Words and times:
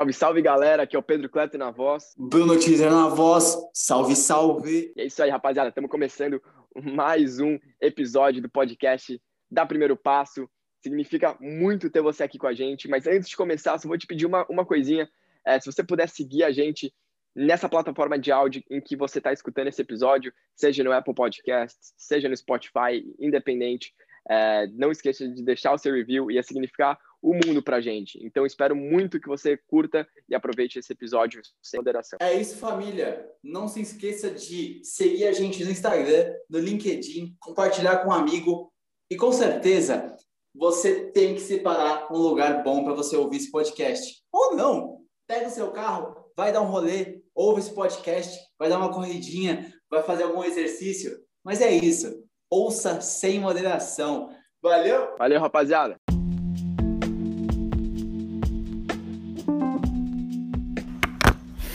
Salve, 0.00 0.12
salve 0.14 0.40
galera, 0.40 0.84
aqui 0.84 0.96
é 0.96 0.98
o 0.98 1.02
Pedro 1.02 1.28
Cleto 1.28 1.58
na 1.58 1.70
voz. 1.70 2.14
Bruno 2.16 2.58
Teaser 2.58 2.90
na 2.90 3.08
voz, 3.08 3.54
salve, 3.74 4.16
salve. 4.16 4.94
E 4.96 5.02
é 5.02 5.04
isso 5.04 5.22
aí, 5.22 5.28
rapaziada, 5.28 5.68
estamos 5.68 5.90
começando 5.90 6.40
mais 6.74 7.38
um 7.38 7.58
episódio 7.78 8.40
do 8.40 8.48
podcast 8.48 9.20
da 9.50 9.66
Primeiro 9.66 9.94
Passo. 9.98 10.48
Significa 10.82 11.36
muito 11.38 11.90
ter 11.90 12.00
você 12.00 12.22
aqui 12.22 12.38
com 12.38 12.46
a 12.46 12.54
gente, 12.54 12.88
mas 12.88 13.06
antes 13.06 13.28
de 13.28 13.36
começar, 13.36 13.76
só 13.76 13.86
vou 13.86 13.98
te 13.98 14.06
pedir 14.06 14.24
uma, 14.24 14.46
uma 14.48 14.64
coisinha. 14.64 15.06
É, 15.44 15.60
se 15.60 15.70
você 15.70 15.84
puder 15.84 16.08
seguir 16.08 16.44
a 16.44 16.50
gente 16.50 16.90
nessa 17.36 17.68
plataforma 17.68 18.18
de 18.18 18.32
áudio 18.32 18.64
em 18.70 18.80
que 18.80 18.96
você 18.96 19.18
está 19.18 19.34
escutando 19.34 19.68
esse 19.68 19.82
episódio, 19.82 20.32
seja 20.56 20.82
no 20.82 20.92
Apple 20.92 21.14
Podcasts, 21.14 21.92
seja 21.98 22.26
no 22.26 22.34
Spotify, 22.34 23.04
independente, 23.18 23.92
é, 24.30 24.68
não 24.68 24.92
esqueça 24.92 25.26
de 25.28 25.42
deixar 25.42 25.74
o 25.74 25.78
seu 25.78 25.92
review, 25.92 26.30
ia 26.30 26.42
significar 26.42 26.96
o 27.20 27.34
mundo 27.34 27.62
pra 27.62 27.80
gente. 27.80 28.18
Então 28.24 28.46
espero 28.46 28.76
muito 28.76 29.20
que 29.20 29.28
você 29.28 29.56
curta 29.56 30.06
e 30.28 30.34
aproveite 30.34 30.78
esse 30.78 30.92
episódio 30.92 31.42
sem 31.60 31.78
moderação. 31.78 32.18
É 32.22 32.32
isso, 32.32 32.56
família. 32.56 33.28
Não 33.42 33.66
se 33.66 33.80
esqueça 33.80 34.30
de 34.30 34.80
seguir 34.84 35.26
a 35.26 35.32
gente 35.32 35.64
no 35.64 35.70
Instagram, 35.70 36.32
no 36.48 36.60
LinkedIn, 36.60 37.34
compartilhar 37.40 37.98
com 37.98 38.10
um 38.10 38.12
amigo 38.12 38.72
e 39.10 39.16
com 39.16 39.32
certeza 39.32 40.16
você 40.54 41.10
tem 41.10 41.34
que 41.34 41.40
separar 41.40 42.12
um 42.12 42.18
lugar 42.18 42.62
bom 42.62 42.84
para 42.84 42.94
você 42.94 43.16
ouvir 43.16 43.38
esse 43.38 43.50
podcast. 43.50 44.22
Ou 44.32 44.54
não, 44.54 45.00
pega 45.26 45.48
o 45.48 45.50
seu 45.50 45.72
carro, 45.72 46.30
vai 46.36 46.52
dar 46.52 46.62
um 46.62 46.70
rolê, 46.70 47.20
ouve 47.34 47.60
esse 47.60 47.74
podcast, 47.74 48.38
vai 48.58 48.68
dar 48.68 48.78
uma 48.78 48.92
corridinha, 48.92 49.72
vai 49.90 50.02
fazer 50.04 50.22
algum 50.22 50.44
exercício. 50.44 51.18
Mas 51.44 51.60
é 51.60 51.72
isso. 51.72 52.29
Ouça 52.52 53.00
sem 53.00 53.38
moderação. 53.38 54.30
Valeu? 54.60 55.14
Valeu, 55.16 55.40
rapaziada. 55.40 55.94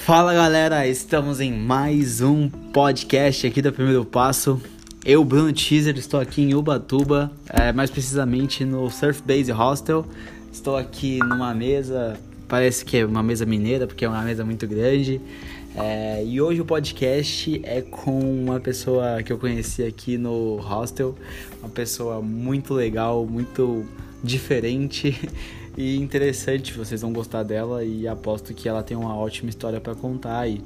Fala 0.03 0.33
galera, 0.33 0.85
estamos 0.85 1.39
em 1.39 1.53
mais 1.53 2.19
um 2.19 2.49
podcast 2.49 3.47
aqui 3.47 3.61
do 3.61 3.71
Primeiro 3.71 4.03
Passo. 4.03 4.61
Eu, 5.05 5.23
Bruno 5.23 5.53
Teaser, 5.53 5.97
estou 5.97 6.19
aqui 6.19 6.41
em 6.41 6.53
Ubatuba, 6.53 7.31
é, 7.49 7.71
mais 7.71 7.89
precisamente 7.89 8.65
no 8.65 8.89
Surf 8.89 9.21
Base 9.21 9.53
Hostel. 9.53 10.05
Estou 10.51 10.75
aqui 10.75 11.19
numa 11.19 11.53
mesa, 11.55 12.19
parece 12.49 12.83
que 12.83 12.97
é 12.97 13.05
uma 13.05 13.23
mesa 13.23 13.45
mineira, 13.45 13.87
porque 13.87 14.03
é 14.03 14.09
uma 14.09 14.23
mesa 14.23 14.43
muito 14.43 14.67
grande. 14.67 15.21
É, 15.77 16.23
e 16.23 16.39
hoje 16.39 16.61
o 16.61 16.65
podcast 16.65 17.59
é 17.65 17.81
com 17.81 18.17
uma 18.17 18.61
pessoa 18.61 19.21
que 19.21 19.33
eu 19.33 19.37
conheci 19.37 19.83
aqui 19.83 20.17
no 20.17 20.55
hostel, 20.55 21.15
uma 21.59 21.69
pessoa 21.69 22.21
muito 22.21 22.73
legal, 22.73 23.25
muito 23.25 23.85
diferente. 24.23 25.19
e 25.77 25.97
interessante, 25.97 26.71
vocês 26.71 27.01
vão 27.01 27.11
gostar 27.11 27.43
dela 27.43 27.83
e 27.83 28.07
aposto 28.07 28.53
que 28.53 28.69
ela 28.69 28.81
tem 28.81 28.95
uma 28.95 29.15
ótima 29.17 29.49
história 29.49 29.81
para 29.81 29.93
contar 29.93 30.39
aí. 30.39 30.61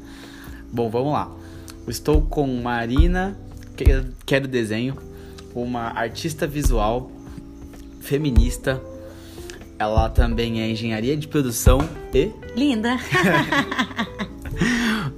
Bom, 0.72 0.92
vamos 0.92 1.12
lá. 1.12 1.32
estou 1.88 2.22
com 2.22 2.46
Marina, 2.62 3.36
quero 4.26 4.48
desenho, 4.48 4.96
uma 5.56 5.88
artista 5.90 6.46
visual, 6.46 7.12
feminista. 8.00 8.80
Ela 9.80 10.08
também 10.10 10.62
é 10.62 10.70
engenharia 10.70 11.18
de 11.18 11.28
produção 11.28 11.80
e 12.14 12.32
linda. 12.56 13.00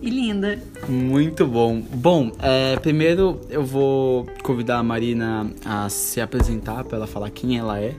e 0.01 0.09
linda. 0.09 0.59
Muito 0.89 1.45
bom. 1.45 1.79
Bom, 1.79 2.31
é, 2.41 2.75
primeiro 2.77 3.39
eu 3.49 3.63
vou 3.63 4.25
convidar 4.43 4.79
a 4.79 4.83
Marina 4.83 5.51
a 5.63 5.87
se 5.89 6.19
apresentar 6.19 6.83
para 6.83 6.97
ela 6.97 7.07
falar 7.07 7.29
quem 7.29 7.57
ela 7.57 7.79
é 7.79 7.95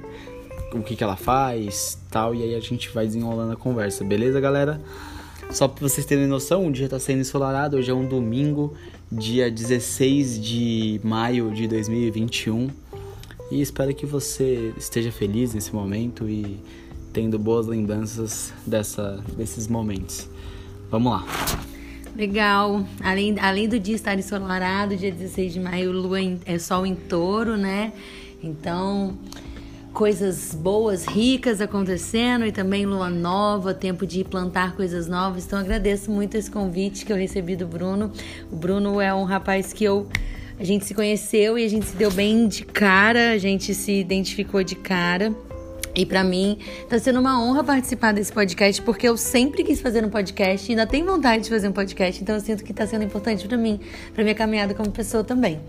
o 0.79 0.83
que, 0.83 0.97
que 0.97 1.05
ela 1.05 1.17
faz, 1.17 1.99
tal, 2.11 2.35
e 2.35 2.43
aí 2.43 2.55
a 2.55 2.61
gente 2.61 2.89
vai 2.91 3.07
desenrolando 3.07 3.53
a 3.53 3.57
conversa, 3.57 4.05
beleza, 4.05 4.41
galera? 4.41 4.81
Só 5.51 5.69
para 5.69 5.87
vocês 5.87 6.07
terem 6.07 6.27
noção, 6.27 6.67
o 6.67 6.73
dia 6.73 6.89
tá 6.89 6.99
sendo 6.99 7.21
ensolarado, 7.21 7.77
hoje 7.77 7.91
é 7.91 7.95
um 7.95 8.07
domingo, 8.07 8.75
dia 9.11 9.51
16 9.51 10.41
de 10.41 11.01
maio 11.05 11.51
de 11.53 11.69
2021. 11.69 12.71
E 13.51 13.61
espero 13.61 13.95
que 13.95 14.07
você 14.07 14.73
esteja 14.79 15.13
feliz 15.13 15.53
nesse 15.53 15.75
momento 15.75 16.27
e 16.27 16.59
tendo 17.13 17.39
boas 17.39 17.67
lembranças 17.67 18.53
dessa, 18.67 19.23
desses 19.37 19.69
momentos. 19.69 20.27
Vamos 20.91 21.13
lá. 21.13 21.72
Legal. 22.15 22.85
Além, 23.03 23.39
além 23.41 23.69
do 23.69 23.79
dia 23.79 23.95
estar 23.95 24.19
ensolarado, 24.19 24.97
dia 24.97 25.11
16 25.11 25.53
de 25.53 25.61
maio, 25.61 25.93
lua 25.93 26.21
em, 26.21 26.41
é 26.45 26.59
sol 26.59 26.85
em 26.85 26.95
touro, 26.95 27.57
né? 27.57 27.93
Então, 28.43 29.17
coisas 29.93 30.55
boas, 30.55 31.07
ricas 31.07 31.61
acontecendo 31.61 32.45
e 32.45 32.53
também 32.53 32.85
lua 32.85 33.09
nova, 33.09 33.73
tempo 33.73 34.07
de 34.07 34.25
plantar 34.25 34.75
coisas 34.75 35.07
novas. 35.07 35.47
Então 35.47 35.59
agradeço 35.59 36.11
muito 36.11 36.37
esse 36.37 36.51
convite 36.51 37.05
que 37.05 37.13
eu 37.13 37.17
recebi 37.17 37.57
do 37.57 37.67
Bruno. 37.67 38.13
O 38.51 38.57
Bruno 38.57 39.01
é 39.01 39.13
um 39.15 39.25
rapaz 39.25 39.73
que 39.73 39.85
eu 39.85 40.07
a 40.59 40.65
gente 40.65 40.85
se 40.85 40.95
conheceu 40.95 41.59
e 41.59 41.65
a 41.65 41.69
gente 41.69 41.87
se 41.87 41.97
deu 41.97 42.11
bem 42.11 42.47
de 42.47 42.65
cara, 42.65 43.33
a 43.33 43.39
gente 43.39 43.75
se 43.75 43.93
identificou 43.93 44.63
de 44.63 44.77
cara. 44.77 45.35
E 45.95 46.07
para 46.07 46.25
mim 46.25 46.59
tá 46.89 46.99
sendo 46.99 47.21
uma 47.21 47.43
honra 47.43 47.63
participar 47.63 48.13
desse 48.13 48.33
podcast, 48.33 48.81
porque 48.83 49.07
eu 49.07 49.17
sempre 49.17 49.63
quis 49.63 49.81
fazer 49.81 50.05
um 50.05 50.11
podcast 50.11 50.67
e 50.67 50.73
ainda 50.73 50.87
tenho 50.87 51.05
vontade 51.07 51.45
de 51.45 51.51
fazer 51.51 51.69
um 51.69 51.73
podcast, 51.73 52.23
então 52.23 52.35
eu 52.35 52.41
sinto 52.41 52.65
que 52.65 52.73
tá 52.73 52.87
sendo 52.87 53.05
importante 53.05 53.47
para 53.47 53.57
mim, 53.59 53.79
para 54.15 54.23
minha 54.23 54.35
caminhada 54.35 54.75
como 54.75 54.91
pessoa 54.91 55.23
também. 55.23 55.61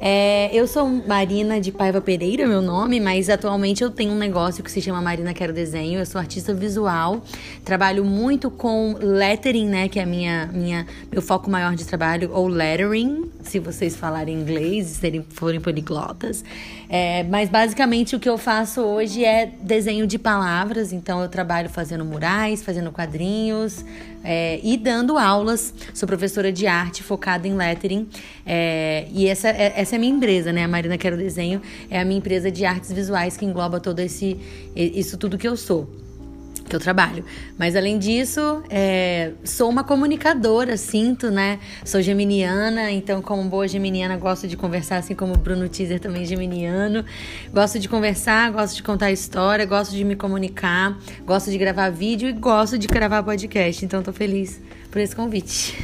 É, 0.00 0.50
eu 0.52 0.66
sou 0.66 0.86
Marina 0.86 1.60
de 1.60 1.72
Paiva 1.72 2.00
Pereira, 2.00 2.46
meu 2.46 2.60
nome, 2.60 3.00
mas 3.00 3.30
atualmente 3.30 3.82
eu 3.82 3.90
tenho 3.90 4.12
um 4.12 4.18
negócio 4.18 4.62
que 4.62 4.70
se 4.70 4.80
chama 4.82 5.00
Marina 5.00 5.32
Quero 5.32 5.52
Desenho. 5.52 5.98
Eu 6.00 6.06
sou 6.06 6.20
artista 6.20 6.52
visual, 6.52 7.22
trabalho 7.64 8.04
muito 8.04 8.50
com 8.50 8.96
lettering, 9.00 9.68
né, 9.68 9.88
que 9.88 9.98
é 9.98 10.04
minha, 10.04 10.50
minha 10.52 10.86
meu 11.10 11.22
foco 11.22 11.50
maior 11.50 11.74
de 11.74 11.84
trabalho, 11.84 12.30
ou 12.32 12.48
lettering, 12.48 13.30
se 13.42 13.58
vocês 13.58 13.96
falarem 13.96 14.38
inglês 14.38 14.90
e 14.90 14.94
serem, 14.94 15.24
forem 15.30 15.60
poliglotas. 15.60 16.44
É, 16.88 17.22
mas 17.24 17.48
basicamente 17.48 18.14
o 18.14 18.20
que 18.20 18.28
eu 18.28 18.36
faço 18.36 18.80
hoje 18.82 19.24
é 19.24 19.46
desenho 19.64 20.06
de 20.06 20.18
palavras, 20.18 20.92
então 20.92 21.22
eu 21.22 21.28
trabalho 21.28 21.70
fazendo 21.70 22.04
murais, 22.04 22.62
fazendo 22.62 22.92
quadrinhos 22.92 23.84
é, 24.22 24.60
e 24.62 24.76
dando 24.76 25.16
aulas. 25.16 25.72
Sou 25.94 26.06
professora 26.06 26.52
de 26.52 26.66
arte 26.66 27.02
focada 27.02 27.48
em 27.48 27.54
lettering 27.54 28.06
é, 28.44 29.06
e 29.10 29.26
essa, 29.26 29.48
é, 29.48 29.72
essa 29.76 29.94
é 29.94 29.96
a 29.96 29.98
minha 29.98 30.14
empresa, 30.14 30.52
né? 30.52 30.64
A 30.64 30.68
Marina 30.68 30.98
Quero 30.98 31.16
Desenho 31.16 31.62
é 31.90 31.98
a 31.98 32.04
minha 32.04 32.18
empresa 32.18 32.50
de 32.50 32.64
artes 32.64 32.92
visuais 32.92 33.36
que 33.36 33.44
engloba 33.44 33.80
todo 33.80 34.00
esse 34.00 34.38
isso 34.76 35.16
tudo 35.16 35.38
que 35.38 35.48
eu 35.48 35.56
sou 35.56 36.03
que 36.68 36.74
eu 36.74 36.80
trabalho. 36.80 37.24
Mas 37.58 37.76
além 37.76 37.98
disso, 37.98 38.62
é, 38.70 39.32
sou 39.44 39.68
uma 39.68 39.84
comunicadora, 39.84 40.76
sinto, 40.76 41.30
né? 41.30 41.58
Sou 41.84 42.00
geminiana, 42.00 42.90
então, 42.90 43.20
como 43.20 43.42
boa 43.44 43.68
geminiana, 43.68 44.16
gosto 44.16 44.48
de 44.48 44.56
conversar, 44.56 44.98
assim 44.98 45.14
como 45.14 45.34
o 45.34 45.36
Bruno 45.36 45.68
Teaser 45.68 46.00
também 46.00 46.22
é 46.22 46.24
geminiano. 46.24 47.04
Gosto 47.52 47.78
de 47.78 47.88
conversar, 47.88 48.50
gosto 48.50 48.76
de 48.76 48.82
contar 48.82 49.12
história, 49.12 49.64
gosto 49.66 49.92
de 49.92 50.04
me 50.04 50.16
comunicar, 50.16 50.98
gosto 51.26 51.50
de 51.50 51.58
gravar 51.58 51.90
vídeo 51.90 52.28
e 52.28 52.32
gosto 52.32 52.78
de 52.78 52.86
gravar 52.86 53.22
podcast. 53.22 53.84
Então, 53.84 54.02
tô 54.02 54.12
feliz 54.12 54.60
por 54.90 55.00
esse 55.00 55.14
convite. 55.14 55.76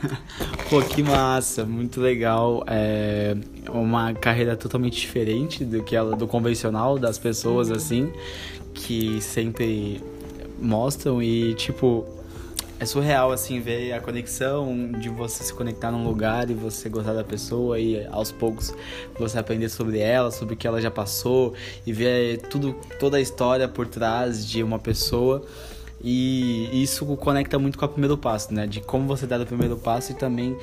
Pô, 0.70 0.82
que 0.82 1.02
massa, 1.02 1.64
muito 1.64 2.00
legal. 2.00 2.62
É 2.66 3.34
uma 3.70 4.12
carreira 4.12 4.56
totalmente 4.56 5.00
diferente 5.00 5.64
do 5.64 5.82
que 5.82 5.96
ela, 5.96 6.14
do 6.14 6.26
convencional 6.26 6.98
das 6.98 7.18
pessoas, 7.18 7.70
assim 7.70 8.10
que 8.74 9.20
sempre 9.20 10.00
mostram 10.60 11.22
e 11.22 11.54
tipo 11.54 12.06
é 12.82 12.84
surreal 12.84 13.30
assim 13.30 13.60
ver 13.60 13.92
a 13.92 14.00
conexão 14.00 14.90
de 14.98 15.08
você 15.08 15.44
se 15.44 15.54
conectar 15.54 15.92
num 15.92 16.04
lugar 16.04 16.50
e 16.50 16.54
você 16.54 16.88
gostar 16.88 17.12
da 17.12 17.22
pessoa 17.22 17.78
e 17.78 18.04
aos 18.08 18.32
poucos 18.32 18.74
você 19.16 19.38
aprender 19.38 19.68
sobre 19.68 20.00
ela, 20.00 20.32
sobre 20.32 20.54
o 20.54 20.56
que 20.56 20.66
ela 20.66 20.80
já 20.80 20.90
passou 20.90 21.54
e 21.86 21.92
ver 21.92 22.40
tudo 22.48 22.74
toda 22.98 23.18
a 23.18 23.20
história 23.20 23.68
por 23.68 23.86
trás 23.86 24.44
de 24.44 24.64
uma 24.64 24.80
pessoa. 24.80 25.44
E 26.02 26.82
isso 26.82 27.06
conecta 27.18 27.56
muito 27.56 27.78
com 27.78 27.84
o 27.84 27.88
primeiro 27.88 28.18
passo, 28.18 28.52
né? 28.52 28.66
De 28.66 28.80
como 28.80 29.06
você 29.06 29.28
dá 29.28 29.40
o 29.40 29.46
primeiro 29.46 29.76
passo 29.76 30.10
e 30.10 30.16
também 30.16 30.56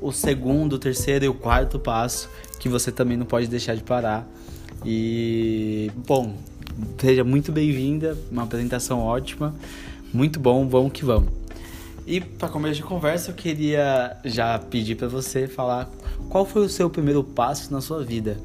o 0.00 0.12
segundo, 0.12 0.74
o 0.74 0.78
terceiro 0.78 1.24
e 1.24 1.28
o 1.28 1.34
quarto 1.34 1.80
passo 1.80 2.30
que 2.60 2.68
você 2.68 2.92
também 2.92 3.16
não 3.16 3.26
pode 3.26 3.48
deixar 3.48 3.74
de 3.74 3.82
parar. 3.82 4.24
E 4.86 5.90
bom, 6.06 6.36
seja 6.98 7.24
muito 7.24 7.52
bem-vinda, 7.52 8.16
uma 8.30 8.44
apresentação 8.44 9.00
ótima, 9.00 9.54
muito 10.12 10.38
bom, 10.40 10.68
vamos 10.68 10.92
que 10.92 11.04
vamos. 11.04 11.28
E 12.06 12.20
para 12.20 12.48
começo 12.48 12.76
de 12.76 12.82
conversa, 12.82 13.30
eu 13.30 13.34
queria 13.34 14.16
já 14.24 14.58
pedir 14.58 14.94
para 14.94 15.08
você 15.08 15.48
falar 15.48 15.90
qual 16.28 16.44
foi 16.44 16.64
o 16.64 16.68
seu 16.68 16.90
primeiro 16.90 17.24
passo 17.24 17.72
na 17.72 17.80
sua 17.80 18.04
vida. 18.04 18.38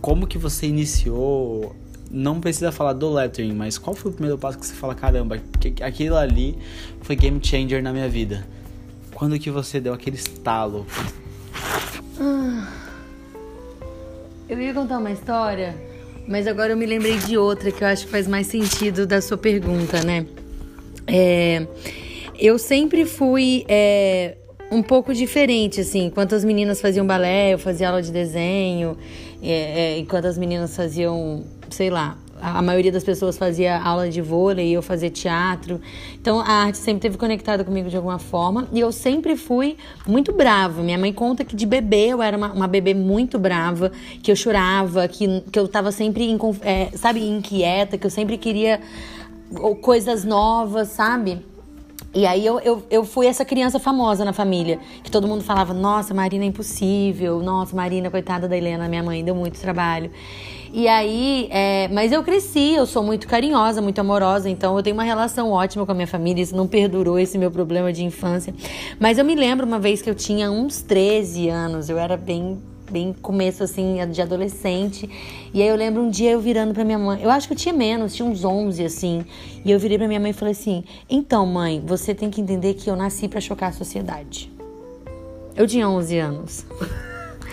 Como 0.00 0.26
que 0.26 0.38
você 0.38 0.66
iniciou? 0.66 1.74
Não 2.10 2.40
precisa 2.40 2.70
falar 2.70 2.92
do 2.92 3.12
lettering, 3.12 3.52
mas 3.52 3.76
qual 3.76 3.94
foi 3.94 4.10
o 4.10 4.14
primeiro 4.14 4.38
passo 4.38 4.58
que 4.58 4.66
você 4.66 4.74
fala, 4.74 4.94
caramba, 4.94 5.40
aquilo 5.82 6.16
ali 6.16 6.56
foi 7.02 7.16
game 7.16 7.40
changer 7.42 7.82
na 7.82 7.92
minha 7.92 8.08
vida? 8.08 8.46
Quando 9.12 9.38
que 9.38 9.50
você 9.50 9.80
deu 9.80 9.92
aquele 9.92 10.16
estalo? 10.16 10.86
Ah, 12.20 12.68
eu 14.48 14.60
ia 14.60 14.72
contar 14.72 14.98
uma 14.98 15.10
história 15.10 15.87
mas 16.28 16.46
agora 16.46 16.74
eu 16.74 16.76
me 16.76 16.84
lembrei 16.84 17.16
de 17.16 17.38
outra 17.38 17.72
que 17.72 17.82
eu 17.82 17.88
acho 17.88 18.04
que 18.04 18.12
faz 18.12 18.28
mais 18.28 18.46
sentido 18.46 19.06
da 19.06 19.20
sua 19.22 19.38
pergunta, 19.38 20.04
né? 20.04 20.26
É, 21.06 21.66
eu 22.38 22.58
sempre 22.58 23.06
fui 23.06 23.64
é, 23.66 24.36
um 24.70 24.82
pouco 24.82 25.14
diferente, 25.14 25.80
assim. 25.80 26.04
Enquanto 26.04 26.34
as 26.34 26.44
meninas 26.44 26.82
faziam 26.82 27.06
balé, 27.06 27.54
eu 27.54 27.58
fazia 27.58 27.88
aula 27.88 28.02
de 28.02 28.12
desenho. 28.12 28.96
É, 29.42 29.94
é, 29.94 29.98
enquanto 29.98 30.26
as 30.26 30.36
meninas 30.36 30.76
faziam, 30.76 31.44
sei 31.70 31.88
lá, 31.88 32.18
a 32.40 32.62
maioria 32.62 32.92
das 32.92 33.04
pessoas 33.04 33.36
fazia 33.36 33.80
aula 33.80 34.08
de 34.08 34.20
vôlei, 34.20 34.70
eu 34.70 34.82
fazia 34.82 35.10
teatro. 35.10 35.80
Então 36.20 36.40
a 36.40 36.64
arte 36.64 36.78
sempre 36.78 36.98
esteve 36.98 37.18
conectada 37.18 37.64
comigo 37.64 37.88
de 37.88 37.96
alguma 37.96 38.18
forma. 38.18 38.68
E 38.72 38.80
eu 38.80 38.92
sempre 38.92 39.36
fui 39.36 39.76
muito 40.06 40.32
brava. 40.32 40.82
Minha 40.82 40.98
mãe 40.98 41.12
conta 41.12 41.44
que 41.44 41.54
de 41.54 41.66
bebê 41.66 42.08
eu 42.08 42.22
era 42.22 42.36
uma, 42.36 42.52
uma 42.52 42.68
bebê 42.68 42.94
muito 42.94 43.38
brava, 43.38 43.92
que 44.22 44.30
eu 44.30 44.36
chorava, 44.36 45.06
que, 45.08 45.42
que 45.52 45.58
eu 45.58 45.66
estava 45.66 45.92
sempre, 45.92 46.36
é, 46.62 46.90
sabe, 46.96 47.26
inquieta, 47.26 47.98
que 47.98 48.06
eu 48.06 48.10
sempre 48.10 48.36
queria 48.38 48.80
coisas 49.80 50.24
novas, 50.24 50.88
sabe? 50.88 51.42
E 52.14 52.26
aí 52.26 52.44
eu, 52.44 52.58
eu, 52.60 52.82
eu 52.90 53.04
fui 53.04 53.26
essa 53.26 53.44
criança 53.44 53.78
famosa 53.78 54.24
na 54.24 54.32
família, 54.32 54.78
que 55.02 55.10
todo 55.10 55.28
mundo 55.28 55.44
falava, 55.44 55.74
nossa, 55.74 56.14
Marina 56.14 56.44
é 56.44 56.48
impossível, 56.48 57.40
nossa, 57.42 57.76
Marina, 57.76 58.10
coitada 58.10 58.48
da 58.48 58.56
Helena, 58.56 58.88
minha 58.88 59.02
mãe, 59.02 59.22
deu 59.22 59.34
muito 59.34 59.60
trabalho. 59.60 60.10
E 60.72 60.86
aí, 60.86 61.48
é, 61.50 61.88
mas 61.88 62.12
eu 62.12 62.22
cresci, 62.22 62.74
eu 62.74 62.86
sou 62.86 63.02
muito 63.02 63.26
carinhosa, 63.26 63.80
muito 63.80 63.98
amorosa, 63.98 64.50
então 64.50 64.76
eu 64.76 64.82
tenho 64.82 64.94
uma 64.94 65.02
relação 65.02 65.50
ótima 65.50 65.86
com 65.86 65.92
a 65.92 65.94
minha 65.94 66.06
família, 66.06 66.42
isso 66.42 66.54
não 66.54 66.66
perdurou 66.66 67.18
esse 67.18 67.38
meu 67.38 67.50
problema 67.50 67.92
de 67.92 68.04
infância. 68.04 68.54
Mas 69.00 69.18
eu 69.18 69.24
me 69.24 69.34
lembro 69.34 69.66
uma 69.66 69.78
vez 69.78 70.02
que 70.02 70.10
eu 70.10 70.14
tinha 70.14 70.50
uns 70.50 70.82
13 70.82 71.48
anos, 71.48 71.88
eu 71.88 71.98
era 71.98 72.16
bem 72.16 72.58
bem 72.90 73.12
começo 73.12 73.62
assim 73.62 73.98
de 74.10 74.22
adolescente. 74.22 75.08
E 75.52 75.62
aí 75.62 75.68
eu 75.68 75.76
lembro 75.76 76.02
um 76.02 76.10
dia 76.10 76.30
eu 76.30 76.40
virando 76.40 76.72
para 76.72 76.84
minha 76.84 76.98
mãe, 76.98 77.20
eu 77.22 77.30
acho 77.30 77.46
que 77.46 77.52
eu 77.52 77.58
tinha 77.58 77.74
menos, 77.74 78.14
tinha 78.14 78.26
uns 78.26 78.44
11 78.44 78.84
assim. 78.84 79.24
E 79.64 79.70
eu 79.70 79.78
virei 79.78 79.98
para 79.98 80.08
minha 80.08 80.20
mãe 80.20 80.30
e 80.30 80.34
falei 80.34 80.52
assim: 80.52 80.84
"Então, 81.08 81.44
mãe, 81.46 81.82
você 81.84 82.14
tem 82.14 82.30
que 82.30 82.40
entender 82.40 82.74
que 82.74 82.88
eu 82.88 82.96
nasci 82.96 83.28
para 83.28 83.40
chocar 83.40 83.70
a 83.70 83.72
sociedade". 83.72 84.50
Eu 85.54 85.66
tinha 85.66 85.88
11 85.88 86.18
anos. 86.18 86.66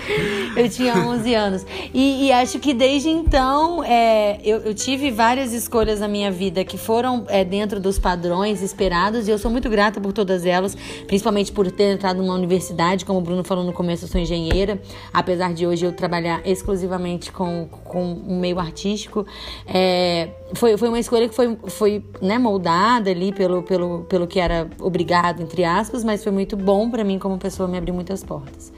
eu 0.55 0.69
tinha 0.69 0.95
11 0.95 1.33
anos. 1.33 1.65
E, 1.93 2.27
e, 2.27 2.31
acho 2.31 2.59
que 2.59 2.73
desde 2.73 3.09
então 3.09 3.83
é, 3.83 4.39
eu, 4.43 4.59
eu, 4.59 4.73
tive 4.73 5.11
várias 5.11 5.53
escolhas 5.53 5.99
na 5.99 6.07
minha 6.07 6.31
vida 6.31 6.63
que 6.63 6.77
foram 6.77 7.25
é, 7.27 7.43
dentro 7.43 7.79
dos 7.79 7.97
padrões 7.99 8.61
esperados 8.61 9.27
e 9.27 9.31
eu 9.31 9.37
sou 9.37 9.49
muito 9.49 9.69
grata 9.69 9.99
por 9.99 10.13
todas 10.13 10.45
elas, 10.45 10.75
principalmente 11.07 11.51
por 11.51 11.71
ter 11.71 11.93
entrado 11.93 12.17
numa 12.17 12.33
universidade, 12.33 13.05
como 13.05 13.19
o 13.19 13.21
Bruno 13.21 13.43
falou 13.43 13.63
no 13.63 13.73
começo, 13.73 14.05
eu 14.05 14.09
sou 14.09 14.19
engenheira, 14.19 14.81
apesar 15.13 15.53
de 15.53 15.65
hoje 15.65 15.85
eu 15.85 15.91
trabalhar 15.91 16.41
exclusivamente 16.45 17.31
com, 17.31 17.67
com 17.83 18.03
um 18.03 18.39
meio 18.39 18.59
artístico. 18.59 19.25
É, 19.65 20.29
foi, 20.53 20.77
foi 20.77 20.89
uma 20.89 20.99
escolha 20.99 21.27
que 21.27 21.35
foi, 21.35 21.57
foi 21.67 22.03
né, 22.21 22.37
moldada 22.37 23.09
ali 23.09 23.31
pelo, 23.31 23.63
pelo, 23.63 24.03
pelo 24.03 24.27
que 24.27 24.39
era 24.39 24.69
obrigado, 24.79 25.41
entre 25.41 25.63
aspas, 25.63 26.03
mas 26.03 26.23
foi 26.23 26.31
muito 26.31 26.55
bom 26.55 26.89
para 26.89 27.03
mim 27.03 27.17
como 27.19 27.37
pessoa, 27.37 27.67
me 27.67 27.77
abriu 27.77 27.93
muitas 27.93 28.23
portas. 28.23 28.74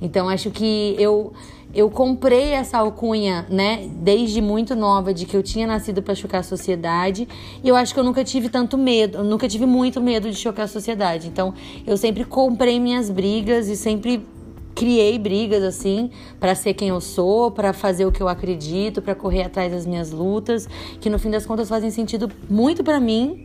Então 0.00 0.28
acho 0.28 0.50
que 0.50 0.94
eu 0.98 1.32
eu 1.74 1.90
comprei 1.90 2.52
essa 2.52 2.78
alcunha, 2.78 3.46
né, 3.50 3.88
desde 3.96 4.40
muito 4.40 4.74
nova 4.74 5.12
de 5.12 5.26
que 5.26 5.36
eu 5.36 5.42
tinha 5.42 5.66
nascido 5.66 6.02
para 6.02 6.14
chocar 6.14 6.40
a 6.40 6.42
sociedade, 6.42 7.28
e 7.62 7.68
eu 7.68 7.76
acho 7.76 7.92
que 7.92 8.00
eu 8.00 8.04
nunca 8.04 8.24
tive 8.24 8.48
tanto 8.48 8.78
medo, 8.78 9.22
nunca 9.22 9.46
tive 9.46 9.66
muito 9.66 10.00
medo 10.00 10.30
de 10.30 10.36
chocar 10.36 10.64
a 10.64 10.68
sociedade. 10.68 11.28
Então, 11.28 11.52
eu 11.86 11.96
sempre 11.98 12.24
comprei 12.24 12.80
minhas 12.80 13.10
brigas 13.10 13.68
e 13.68 13.76
sempre 13.76 14.26
criei 14.74 15.18
brigas 15.18 15.62
assim 15.62 16.10
para 16.40 16.54
ser 16.54 16.72
quem 16.72 16.88
eu 16.88 17.00
sou, 17.00 17.50
para 17.50 17.72
fazer 17.72 18.06
o 18.06 18.12
que 18.12 18.22
eu 18.22 18.28
acredito, 18.28 19.02
para 19.02 19.14
correr 19.14 19.42
atrás 19.42 19.70
das 19.72 19.84
minhas 19.84 20.10
lutas, 20.10 20.68
que 21.00 21.10
no 21.10 21.18
fim 21.18 21.30
das 21.30 21.44
contas 21.44 21.68
fazem 21.68 21.90
sentido 21.90 22.30
muito 22.48 22.82
para 22.82 22.98
mim 22.98 23.44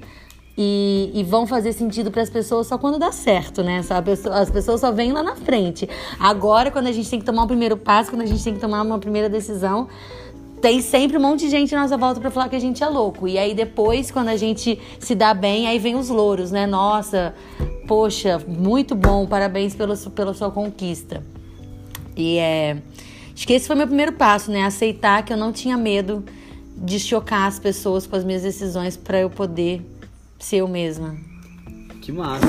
e, 0.58 1.12
e, 1.14 1.24
vão 1.24 1.48
fazer 1.48 1.74
sentido 1.74 2.12
para 2.12 2.22
as 2.22 2.30
pessoas 2.30 2.68
só 2.68 2.78
quando 2.78 3.00
dá 3.00 3.12
certo, 3.12 3.64
né? 3.64 3.82
As 4.32 4.50
pessoas 4.52 4.82
só 4.82 4.92
vêm 4.92 5.12
lá 5.12 5.24
na 5.24 5.36
frente. 5.36 5.90
Agora, 6.20 6.70
quando 6.70 6.88
a 6.88 6.92
gente 6.92 7.10
tem 7.10 7.20
que 7.20 7.26
tomar 7.26 7.44
o 7.44 7.48
primeiro 7.48 7.76
passo, 7.76 8.12
quando 8.12 8.22
a 8.22 8.26
gente 8.26 8.44
tem 8.44 8.54
que 8.54 8.60
tomar 8.60 8.84
uma 8.84 9.00
primeira 9.00 9.28
decisão, 9.28 9.88
tem 10.62 10.80
sempre 10.80 11.18
um 11.18 11.22
monte 11.22 11.42
de 11.42 11.50
gente 11.50 11.74
na 11.74 11.82
nossa 11.82 11.98
volta 11.98 12.22
para 12.22 12.30
falar 12.30 12.50
que 12.50 12.56
a 12.56 12.60
gente 12.60 12.84
é 12.84 12.88
louco. 12.88 13.28
E 13.28 13.38
aí 13.38 13.56
depois, 13.56 14.12
quando 14.12 14.30
a 14.30 14.38
gente 14.38 14.80
se 15.00 15.16
dá 15.16 15.34
bem, 15.34 15.68
aí 15.68 15.80
vem 15.80 15.96
os 15.96 16.10
louros, 16.10 16.52
né? 16.52 16.68
Nossa, 16.68 17.34
poxa, 17.88 18.40
muito 18.48 18.94
bom, 18.94 19.26
parabéns 19.26 19.74
pela, 19.76 19.98
pela 19.98 20.34
sua 20.36 20.52
conquista. 20.52 21.24
E 22.16 22.38
é. 22.38 22.78
Acho 23.34 23.48
que 23.48 23.54
esse 23.54 23.66
foi 23.66 23.76
meu 23.76 23.88
primeiro 23.88 24.14
passo, 24.14 24.52
né? 24.52 24.64
Aceitar 24.64 25.26
que 25.26 25.34
eu 25.34 25.38
não 25.38 25.52
tinha 25.52 25.76
medo 25.76 26.24
de 26.78 27.00
chocar 27.00 27.48
as 27.48 27.58
pessoas 27.58 28.06
com 28.06 28.16
as 28.16 28.24
minhas 28.24 28.44
decisões 28.44 28.96
para 28.96 29.20
eu 29.20 29.30
poder 29.30 29.82
ser 30.44 30.58
eu 30.58 30.68
mesma. 30.68 31.16
Que 32.02 32.12
massa. 32.12 32.46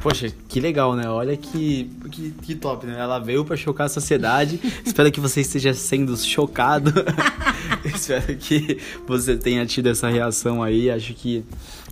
Poxa, 0.00 0.30
que 0.48 0.60
legal, 0.60 0.94
né? 0.94 1.08
Olha 1.08 1.36
que, 1.36 1.90
que, 2.10 2.30
que 2.42 2.54
top, 2.54 2.86
né? 2.86 2.98
Ela 2.98 3.18
veio 3.18 3.44
para 3.44 3.56
chocar 3.56 3.86
a 3.86 3.88
sociedade. 3.88 4.60
Espero 4.84 5.10
que 5.10 5.20
você 5.20 5.40
esteja 5.40 5.72
sendo 5.72 6.16
chocado. 6.16 6.92
Espero 7.84 8.36
que 8.36 8.78
você 9.06 9.36
tenha 9.36 9.64
tido 9.64 9.88
essa 9.88 10.08
reação 10.08 10.62
aí. 10.62 10.90
Acho 10.90 11.14
que 11.14 11.44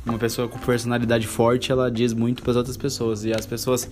uma 0.04 0.18
pessoa 0.18 0.48
com 0.48 0.58
personalidade 0.58 1.26
forte, 1.26 1.72
ela 1.72 1.90
diz 1.90 2.12
muito 2.12 2.42
para 2.42 2.50
as 2.50 2.56
outras 2.56 2.76
pessoas. 2.76 3.24
E 3.24 3.32
as 3.32 3.46
pessoas 3.46 3.88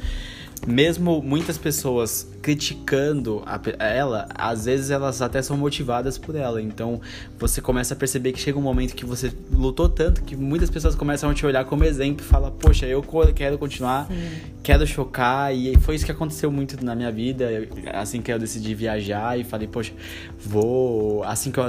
mesmo 0.67 1.23
muitas 1.23 1.59
pessoas 1.59 2.29
criticando 2.47 3.43
a, 3.45 3.61
ela, 3.85 4.29
às 4.33 4.67
vezes 4.67 4.91
elas 4.91 5.21
até 5.21 5.43
são 5.43 5.57
motivadas 5.57 6.17
por 6.17 6.37
ela. 6.37 6.63
Então 6.63 7.01
você 7.37 7.61
começa 7.61 7.93
a 7.93 7.97
perceber 7.97 8.31
que 8.31 8.39
chega 8.39 8.57
um 8.57 8.63
momento 8.63 8.95
que 8.95 9.05
você 9.05 9.33
lutou 9.51 9.89
tanto 9.89 10.23
que 10.23 10.37
muitas 10.37 10.71
pessoas 10.71 10.95
começam 10.95 11.29
a 11.29 11.35
te 11.35 11.45
olhar 11.45 11.65
como 11.65 11.83
exemplo 11.83 12.25
e 12.25 12.29
falar: 12.29 12.53
Poxa, 12.53 12.87
eu 12.87 13.05
quero 13.35 13.59
continuar, 13.59 14.07
Sim. 14.07 14.15
quero 14.63 14.87
chocar. 14.87 15.53
E 15.53 15.77
foi 15.81 15.97
isso 15.97 16.07
que 16.07 16.13
aconteceu 16.13 16.49
muito 16.49 16.85
na 16.85 16.95
minha 16.95 17.11
vida. 17.11 17.49
Assim 17.93 18.23
que 18.23 18.33
eu 18.33 18.39
decidi 18.39 18.77
viajar 18.77 19.37
e 19.37 19.43
falei: 19.43 19.67
Poxa, 19.67 19.93
vou. 20.39 21.25
Assim 21.25 21.51
que 21.51 21.59
eu 21.59 21.65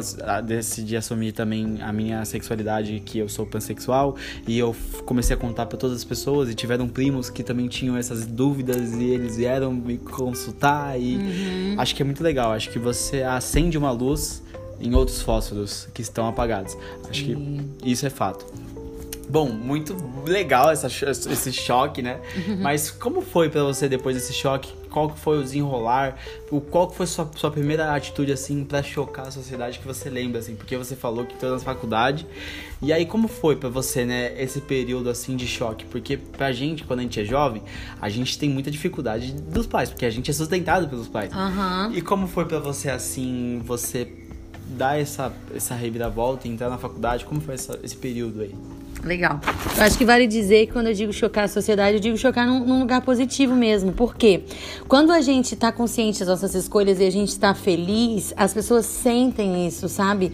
decidi 0.46 0.96
assumir 0.96 1.32
também 1.32 1.82
a 1.82 1.92
minha 1.92 2.24
sexualidade, 2.24 3.02
que 3.04 3.18
eu 3.18 3.28
sou 3.28 3.48
pansexual, 3.48 4.16
e 4.48 4.60
eu 4.60 4.76
comecei 5.08 5.36
a 5.36 5.40
contar 5.40 5.66
para 5.66 5.78
todas 5.80 5.98
as 5.98 6.04
pessoas. 6.04 6.52
E 6.52 6.54
tiveram 6.54 6.88
primos 6.88 7.32
que 7.32 7.42
também 7.42 7.68
tinham 7.68 7.98
essas 7.98 8.28
dúvidas 8.28 8.94
e 8.94 9.06
eles 9.06 9.38
vieram 9.38 9.74
me 9.74 9.98
consultar 9.98 10.67
e 10.98 11.16
uhum. 11.16 11.76
acho 11.78 11.96
que 11.96 12.02
é 12.02 12.06
muito 12.06 12.24
legal. 12.24 12.52
Acho 12.52 12.70
que 12.70 12.80
você 12.80 13.24
acende 13.24 13.78
uma 13.78 13.92
luz 13.92 14.42
em 14.80 14.94
outros 14.94 15.22
fósforos 15.22 15.88
que 15.94 16.02
estão 16.02 16.28
apagados. 16.28 16.78
Acho 17.10 17.26
Sim. 17.26 17.70
que 17.80 17.92
isso 17.92 18.06
é 18.06 18.10
fato. 18.10 18.46
Bom, 19.30 19.50
muito 19.50 19.96
legal 20.26 20.70
essa, 20.70 20.88
esse 20.88 21.52
choque, 21.52 22.02
né? 22.02 22.20
Uhum. 22.48 22.62
Mas 22.62 22.90
como 22.90 23.22
foi 23.22 23.50
para 23.50 23.62
você 23.64 23.90
depois 23.90 24.16
desse 24.16 24.34
choque? 24.34 24.74
Qual 24.90 25.10
que 25.10 25.20
foi 25.20 25.40
o 25.40 25.44
desenrolar? 25.44 26.18
Qual 26.72 26.88
que 26.88 26.96
foi 26.96 27.06
sua, 27.06 27.30
sua 27.36 27.52
primeira 27.52 27.94
atitude, 27.94 28.32
assim, 28.32 28.64
para 28.64 28.82
chocar 28.82 29.28
a 29.28 29.32
sociedade 29.32 29.80
que 29.80 29.86
você 29.86 30.10
lembra, 30.10 30.40
assim? 30.40 30.56
Porque 30.56 30.78
você 30.78 30.96
falou 30.96 31.26
que 31.26 31.34
entrou 31.36 31.52
na 31.52 31.60
faculdade. 31.60 32.26
E 32.82 32.94
aí, 32.94 33.06
como 33.06 33.28
foi 33.28 33.58
para 33.58 33.68
você, 33.68 34.06
né, 34.06 34.42
esse 34.42 34.62
período, 34.62 35.10
assim, 35.10 35.36
de 35.36 35.46
choque? 35.46 35.84
Porque 35.86 36.16
pra 36.16 36.54
gente, 36.54 36.86
quando 36.86 37.00
a 37.00 37.04
gente 37.04 37.20
é 37.20 37.26
jovem, 37.26 37.62
a 38.00 38.08
gente 38.08 38.40
tem 38.40 38.50
muita 38.50 38.72
dificuldade 38.72 39.34
dos 39.34 39.68
pais, 39.68 39.90
porque 39.90 40.06
a 40.06 40.10
gente 40.10 40.32
é 40.32 40.34
sustentado 40.34 40.88
pelos 40.88 41.08
pais. 41.10 41.32
Uhum. 41.34 41.92
E 41.94 42.02
como 42.02 42.28
foi 42.28 42.46
para 42.46 42.60
você, 42.60 42.90
assim, 42.90 43.62
você 43.66 44.08
dar 44.70 45.00
essa, 45.00 45.34
essa 45.54 45.76
reviravolta, 45.76 46.48
entrar 46.48 46.70
na 46.70 46.78
faculdade? 46.78 47.26
Como 47.26 47.42
foi 47.42 47.56
essa, 47.56 47.78
esse 47.84 47.96
período 47.96 48.42
aí? 48.42 48.56
Legal. 49.04 49.40
Eu 49.78 49.84
acho 49.84 49.98
que 49.98 50.06
vale 50.06 50.28
dizer 50.28 50.68
que 50.68 50.74
quando 50.74 50.88
eu 50.88 50.94
digo 50.94 51.14
chocar 51.14 51.46
a 51.46 51.48
sociedade, 51.48 51.98
eu 51.98 52.02
digo 52.02 52.18
chocar 52.18 52.48
num, 52.48 52.66
num 52.66 52.80
lugar 52.80 53.02
positivo 53.02 53.56
mesmo. 53.56 53.92
Por 53.92 54.16
quê? 54.16 54.44
Quando 54.88 55.12
a 55.12 55.22
gente 55.22 55.54
está 55.54 55.72
consciente 55.72 56.20
das 56.20 56.28
nossas 56.28 56.56
escolhas 56.56 57.00
e 57.00 57.06
a 57.06 57.12
gente 57.12 57.30
está 57.30 57.54
feliz, 57.54 58.34
as 58.36 58.54
pessoas 58.54 58.86
sentem 58.86 59.68
isso, 59.68 59.88
sabe? 59.88 60.34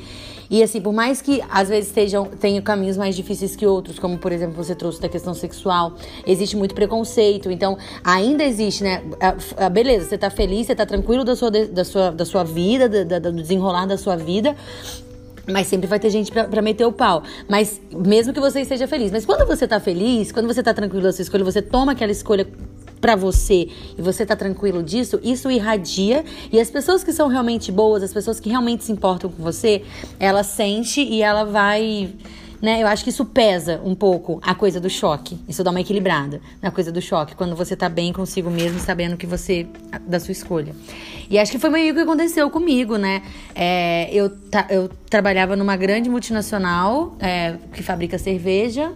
E 0.50 0.62
assim, 0.62 0.80
por 0.80 0.94
mais 0.94 1.22
que 1.22 1.42
às 1.50 1.70
vezes 1.70 1.88
estejam, 1.90 2.26
tenham 2.26 2.62
caminhos 2.62 2.96
mais 2.96 3.16
difíceis 3.16 3.56
que 3.56 3.66
outros, 3.66 3.98
como 3.98 4.18
por 4.18 4.32
exemplo 4.32 4.56
você 4.56 4.76
trouxe 4.76 5.02
da 5.02 5.10
questão 5.10 5.34
sexual, 5.34 5.96
existe 6.28 6.56
muito 6.56 6.76
preconceito. 6.76 7.50
Então, 7.50 7.78
ainda 8.04 8.44
existe, 8.44 8.84
né? 8.84 9.04
A, 9.20 9.66
a, 9.66 9.70
beleza, 9.70 10.08
você 10.08 10.18
tá 10.18 10.30
feliz, 10.30 10.68
você 10.68 10.76
tá 10.76 10.86
tranquilo 10.86 11.24
da 11.24 11.36
sua, 11.36 11.50
da 11.50 11.84
sua, 11.84 12.12
da 12.12 12.26
sua 12.26 12.44
vida, 12.44 12.88
da, 12.88 13.20
da, 13.20 13.32
do 13.32 13.42
desenrolar 13.42 13.88
da 13.88 13.98
sua 13.98 14.16
vida. 14.16 14.56
Mas 15.52 15.68
sempre 15.68 15.88
vai 15.88 16.00
ter 16.00 16.10
gente 16.10 16.32
pra, 16.32 16.62
meter 16.62 16.86
o 16.86 16.92
pau. 16.92 17.24
Mas 17.50 17.82
mesmo 17.92 18.34
que 18.34 18.40
você 18.40 18.62
esteja 18.62 18.88
feliz. 18.88 19.12
Mas 19.12 19.26
quando 19.26 19.46
você 19.46 19.68
tá 19.68 19.80
feliz, 19.80 20.32
quando 20.32 20.48
você 20.48 20.64
tá 20.64 20.74
tranquilo 20.74 21.04
da 21.04 21.12
sua 21.12 21.22
escolha, 21.22 21.44
você 21.44 21.62
toma 21.62 21.92
aquela 21.92 22.12
escolha 22.12 22.48
para 23.02 23.18
você 23.18 23.68
e 23.98 24.02
você 24.02 24.26
tá 24.26 24.34
tranquilo 24.34 24.82
disso, 24.82 25.20
isso 25.22 25.52
irradia 25.52 26.24
e 26.50 26.58
as 26.58 26.72
pessoas 26.72 27.04
que 27.04 27.12
são 27.12 27.28
realmente 27.28 27.70
boas, 27.70 28.02
as 28.02 28.14
pessoas 28.14 28.40
que 28.40 28.50
realmente 28.50 28.86
se 28.86 28.94
importam 28.94 29.30
com 29.30 29.44
você, 29.44 29.84
ela 30.18 30.42
sente 30.42 31.02
e 31.02 31.22
ela 31.22 31.44
vai 31.44 32.14
né? 32.64 32.82
Eu 32.82 32.88
acho 32.88 33.04
que 33.04 33.10
isso 33.10 33.26
pesa 33.26 33.82
um 33.84 33.94
pouco 33.94 34.40
a 34.42 34.56
coisa 34.56 34.80
do 34.80 34.90
choque. 34.90 35.38
Isso 35.50 35.62
dá 35.66 35.70
uma 35.70 35.82
equilibrada 35.82 36.40
na 36.62 36.72
coisa 36.72 36.94
do 36.94 37.02
choque, 37.02 37.36
quando 37.36 37.58
você 37.58 37.76
tá 37.76 37.90
bem 37.90 38.14
consigo 38.14 38.50
mesmo, 38.50 38.80
sabendo 38.80 39.18
que 39.18 39.28
você. 39.28 39.68
da 40.08 40.18
sua 40.18 40.32
escolha. 40.32 40.74
E 41.30 41.38
acho 41.38 41.52
que 41.52 41.60
foi 41.60 41.70
meio 41.70 41.94
que 41.94 42.00
aconteceu 42.00 42.50
comigo, 42.50 42.96
né? 42.96 43.22
É, 43.54 44.10
eu, 44.14 44.30
ta, 44.30 44.66
eu 44.70 44.90
trabalhava 45.10 45.58
numa 45.58 45.76
grande 45.76 46.10
multinacional 46.10 47.18
é, 47.20 47.56
que 47.74 47.84
fabrica 47.84 48.18
cerveja. 48.18 48.94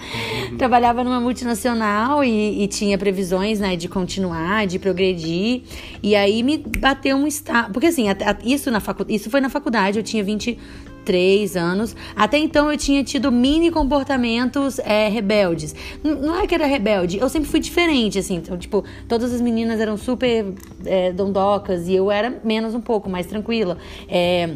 trabalhava 0.56 1.04
numa 1.04 1.20
multinacional 1.20 2.24
e, 2.24 2.64
e, 2.64 2.66
tinha 2.66 2.96
previsões, 2.96 3.60
né, 3.60 3.76
de 3.76 3.88
continuar, 3.88 4.66
de 4.66 4.78
progredir. 4.78 5.64
E 6.02 6.16
aí 6.16 6.42
me 6.42 6.56
bateu 6.56 7.14
um 7.18 7.26
estado. 7.26 7.74
Porque 7.74 7.88
assim, 7.88 8.08
a, 8.08 8.12
a, 8.12 8.36
isso, 8.42 8.70
na 8.70 8.80
facu, 8.80 9.04
isso 9.06 9.28
foi 9.28 9.42
na 9.42 9.50
faculdade, 9.50 9.98
eu 9.98 10.02
tinha 10.02 10.24
20 10.24 10.58
três 11.04 11.56
anos. 11.56 11.94
Até 12.14 12.38
então 12.38 12.70
eu 12.70 12.76
tinha 12.76 13.02
tido 13.04 13.30
mini 13.30 13.70
comportamentos 13.70 14.78
é, 14.80 15.08
rebeldes. 15.08 15.74
não 16.02 16.38
é 16.40 16.46
que 16.46 16.54
era 16.54 16.66
rebelde, 16.66 17.18
eu 17.18 17.28
sempre 17.28 17.48
fui 17.48 17.60
diferente, 17.60 18.18
assim. 18.18 18.36
Então, 18.36 18.56
tipo, 18.56 18.84
todas 19.08 19.32
as 19.32 19.40
meninas 19.40 19.80
eram 19.80 19.96
super 19.96 20.46
é, 20.84 21.12
dondocas 21.12 21.88
e 21.88 21.94
eu 21.94 22.10
era 22.10 22.40
menos 22.44 22.74
um 22.74 22.80
pouco, 22.80 23.08
mais 23.08 23.26
tranquila. 23.26 23.78
É, 24.08 24.50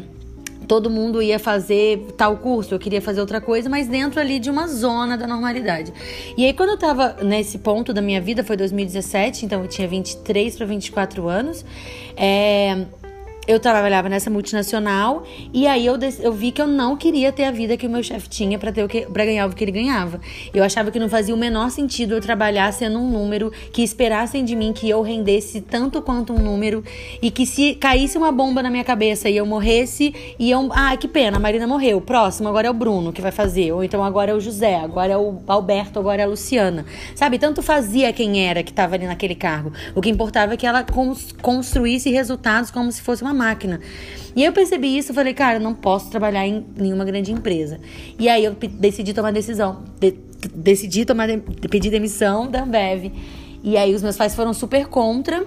todo 0.67 0.89
mundo 0.89 1.21
ia 1.21 1.39
fazer 1.39 2.13
tal 2.17 2.37
curso, 2.37 2.75
eu 2.75 2.79
queria 2.79 3.01
fazer 3.01 3.21
outra 3.21 3.39
coisa, 3.39 3.69
mas 3.69 3.87
dentro 3.87 4.19
ali 4.19 4.37
de 4.37 4.49
uma 4.49 4.67
zona 4.67 5.17
da 5.17 5.25
normalidade. 5.25 5.93
E 6.37 6.45
aí, 6.45 6.53
quando 6.53 6.71
eu 6.71 6.77
tava 6.77 7.17
nesse 7.23 7.57
ponto 7.57 7.93
da 7.93 8.01
minha 8.01 8.19
vida, 8.19 8.43
foi 8.43 8.57
2017, 8.57 9.45
então 9.45 9.61
eu 9.61 9.67
tinha 9.67 9.87
23 9.87 10.57
para 10.57 10.65
24 10.65 11.27
anos, 11.27 11.65
é, 12.15 12.85
eu 13.47 13.59
trabalhava 13.59 14.09
nessa 14.09 14.29
multinacional 14.29 15.23
e 15.53 15.65
aí 15.65 15.85
eu, 15.85 15.97
eu 16.19 16.33
vi 16.33 16.51
que 16.51 16.61
eu 16.61 16.67
não 16.67 16.97
queria 16.97 17.31
ter 17.31 17.45
a 17.45 17.51
vida 17.51 17.77
que 17.77 17.87
o 17.87 17.89
meu 17.89 18.03
chefe 18.03 18.27
tinha 18.27 18.59
para 18.59 18.71
ter 18.71 18.83
o 18.83 18.87
que 18.87 19.05
para 19.05 19.25
ganhar 19.25 19.47
o 19.47 19.55
que 19.55 19.63
ele 19.63 19.71
ganhava. 19.71 20.19
Eu 20.53 20.63
achava 20.63 20.91
que 20.91 20.99
não 20.99 21.07
fazia 21.07 21.33
o 21.33 21.37
menor 21.37 21.71
sentido 21.71 22.13
eu 22.13 22.21
trabalhar 22.21 22.71
sendo 22.73 22.99
um 22.99 23.09
número 23.09 23.51
que 23.71 23.81
esperassem 23.81 24.43
de 24.43 24.55
mim 24.55 24.73
que 24.73 24.89
eu 24.89 25.01
rendesse 25.01 25.61
tanto 25.61 26.01
quanto 26.01 26.33
um 26.33 26.39
número 26.39 26.83
e 27.21 27.31
que 27.31 27.45
se 27.45 27.75
caísse 27.75 28.17
uma 28.17 28.31
bomba 28.31 28.61
na 28.61 28.69
minha 28.69 28.83
cabeça 28.83 29.29
e 29.29 29.37
eu 29.37 29.45
morresse 29.45 30.13
e 30.37 30.51
eu, 30.51 30.69
ah, 30.73 30.95
que 30.97 31.07
pena, 31.07 31.37
a 31.37 31.39
Marina 31.39 31.65
morreu. 31.65 32.01
Próximo 32.01 32.49
agora 32.49 32.67
é 32.67 32.69
o 32.69 32.73
Bruno 32.73 33.13
que 33.13 33.21
vai 33.21 33.31
fazer, 33.31 33.71
ou 33.71 33.83
então 33.83 34.03
agora 34.03 34.31
é 34.31 34.33
o 34.33 34.39
José, 34.39 34.75
agora 34.75 35.13
é 35.13 35.17
o 35.17 35.39
Alberto, 35.47 35.99
agora 35.99 36.21
é 36.21 36.25
a 36.25 36.27
Luciana. 36.27 36.85
Sabe, 37.15 37.39
tanto 37.39 37.61
fazia 37.61 38.11
quem 38.11 38.45
era 38.45 38.61
que 38.61 38.71
estava 38.71 38.95
ali 38.95 39.05
naquele 39.05 39.35
cargo. 39.35 39.71
O 39.95 40.01
que 40.01 40.09
importava 40.09 40.53
é 40.53 40.57
que 40.57 40.65
ela 40.65 40.85
construísse 41.41 42.09
resultados 42.09 42.71
como 42.71 42.91
se 42.91 43.01
fosse 43.01 43.23
uma 43.23 43.36
máquina. 43.37 43.79
E 44.35 44.43
eu 44.43 44.51
percebi 44.51 44.97
isso, 44.97 45.13
falei, 45.13 45.33
cara, 45.33 45.57
eu 45.57 45.61
não 45.61 45.73
posso 45.73 46.11
trabalhar 46.11 46.45
em 46.45 46.65
nenhuma 46.75 47.05
grande 47.05 47.31
empresa. 47.31 47.79
E 48.19 48.27
aí 48.27 48.43
eu 48.43 48.53
decidi 48.53 49.13
tomar 49.13 49.31
decisão, 49.31 49.83
de, 49.99 50.15
decidi 50.53 51.05
tomar 51.05 51.27
de, 51.27 51.37
pedir 51.69 51.89
demissão 51.89 52.47
da 52.47 52.63
Ambev. 52.63 53.11
E 53.63 53.77
aí 53.77 53.95
os 53.95 54.03
meus 54.03 54.15
pais 54.15 54.35
foram 54.35 54.53
super 54.53 54.85
contra, 54.87 55.45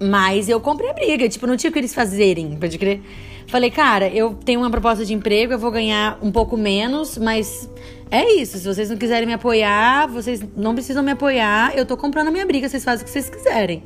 mas 0.00 0.48
eu 0.48 0.60
comprei 0.60 0.90
a 0.90 0.94
briga, 0.94 1.28
tipo, 1.28 1.46
não 1.46 1.56
tinha 1.56 1.70
o 1.70 1.72
que 1.72 1.78
eles 1.78 1.94
fazerem, 1.94 2.56
pode 2.56 2.78
crer. 2.78 3.02
Falei, 3.46 3.70
cara, 3.70 4.08
eu 4.08 4.34
tenho 4.34 4.60
uma 4.60 4.70
proposta 4.70 5.04
de 5.04 5.12
emprego, 5.12 5.52
eu 5.52 5.58
vou 5.58 5.70
ganhar 5.70 6.18
um 6.22 6.32
pouco 6.32 6.56
menos, 6.56 7.18
mas 7.18 7.68
é 8.10 8.32
isso. 8.34 8.58
Se 8.58 8.66
vocês 8.66 8.90
não 8.90 8.96
quiserem 8.96 9.26
me 9.26 9.34
apoiar, 9.34 10.06
vocês 10.08 10.42
não 10.56 10.74
precisam 10.74 11.02
me 11.02 11.12
apoiar. 11.12 11.76
Eu 11.76 11.84
tô 11.84 11.96
comprando 11.96 12.28
a 12.28 12.30
minha 12.30 12.46
briga, 12.46 12.68
vocês 12.68 12.84
fazem 12.84 13.02
o 13.02 13.04
que 13.04 13.10
vocês 13.10 13.28
quiserem. 13.28 13.82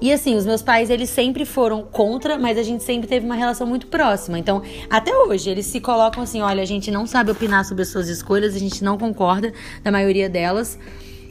E 0.00 0.12
assim, 0.12 0.34
os 0.34 0.46
meus 0.46 0.62
pais, 0.62 0.88
eles 0.88 1.10
sempre 1.10 1.44
foram 1.44 1.82
contra, 1.82 2.38
mas 2.38 2.56
a 2.56 2.62
gente 2.62 2.82
sempre 2.82 3.06
teve 3.06 3.26
uma 3.26 3.34
relação 3.34 3.66
muito 3.66 3.86
próxima. 3.86 4.38
Então, 4.38 4.62
até 4.88 5.14
hoje, 5.14 5.50
eles 5.50 5.66
se 5.66 5.80
colocam 5.80 6.22
assim: 6.22 6.40
olha, 6.40 6.62
a 6.62 6.66
gente 6.66 6.90
não 6.90 7.06
sabe 7.06 7.30
opinar 7.30 7.64
sobre 7.64 7.82
as 7.82 7.88
suas 7.88 8.08
escolhas, 8.08 8.54
a 8.54 8.58
gente 8.58 8.82
não 8.82 8.96
concorda 8.96 9.52
da 9.82 9.90
maioria 9.90 10.28
delas. 10.28 10.78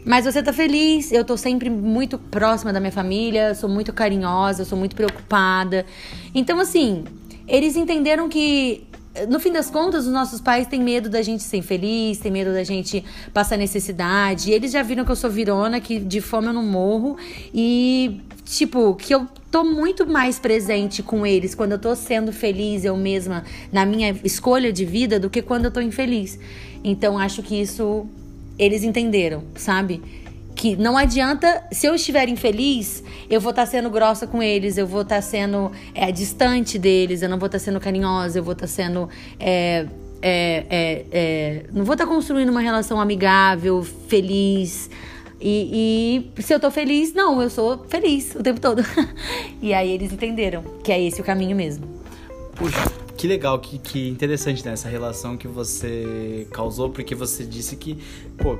Mas 0.05 0.25
você 0.25 0.41
tá 0.41 0.53
feliz, 0.53 1.11
eu 1.11 1.25
tô 1.25 1.35
sempre 1.35 1.69
muito 1.69 2.17
próxima 2.17 2.71
da 2.71 2.79
minha 2.79 2.91
família, 2.91 3.53
sou 3.53 3.69
muito 3.69 3.91
carinhosa, 3.91 4.63
sou 4.63 4.77
muito 4.77 4.95
preocupada. 4.95 5.85
Então, 6.33 6.59
assim, 6.59 7.03
eles 7.47 7.75
entenderam 7.75 8.29
que 8.29 8.87
no 9.27 9.39
fim 9.39 9.51
das 9.51 9.69
contas, 9.69 10.05
os 10.05 10.11
nossos 10.11 10.39
pais 10.39 10.67
têm 10.67 10.81
medo 10.81 11.09
da 11.09 11.21
gente 11.21 11.43
ser 11.43 11.57
infeliz, 11.57 12.19
têm 12.19 12.31
medo 12.31 12.53
da 12.53 12.63
gente 12.63 13.03
passar 13.33 13.57
necessidade. 13.57 14.51
Eles 14.51 14.71
já 14.71 14.81
viram 14.83 15.03
que 15.03 15.11
eu 15.11 15.15
sou 15.15 15.29
virona, 15.29 15.79
que 15.79 15.99
de 15.99 16.21
fome 16.21 16.47
eu 16.47 16.53
não 16.53 16.63
morro. 16.63 17.17
E 17.53 18.21
tipo, 18.45 18.95
que 18.95 19.13
eu 19.13 19.27
tô 19.51 19.63
muito 19.63 20.07
mais 20.07 20.39
presente 20.39 21.03
com 21.03 21.25
eles 21.25 21.53
quando 21.53 21.73
eu 21.73 21.79
tô 21.79 21.95
sendo 21.95 22.31
feliz 22.31 22.83
eu 22.83 22.97
mesma 22.97 23.43
na 23.71 23.85
minha 23.85 24.15
escolha 24.23 24.73
de 24.73 24.85
vida 24.85 25.19
do 25.19 25.29
que 25.29 25.41
quando 25.41 25.65
eu 25.65 25.71
tô 25.71 25.81
infeliz. 25.81 26.39
Então 26.83 27.17
acho 27.17 27.43
que 27.43 27.59
isso 27.59 28.07
eles 28.57 28.83
entenderam, 28.83 29.43
sabe? 29.55 30.01
Que 30.59 30.75
não 30.75 30.97
adianta, 30.97 31.63
se 31.71 31.87
eu 31.87 31.95
estiver 31.95 32.27
infeliz, 32.27 33.01
eu 33.29 33.39
vou 33.39 33.51
estar 33.51 33.63
tá 33.63 33.71
sendo 33.71 33.89
grossa 33.89 34.27
com 34.27 34.43
eles, 34.43 34.77
eu 34.77 34.85
vou 34.85 35.03
estar 35.03 35.15
tá 35.15 35.21
sendo 35.21 35.71
é, 35.95 36.11
distante 36.11 36.77
deles, 36.77 37.21
eu 37.21 37.29
não 37.29 37.39
vou 37.39 37.45
estar 37.45 37.59
tá 37.59 37.63
sendo 37.63 37.79
carinhosa, 37.79 38.39
eu 38.39 38.43
vou 38.43 38.51
estar 38.51 38.67
sendo. 38.67 39.07
É, 39.39 39.85
é, 40.21 40.65
é, 40.69 41.05
é, 41.13 41.65
não 41.71 41.85
vou 41.85 41.93
estar 41.93 42.05
construindo 42.05 42.49
uma 42.49 42.59
relação 42.59 42.99
amigável, 42.99 43.81
feliz. 44.09 44.89
E, 45.39 46.27
e, 46.37 46.41
se 46.41 46.53
eu 46.53 46.59
tô 46.59 46.69
feliz, 46.69 47.13
não, 47.13 47.41
eu 47.41 47.49
sou 47.49 47.85
feliz 47.87 48.35
o 48.35 48.43
tempo 48.43 48.59
todo. 48.59 48.83
e 49.63 49.73
aí 49.73 49.89
eles 49.89 50.11
entenderam 50.11 50.61
que 50.83 50.91
é 50.91 51.01
esse 51.01 51.21
o 51.21 51.23
caminho 51.23 51.55
mesmo. 51.55 51.87
Puxa, 52.57 52.83
que 53.15 53.27
legal, 53.27 53.59
que, 53.59 53.77
que 53.77 54.09
interessante 54.09 54.65
né, 54.65 54.73
essa 54.73 54.89
relação 54.89 55.37
que 55.37 55.47
você 55.47 56.45
causou, 56.51 56.89
porque 56.89 57.15
você 57.15 57.45
disse 57.45 57.77
que, 57.77 57.97
pô, 58.37 58.59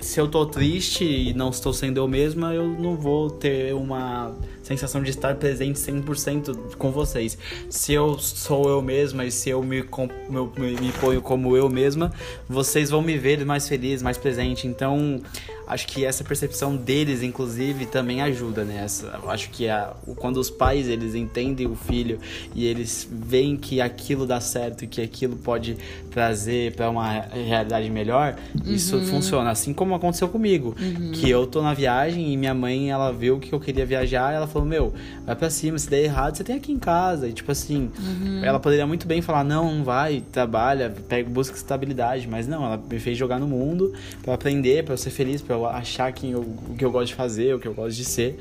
se 0.00 0.20
eu 0.20 0.28
tô 0.28 0.46
triste 0.46 1.04
e 1.04 1.34
não 1.34 1.50
estou 1.50 1.72
sendo 1.72 1.98
eu 1.98 2.08
mesma, 2.08 2.54
eu 2.54 2.68
não 2.68 2.96
vou 2.96 3.30
ter 3.30 3.74
uma 3.74 4.34
sensação 4.68 5.02
de 5.02 5.10
estar 5.10 5.34
presente 5.36 5.78
100% 5.78 6.76
com 6.76 6.90
vocês. 6.90 7.38
Se 7.70 7.94
eu 7.94 8.18
sou 8.18 8.68
eu 8.68 8.82
mesma 8.82 9.24
e 9.24 9.30
se 9.30 9.48
eu 9.48 9.62
me, 9.62 9.82
me, 9.82 10.80
me 10.80 10.92
ponho 11.00 11.22
como 11.22 11.56
eu 11.56 11.70
mesma, 11.70 12.12
vocês 12.46 12.90
vão 12.90 13.00
me 13.00 13.16
ver 13.16 13.44
mais 13.46 13.66
feliz, 13.66 14.02
mais 14.02 14.18
presente. 14.18 14.66
Então, 14.66 15.20
acho 15.66 15.86
que 15.86 16.04
essa 16.04 16.22
percepção 16.22 16.76
deles, 16.76 17.22
inclusive, 17.22 17.86
também 17.86 18.20
ajuda, 18.20 18.64
né? 18.64 18.82
Essa, 18.84 19.20
acho 19.28 19.50
que 19.50 19.68
a, 19.68 19.94
quando 20.16 20.38
os 20.38 20.50
pais 20.50 20.88
eles 20.88 21.14
entendem 21.14 21.66
o 21.66 21.74
filho 21.74 22.18
e 22.54 22.66
eles 22.66 23.08
veem 23.10 23.56
que 23.56 23.80
aquilo 23.80 24.26
dá 24.26 24.40
certo 24.40 24.86
que 24.86 25.00
aquilo 25.00 25.36
pode 25.36 25.76
trazer 26.10 26.74
para 26.74 26.90
uma 26.90 27.20
realidade 27.20 27.90
melhor, 27.90 28.36
uhum. 28.54 28.72
isso 28.72 29.00
funciona. 29.02 29.50
Assim 29.50 29.72
como 29.72 29.94
aconteceu 29.94 30.28
comigo, 30.28 30.74
uhum. 30.80 31.12
que 31.12 31.28
eu 31.28 31.46
tô 31.46 31.62
na 31.62 31.74
viagem 31.74 32.32
e 32.32 32.36
minha 32.36 32.54
mãe 32.54 32.90
ela 32.90 33.12
viu 33.12 33.38
que 33.38 33.52
eu 33.52 33.60
queria 33.60 33.84
viajar, 33.84 34.32
ela 34.32 34.46
falou 34.46 34.57
meu, 34.64 34.92
vai 35.24 35.36
para 35.36 35.50
cima, 35.50 35.78
se 35.78 35.88
der 35.88 36.02
errado 36.02 36.36
você 36.36 36.44
tem 36.44 36.56
aqui 36.56 36.72
em 36.72 36.78
casa 36.78 37.28
e 37.28 37.32
tipo 37.32 37.50
assim, 37.50 37.90
uhum. 37.98 38.44
ela 38.44 38.58
poderia 38.58 38.86
muito 38.86 39.06
bem 39.06 39.22
falar 39.22 39.44
não, 39.44 39.74
não 39.76 39.84
vai, 39.84 40.22
trabalha, 40.32 40.94
pega, 41.08 41.28
busca 41.28 41.56
estabilidade, 41.56 42.26
mas 42.28 42.46
não, 42.46 42.64
ela 42.64 42.76
me 42.76 42.98
fez 42.98 43.16
jogar 43.16 43.38
no 43.38 43.46
mundo 43.46 43.92
para 44.22 44.34
aprender, 44.34 44.84
para 44.84 44.94
eu 44.94 44.98
ser 44.98 45.10
feliz, 45.10 45.40
para 45.42 45.56
eu 45.56 45.66
achar 45.66 46.12
quem 46.12 46.32
eu, 46.32 46.40
o 46.40 46.74
que 46.76 46.84
eu 46.84 46.90
gosto 46.90 47.08
de 47.08 47.14
fazer, 47.14 47.54
o 47.54 47.58
que 47.58 47.68
eu 47.68 47.74
gosto 47.74 47.96
de 47.96 48.04
ser. 48.04 48.38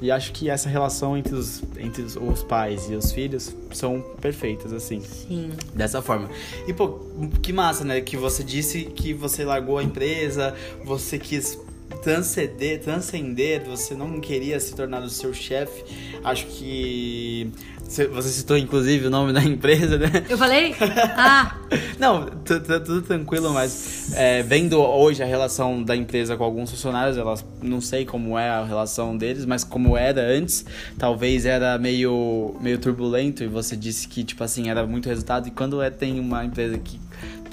E 0.00 0.10
acho 0.10 0.32
que 0.32 0.50
essa 0.50 0.68
relação 0.68 1.16
entre 1.16 1.34
os, 1.34 1.62
entre 1.78 2.02
os 2.02 2.42
pais 2.42 2.90
e 2.90 2.94
os 2.94 3.12
filhos 3.12 3.54
são 3.72 4.04
perfeitas, 4.20 4.72
assim. 4.72 5.00
Sim. 5.00 5.52
Dessa 5.74 6.02
forma. 6.02 6.28
E, 6.66 6.72
pô, 6.72 7.00
que 7.40 7.52
massa, 7.52 7.84
né? 7.84 8.00
Que 8.00 8.16
você 8.16 8.42
disse 8.42 8.84
que 8.84 9.14
você 9.14 9.44
largou 9.44 9.78
a 9.78 9.82
empresa, 9.82 10.54
você 10.84 11.18
quis 11.18 11.58
transcender, 12.02 12.80
transcender, 12.80 13.64
você 13.64 13.94
não 13.94 14.20
queria 14.20 14.58
se 14.60 14.74
tornar 14.74 15.02
o 15.02 15.10
seu 15.10 15.32
chefe. 15.32 15.84
Acho 16.22 16.46
que 16.46 17.52
você 17.86 18.28
citou, 18.30 18.56
inclusive, 18.56 19.06
o 19.06 19.10
nome 19.10 19.32
da 19.32 19.42
empresa, 19.44 19.98
né? 19.98 20.10
Eu 20.28 20.38
falei? 20.38 20.74
Ah! 21.16 21.56
Não, 21.98 22.26
tudo 22.26 23.02
tranquilo, 23.02 23.52
mas 23.52 24.12
é, 24.16 24.42
vendo 24.42 24.80
hoje 24.80 25.22
a 25.22 25.26
relação 25.26 25.82
da 25.82 25.94
empresa 25.94 26.36
com 26.36 26.42
alguns 26.42 26.70
funcionários, 26.70 27.16
elas 27.16 27.44
não 27.62 27.80
sei 27.80 28.04
como 28.04 28.38
é 28.38 28.48
a 28.48 28.64
relação 28.64 29.16
deles, 29.16 29.46
mas 29.46 29.64
como 29.64 29.96
era 29.96 30.20
antes, 30.20 30.64
talvez 30.98 31.46
era 31.46 31.78
meio, 31.78 32.56
meio 32.60 32.78
turbulento 32.78 33.44
e 33.44 33.46
você 33.46 33.76
disse 33.76 34.08
que, 34.08 34.24
tipo 34.24 34.42
assim, 34.42 34.68
era 34.68 34.86
muito 34.86 35.08
resultado. 35.08 35.48
E 35.48 35.50
quando 35.50 35.80
é, 35.80 35.88
tem 35.88 36.18
uma 36.18 36.44
empresa 36.44 36.78
que 36.78 36.98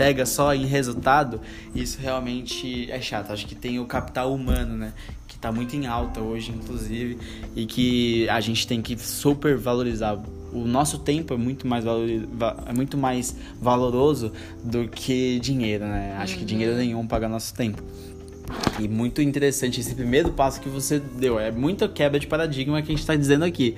pega 0.01 0.25
só 0.25 0.55
em 0.55 0.65
resultado, 0.65 1.39
isso 1.75 1.99
realmente 2.01 2.89
é 2.89 2.99
chato. 2.99 3.31
Acho 3.31 3.45
que 3.45 3.53
tem 3.53 3.79
o 3.79 3.85
capital 3.85 4.33
humano, 4.33 4.75
né? 4.75 4.93
tá 5.41 5.51
muito 5.51 5.75
em 5.75 5.87
alta 5.87 6.21
hoje, 6.21 6.51
inclusive, 6.51 7.17
e 7.55 7.65
que 7.65 8.29
a 8.29 8.39
gente 8.39 8.67
tem 8.67 8.79
que 8.79 8.95
super 8.95 9.57
valorizar. 9.57 10.21
O 10.53 10.65
nosso 10.67 10.99
tempo 10.99 11.33
é 11.33 11.37
muito 11.37 11.65
mais, 11.65 11.83
é 12.67 12.73
muito 12.73 12.95
mais 12.95 13.35
valoroso 13.59 14.31
do 14.63 14.87
que 14.87 15.39
dinheiro, 15.39 15.85
né? 15.85 16.15
Acho 16.19 16.33
uhum. 16.33 16.39
que 16.39 16.45
dinheiro 16.45 16.75
nenhum 16.75 17.07
paga 17.07 17.27
nosso 17.27 17.55
tempo. 17.55 17.81
E 18.79 18.87
muito 18.87 19.21
interessante 19.21 19.79
esse 19.79 19.93
primeiro 19.93 20.31
passo 20.31 20.59
que 20.59 20.69
você 20.69 20.99
deu. 20.99 21.39
É 21.39 21.51
muita 21.51 21.87
quebra 21.87 22.19
de 22.19 22.27
paradigma 22.27 22.81
que 22.81 22.91
a 22.91 22.95
gente 22.95 23.05
tá 23.05 23.15
dizendo 23.15 23.45
aqui. 23.45 23.75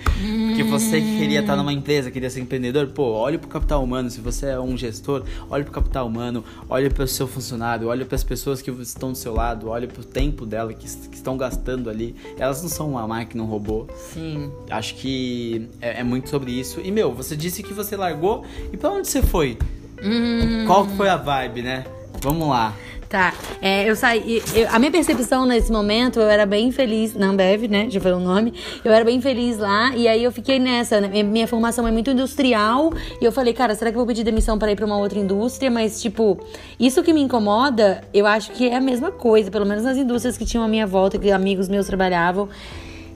Porque 0.47 0.63
você 0.63 1.01
queria 1.01 1.41
estar 1.41 1.55
numa 1.55 1.73
empresa, 1.73 2.11
queria 2.11 2.29
ser 2.29 2.41
empreendedor, 2.41 2.87
pô, 2.87 3.11
olhe 3.11 3.37
pro 3.37 3.49
capital 3.49 3.83
humano. 3.83 4.09
Se 4.09 4.21
você 4.21 4.47
é 4.47 4.59
um 4.59 4.77
gestor, 4.77 5.23
olhe 5.49 5.63
pro 5.63 5.73
capital 5.73 6.07
humano, 6.07 6.43
olhe 6.69 6.89
para 6.89 7.03
o 7.03 7.07
seu 7.07 7.27
funcionário, 7.27 7.87
olhe 7.87 8.05
para 8.05 8.15
as 8.15 8.23
pessoas 8.23 8.61
que 8.61 8.71
estão 8.71 9.11
do 9.11 9.17
seu 9.17 9.33
lado, 9.33 9.69
olhe 9.69 9.87
pro 9.87 10.03
tempo 10.03 10.45
dela 10.45 10.73
que, 10.73 10.87
que, 10.87 11.15
estão 11.15 11.35
gastando 11.37 11.89
ali. 11.89 12.15
Elas 12.37 12.61
não 12.61 12.69
são 12.69 12.89
uma 12.91 13.07
máquina, 13.07 13.43
um 13.43 13.47
robô. 13.47 13.87
Sim. 14.13 14.51
Acho 14.69 14.95
que 14.95 15.67
é, 15.81 15.99
é 15.99 16.03
muito 16.03 16.29
sobre 16.29 16.51
isso. 16.51 16.79
E, 16.83 16.91
meu, 16.91 17.13
você 17.13 17.35
disse 17.35 17.63
que 17.63 17.73
você 17.73 17.95
largou. 17.95 18.45
E 18.71 18.77
para 18.77 18.91
onde 18.91 19.07
você 19.07 19.21
foi? 19.21 19.57
Hum. 20.03 20.65
Qual 20.65 20.87
foi 20.89 21.09
a 21.09 21.17
vibe, 21.17 21.61
né? 21.61 21.85
Vamos 22.21 22.47
lá. 22.47 22.73
Tá. 23.13 23.31
É, 23.61 23.87
eu 23.87 23.95
saí. 23.95 24.41
Eu, 24.55 24.67
a 24.71 24.79
minha 24.79 24.89
percepção 24.89 25.45
nesse 25.45 25.71
momento, 25.71 26.19
eu 26.19 26.27
era 26.27 26.47
bem 26.47 26.71
feliz 26.71 27.13
na 27.13 27.27
Ambev, 27.27 27.67
né? 27.69 27.87
Já 27.87 28.01
falei 28.01 28.17
o 28.17 28.19
nome. 28.19 28.55
Eu 28.83 28.91
era 28.91 29.05
bem 29.05 29.21
feliz 29.21 29.59
lá. 29.59 29.95
E 29.95 30.07
aí 30.07 30.23
eu 30.23 30.31
fiquei 30.31 30.57
nessa. 30.57 30.99
Né? 30.99 31.21
Minha 31.21 31.47
formação 31.47 31.87
é 31.87 31.91
muito 31.91 32.09
industrial. 32.09 32.91
E 33.21 33.23
eu 33.23 33.31
falei, 33.31 33.53
cara, 33.53 33.75
será 33.75 33.91
que 33.91 33.97
eu 33.97 33.99
vou 33.99 34.07
pedir 34.07 34.23
demissão 34.23 34.57
para 34.57 34.71
ir 34.71 34.75
pra 34.75 34.87
uma 34.87 34.97
outra 34.97 35.19
indústria? 35.19 35.69
Mas, 35.69 36.01
tipo, 36.01 36.39
isso 36.79 37.03
que 37.03 37.13
me 37.13 37.21
incomoda, 37.21 38.01
eu 38.11 38.25
acho 38.25 38.49
que 38.49 38.67
é 38.67 38.77
a 38.77 38.81
mesma 38.81 39.11
coisa. 39.11 39.51
Pelo 39.51 39.67
menos 39.67 39.83
nas 39.83 39.95
indústrias 39.95 40.35
que 40.35 40.43
tinham 40.43 40.63
à 40.63 40.67
minha 40.67 40.87
volta, 40.87 41.19
que 41.19 41.29
amigos 41.29 41.69
meus 41.69 41.85
trabalhavam. 41.85 42.49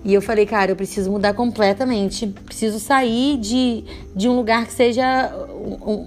E 0.04 0.14
eu 0.14 0.22
falei, 0.22 0.46
cara, 0.46 0.72
eu 0.72 0.76
preciso 0.76 1.12
mudar 1.12 1.34
completamente. 1.34 2.28
Preciso 2.28 2.80
sair 2.80 3.38
de, 3.38 3.84
de 4.16 4.30
um 4.30 4.36
lugar 4.36 4.66
que 4.66 4.74
seja 4.74 5.32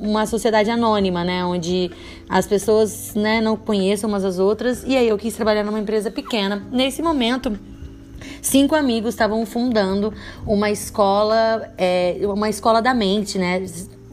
uma 0.00 0.26
sociedade 0.26 0.70
anônima, 0.70 1.22
né? 1.24 1.44
Onde 1.44 1.90
as 2.28 2.46
pessoas 2.46 3.14
né, 3.14 3.40
não 3.40 3.56
conheçam 3.56 4.08
umas 4.08 4.24
as 4.24 4.38
outras. 4.38 4.84
E 4.86 4.96
aí 4.96 5.08
eu 5.08 5.18
quis 5.18 5.34
trabalhar 5.34 5.64
numa 5.64 5.78
empresa 5.78 6.10
pequena. 6.10 6.66
Nesse 6.70 7.02
momento, 7.02 7.58
cinco 8.40 8.74
amigos 8.74 9.14
estavam 9.14 9.44
fundando 9.44 10.14
uma 10.46 10.70
escola, 10.70 11.70
é, 11.76 12.18
uma 12.24 12.48
escola 12.48 12.80
da 12.80 12.94
mente, 12.94 13.38
né? 13.38 13.64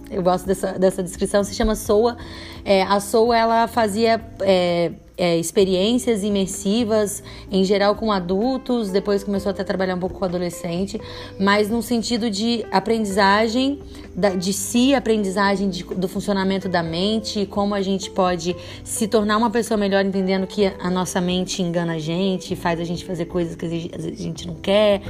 Eu 0.10 0.24
gosto 0.24 0.46
dessa, 0.46 0.74
dessa 0.74 1.04
descrição, 1.04 1.44
se 1.44 1.54
chama 1.54 1.76
SOA. 1.76 2.18
É, 2.66 2.84
a 2.84 3.00
SOA, 3.00 3.38
ela 3.38 3.68
fazia... 3.68 4.22
É, 4.42 4.92
é, 5.18 5.36
experiências 5.38 6.24
imersivas, 6.24 7.24
em 7.52 7.64
geral 7.64 7.96
com 7.96 8.12
adultos, 8.12 8.92
depois 8.92 9.24
começou 9.24 9.50
até 9.50 9.64
a 9.64 9.66
trabalhar 9.66 9.96
um 9.96 10.00
pouco 10.00 10.20
com 10.20 10.26
adolescente, 10.26 11.02
mas 11.40 11.70
no 11.70 11.82
sentido 11.82 12.30
de 12.30 12.64
aprendizagem 12.72 13.80
da, 14.16 14.30
de 14.30 14.54
si, 14.54 14.94
aprendizagem 14.94 15.70
de, 15.70 15.84
do 15.84 16.08
funcionamento 16.08 16.70
da 16.70 16.84
mente, 16.84 17.46
como 17.48 17.74
a 17.74 17.82
gente 17.82 18.12
pode 18.12 18.56
se 18.84 19.08
tornar 19.08 19.38
uma 19.38 19.50
pessoa 19.50 19.78
melhor 19.78 20.06
entendendo 20.06 20.46
que 20.46 20.66
a 20.66 20.90
nossa 20.90 21.20
mente 21.20 21.64
engana 21.64 21.94
a 21.94 22.00
gente, 22.00 22.56
faz 22.56 22.80
a 22.80 22.84
gente 22.84 23.04
fazer 23.04 23.26
coisas 23.26 23.56
que 23.56 23.66
a 23.66 23.70
gente 23.70 24.48
não 24.48 24.56
quer. 24.56 25.02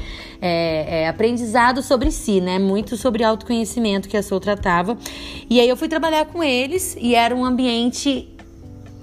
É, 0.41 1.03
é 1.03 1.07
aprendizado 1.07 1.81
sobre 1.81 2.11
si, 2.11 2.39
né? 2.39 2.59
Muito 2.59 2.95
sobre 2.95 3.23
autoconhecimento 3.23 4.07
que 4.07 4.15
a 4.15 4.23
Sou 4.23 4.39
tratava. 4.39 4.97
E 5.49 5.59
aí 5.59 5.67
eu 5.67 5.75
fui 5.75 5.87
trabalhar 5.87 6.25
com 6.25 6.43
eles 6.43 6.97
e 6.99 7.15
era 7.15 7.35
um 7.35 7.45
ambiente 7.45 8.27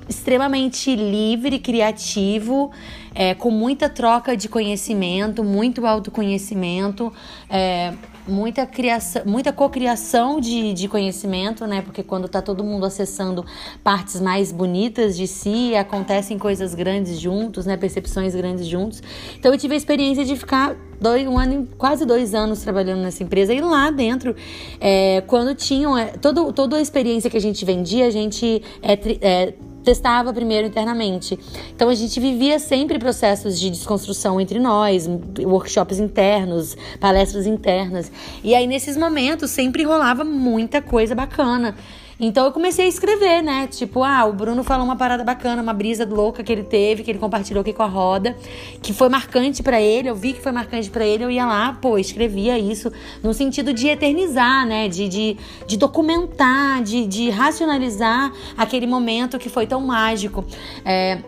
extremamente 0.08 0.94
livre, 0.94 1.58
criativo, 1.58 2.70
é, 3.14 3.34
com 3.34 3.50
muita 3.50 3.88
troca 3.88 4.36
de 4.36 4.48
conhecimento, 4.48 5.44
muito 5.44 5.86
autoconhecimento, 5.86 7.12
é, 7.48 7.94
muita 8.26 8.66
criação, 8.66 9.22
muita 9.24 9.52
cocriação 9.52 10.40
de, 10.40 10.72
de 10.72 10.88
conhecimento, 10.88 11.66
né? 11.66 11.82
Porque 11.82 12.02
quando 12.02 12.28
tá 12.28 12.42
todo 12.42 12.64
mundo 12.64 12.86
acessando 12.86 13.44
partes 13.82 14.20
mais 14.20 14.50
bonitas 14.50 15.16
de 15.16 15.26
si, 15.26 15.74
acontecem 15.76 16.38
coisas 16.38 16.74
grandes 16.74 17.20
juntos, 17.20 17.66
né? 17.66 17.76
Percepções 17.76 18.34
grandes 18.34 18.66
juntos. 18.66 19.02
Então 19.38 19.52
eu 19.52 19.58
tive 19.58 19.74
a 19.74 19.76
experiência 19.76 20.24
de 20.24 20.36
ficar 20.36 20.74
dois, 21.00 21.26
um 21.26 21.38
ano, 21.38 21.68
quase 21.76 22.04
dois 22.04 22.34
anos 22.34 22.62
trabalhando 22.62 23.02
nessa 23.02 23.22
empresa 23.22 23.52
e 23.52 23.60
lá 23.60 23.90
dentro, 23.90 24.34
é, 24.80 25.22
quando 25.26 25.54
tinham 25.54 25.96
é, 25.96 26.06
todo, 26.06 26.52
toda 26.52 26.76
a 26.76 26.80
experiência 26.80 27.30
que 27.30 27.36
a 27.36 27.40
gente 27.40 27.64
vendia, 27.64 28.06
a 28.06 28.10
gente 28.10 28.62
é, 28.82 28.92
é 29.20 29.54
testava 29.84 30.32
primeiro 30.32 30.66
internamente. 30.66 31.38
Então 31.74 31.88
a 31.88 31.94
gente 31.94 32.18
vivia 32.18 32.58
sempre 32.58 32.98
processos 32.98 33.60
de 33.60 33.70
desconstrução 33.70 34.40
entre 34.40 34.58
nós, 34.58 35.08
workshops 35.38 35.98
internos, 35.98 36.76
palestras 36.98 37.46
internas. 37.46 38.10
E 38.42 38.54
aí 38.54 38.66
nesses 38.66 38.96
momentos 38.96 39.50
sempre 39.50 39.84
rolava 39.84 40.24
muita 40.24 40.80
coisa 40.82 41.14
bacana. 41.14 41.76
Então 42.18 42.46
eu 42.46 42.52
comecei 42.52 42.86
a 42.86 42.88
escrever, 42.88 43.42
né? 43.42 43.66
Tipo, 43.66 44.02
ah, 44.04 44.24
o 44.24 44.32
Bruno 44.32 44.62
falou 44.62 44.84
uma 44.84 44.96
parada 44.96 45.24
bacana, 45.24 45.62
uma 45.62 45.72
brisa 45.72 46.06
louca 46.06 46.42
que 46.42 46.52
ele 46.52 46.62
teve, 46.62 47.02
que 47.02 47.10
ele 47.10 47.18
compartilhou 47.18 47.62
aqui 47.62 47.72
com 47.72 47.82
a 47.82 47.86
roda, 47.86 48.36
que 48.80 48.92
foi 48.92 49.08
marcante 49.08 49.62
para 49.62 49.80
ele, 49.80 50.08
eu 50.08 50.14
vi 50.14 50.32
que 50.32 50.40
foi 50.40 50.52
marcante 50.52 50.90
para 50.90 51.04
ele, 51.04 51.24
eu 51.24 51.30
ia 51.30 51.46
lá, 51.46 51.76
pô, 51.80 51.98
escrevia 51.98 52.58
isso 52.58 52.92
no 53.22 53.34
sentido 53.34 53.72
de 53.72 53.88
eternizar, 53.88 54.66
né? 54.66 54.88
De, 54.88 55.08
de, 55.08 55.36
de 55.66 55.76
documentar, 55.76 56.82
de, 56.82 57.06
de 57.06 57.30
racionalizar 57.30 58.32
aquele 58.56 58.86
momento 58.86 59.38
que 59.38 59.48
foi 59.48 59.66
tão 59.66 59.80
mágico. 59.80 60.44
É, 60.84 61.18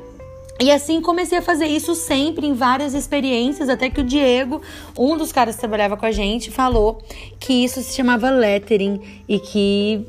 e 0.58 0.70
assim 0.70 1.02
comecei 1.02 1.36
a 1.36 1.42
fazer 1.42 1.66
isso 1.66 1.94
sempre 1.94 2.46
em 2.46 2.54
várias 2.54 2.94
experiências, 2.94 3.68
até 3.68 3.90
que 3.90 4.00
o 4.00 4.04
Diego, 4.04 4.62
um 4.98 5.16
dos 5.16 5.30
caras 5.30 5.56
que 5.56 5.60
trabalhava 5.60 5.98
com 5.98 6.06
a 6.06 6.10
gente, 6.10 6.50
falou 6.50 7.02
que 7.38 7.52
isso 7.52 7.82
se 7.82 7.94
chamava 7.94 8.30
lettering 8.30 9.00
e 9.28 9.38
que 9.38 10.06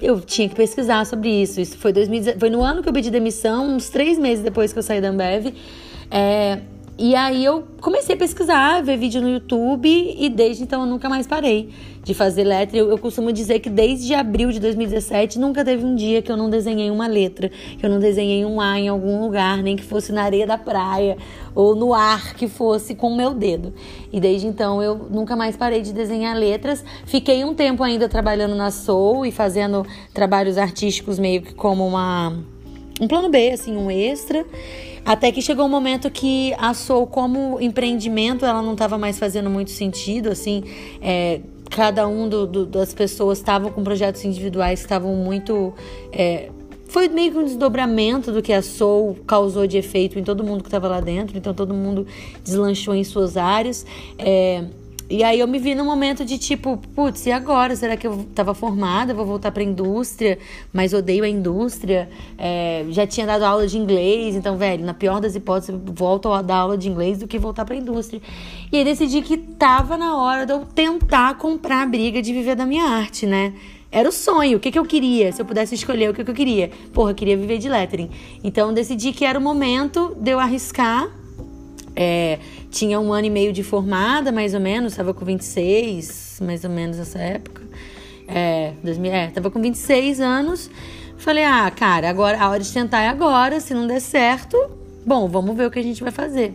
eu 0.00 0.20
tinha 0.20 0.48
que 0.48 0.54
pesquisar 0.54 1.04
sobre 1.06 1.28
isso. 1.28 1.60
Isso 1.60 1.76
foi, 1.78 1.92
2000, 1.92 2.38
foi 2.38 2.50
no 2.50 2.62
ano 2.62 2.82
que 2.82 2.88
eu 2.88 2.92
pedi 2.92 3.10
demissão, 3.10 3.76
uns 3.76 3.88
três 3.88 4.18
meses 4.18 4.42
depois 4.42 4.72
que 4.72 4.78
eu 4.78 4.82
saí 4.82 5.00
da 5.00 5.08
Ambev. 5.08 5.54
É, 6.10 6.60
e 7.02 7.16
aí 7.16 7.42
eu 7.42 7.64
comecei 7.80 8.14
a 8.14 8.18
pesquisar, 8.18 8.82
ver 8.82 8.98
vídeo 8.98 9.22
no 9.22 9.30
YouTube 9.30 9.88
e 9.88 10.28
desde 10.28 10.64
então 10.64 10.82
eu 10.82 10.86
nunca 10.86 11.08
mais 11.08 11.26
parei 11.26 11.70
de 12.04 12.12
fazer 12.12 12.44
letra. 12.44 12.76
Eu, 12.76 12.90
eu, 12.90 12.98
costumo 12.98 13.32
dizer 13.32 13.60
que 13.60 13.70
desde 13.70 14.12
abril 14.12 14.50
de 14.52 14.60
2017 14.60 15.38
nunca 15.38 15.64
teve 15.64 15.82
um 15.82 15.94
dia 15.94 16.20
que 16.20 16.30
eu 16.30 16.36
não 16.36 16.50
desenhei 16.50 16.90
uma 16.90 17.06
letra, 17.06 17.48
que 17.48 17.86
eu 17.86 17.88
não 17.88 17.98
desenhei 17.98 18.44
um 18.44 18.60
A 18.60 18.78
em 18.78 18.88
algum 18.88 19.18
lugar, 19.18 19.62
nem 19.62 19.76
que 19.76 19.82
fosse 19.82 20.12
na 20.12 20.24
areia 20.24 20.46
da 20.46 20.58
praia 20.58 21.16
ou 21.54 21.74
no 21.74 21.94
ar 21.94 22.34
que 22.34 22.46
fosse 22.46 22.94
com 22.94 23.08
o 23.08 23.16
meu 23.16 23.32
dedo. 23.32 23.72
E 24.12 24.20
desde 24.20 24.46
então 24.46 24.82
eu 24.82 25.06
nunca 25.10 25.34
mais 25.34 25.56
parei 25.56 25.80
de 25.80 25.94
desenhar 25.94 26.36
letras. 26.36 26.84
Fiquei 27.06 27.42
um 27.46 27.54
tempo 27.54 27.82
ainda 27.82 28.10
trabalhando 28.10 28.54
na 28.54 28.70
Soul 28.70 29.24
e 29.24 29.32
fazendo 29.32 29.86
trabalhos 30.12 30.58
artísticos 30.58 31.18
meio 31.18 31.40
que 31.40 31.54
como 31.54 31.86
uma 31.86 32.36
um 33.00 33.08
plano 33.08 33.30
B, 33.30 33.50
assim, 33.50 33.76
um 33.76 33.90
extra. 33.90 34.44
Até 35.04 35.32
que 35.32 35.40
chegou 35.40 35.64
um 35.64 35.68
momento 35.68 36.10
que 36.10 36.54
a 36.58 36.74
Soul, 36.74 37.06
como 37.06 37.58
empreendimento, 37.60 38.44
ela 38.44 38.60
não 38.60 38.74
estava 38.74 38.98
mais 38.98 39.18
fazendo 39.18 39.48
muito 39.48 39.70
sentido, 39.70 40.28
assim, 40.28 40.62
é, 41.00 41.40
cada 41.70 42.06
um 42.06 42.28
do, 42.28 42.46
do, 42.46 42.66
das 42.66 42.92
pessoas 42.92 43.38
estavam 43.38 43.70
com 43.70 43.82
projetos 43.82 44.24
individuais 44.24 44.80
que 44.80 44.86
estavam 44.86 45.14
muito. 45.16 45.72
É, 46.12 46.50
foi 46.86 47.08
meio 47.08 47.32
que 47.32 47.38
um 47.38 47.44
desdobramento 47.44 48.32
do 48.32 48.42
que 48.42 48.52
a 48.52 48.60
Soul 48.60 49.16
causou 49.26 49.66
de 49.66 49.78
efeito 49.78 50.18
em 50.18 50.24
todo 50.24 50.44
mundo 50.44 50.62
que 50.62 50.68
estava 50.68 50.88
lá 50.88 51.00
dentro, 51.00 51.38
então 51.38 51.54
todo 51.54 51.72
mundo 51.72 52.06
deslanchou 52.44 52.94
em 52.94 53.04
suas 53.04 53.36
áreas. 53.36 53.86
É, 54.18 54.64
e 55.10 55.24
aí 55.24 55.40
eu 55.40 55.48
me 55.48 55.58
vi 55.58 55.74
num 55.74 55.84
momento 55.84 56.24
de 56.24 56.38
tipo, 56.38 56.76
putz, 56.94 57.26
e 57.26 57.32
agora? 57.32 57.74
Será 57.74 57.96
que 57.96 58.06
eu 58.06 58.24
tava 58.32 58.54
formada? 58.54 59.12
Vou 59.12 59.26
voltar 59.26 59.50
pra 59.50 59.60
indústria, 59.60 60.38
mas 60.72 60.92
odeio 60.94 61.24
a 61.24 61.28
indústria. 61.28 62.08
É, 62.38 62.86
já 62.90 63.04
tinha 63.08 63.26
dado 63.26 63.42
aula 63.42 63.66
de 63.66 63.76
inglês, 63.76 64.36
então, 64.36 64.56
velho, 64.56 64.84
na 64.84 64.94
pior 64.94 65.20
das 65.20 65.34
hipóteses, 65.34 65.70
eu 65.70 65.80
volto 65.92 66.32
a 66.32 66.42
dar 66.42 66.58
aula 66.58 66.78
de 66.78 66.88
inglês 66.88 67.18
do 67.18 67.26
que 67.26 67.40
voltar 67.40 67.64
pra 67.64 67.74
indústria. 67.74 68.22
E 68.70 68.76
aí 68.76 68.84
decidi 68.84 69.20
que 69.20 69.36
tava 69.36 69.96
na 69.96 70.16
hora 70.16 70.46
de 70.46 70.52
eu 70.52 70.64
tentar 70.64 71.36
comprar 71.38 71.82
a 71.82 71.86
briga 71.86 72.22
de 72.22 72.32
viver 72.32 72.54
da 72.54 72.64
minha 72.64 72.84
arte, 72.84 73.26
né? 73.26 73.52
Era 73.90 74.08
o 74.08 74.12
sonho, 74.12 74.58
o 74.58 74.60
que, 74.60 74.70
que 74.70 74.78
eu 74.78 74.84
queria, 74.84 75.32
se 75.32 75.42
eu 75.42 75.44
pudesse 75.44 75.74
escolher 75.74 76.08
o 76.08 76.14
que, 76.14 76.22
que 76.22 76.30
eu 76.30 76.34
queria. 76.34 76.70
Porra, 76.92 77.10
eu 77.10 77.14
queria 77.16 77.36
viver 77.36 77.58
de 77.58 77.68
lettering. 77.68 78.08
Então 78.44 78.72
decidi 78.72 79.12
que 79.12 79.24
era 79.24 79.36
o 79.36 79.42
momento 79.42 80.16
de 80.20 80.30
eu 80.30 80.38
arriscar 80.38 81.10
é, 81.96 82.38
tinha 82.70 83.00
um 83.00 83.12
ano 83.12 83.26
e 83.26 83.30
meio 83.30 83.52
de 83.52 83.62
formada, 83.62 84.30
mais 84.32 84.54
ou 84.54 84.60
menos, 84.60 84.92
estava 84.92 85.12
com 85.12 85.24
26, 85.24 86.40
mais 86.42 86.64
ou 86.64 86.70
menos 86.70 86.98
nessa 86.98 87.18
época. 87.18 87.62
É, 88.26 88.72
2000, 88.82 89.12
é, 89.12 89.26
tava 89.28 89.50
com 89.50 89.60
26 89.60 90.20
anos. 90.20 90.70
Falei, 91.16 91.44
ah, 91.44 91.70
cara, 91.70 92.08
agora 92.08 92.40
a 92.40 92.48
hora 92.48 92.62
de 92.62 92.72
tentar 92.72 93.02
é 93.02 93.08
agora. 93.08 93.60
Se 93.60 93.74
não 93.74 93.86
der 93.86 94.00
certo, 94.00 94.56
bom, 95.04 95.28
vamos 95.28 95.56
ver 95.56 95.66
o 95.66 95.70
que 95.70 95.78
a 95.78 95.82
gente 95.82 96.02
vai 96.02 96.12
fazer. 96.12 96.54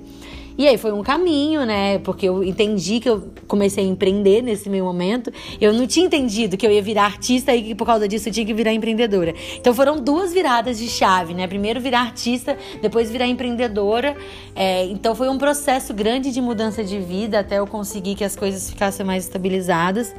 E 0.57 0.67
aí 0.67 0.77
foi 0.77 0.93
um 0.93 1.03
caminho, 1.03 1.65
né? 1.65 1.99
Porque 1.99 2.27
eu 2.27 2.43
entendi 2.43 3.01
que 3.01 3.09
eu 3.09 3.29
comecei 3.45 3.83
a 3.83 3.87
empreender 3.87 4.41
nesse 4.41 4.69
meu 4.69 4.85
momento. 4.85 5.31
Eu 5.59 5.73
não 5.73 5.85
tinha 5.85 6.05
entendido 6.05 6.55
que 6.55 6.65
eu 6.65 6.71
ia 6.71 6.81
virar 6.81 7.05
artista 7.05 7.53
e 7.53 7.61
que 7.61 7.75
por 7.75 7.85
causa 7.85 8.07
disso 8.07 8.29
eu 8.29 8.33
tinha 8.33 8.45
que 8.45 8.53
virar 8.53 8.73
empreendedora. 8.73 9.33
Então 9.57 9.73
foram 9.73 9.99
duas 9.99 10.31
viradas 10.31 10.77
de 10.77 10.87
chave, 10.87 11.33
né? 11.33 11.45
Primeiro 11.45 11.81
virar 11.81 12.01
artista, 12.01 12.57
depois 12.81 13.11
virar 13.11 13.27
empreendedora. 13.27 14.15
É, 14.55 14.85
então 14.85 15.13
foi 15.13 15.27
um 15.27 15.37
processo 15.37 15.93
grande 15.93 16.31
de 16.31 16.39
mudança 16.39 16.83
de 16.83 16.99
vida 16.99 17.39
até 17.39 17.59
eu 17.59 17.67
conseguir 17.67 18.15
que 18.15 18.23
as 18.23 18.35
coisas 18.35 18.69
ficassem 18.69 19.05
mais 19.05 19.25
estabilizadas. 19.25 20.15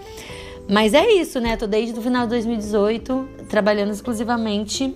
Mas 0.69 0.93
é 0.93 1.09
isso, 1.13 1.41
né? 1.41 1.57
Tô 1.57 1.67
desde 1.67 1.99
o 1.99 2.03
final 2.03 2.25
de 2.25 2.31
2018 2.31 3.29
trabalhando 3.49 3.93
exclusivamente 3.93 4.95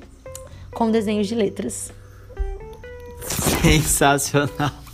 com 0.72 0.90
desenhos 0.90 1.26
de 1.26 1.34
letras. 1.34 1.92
Sensacional. 3.62 4.89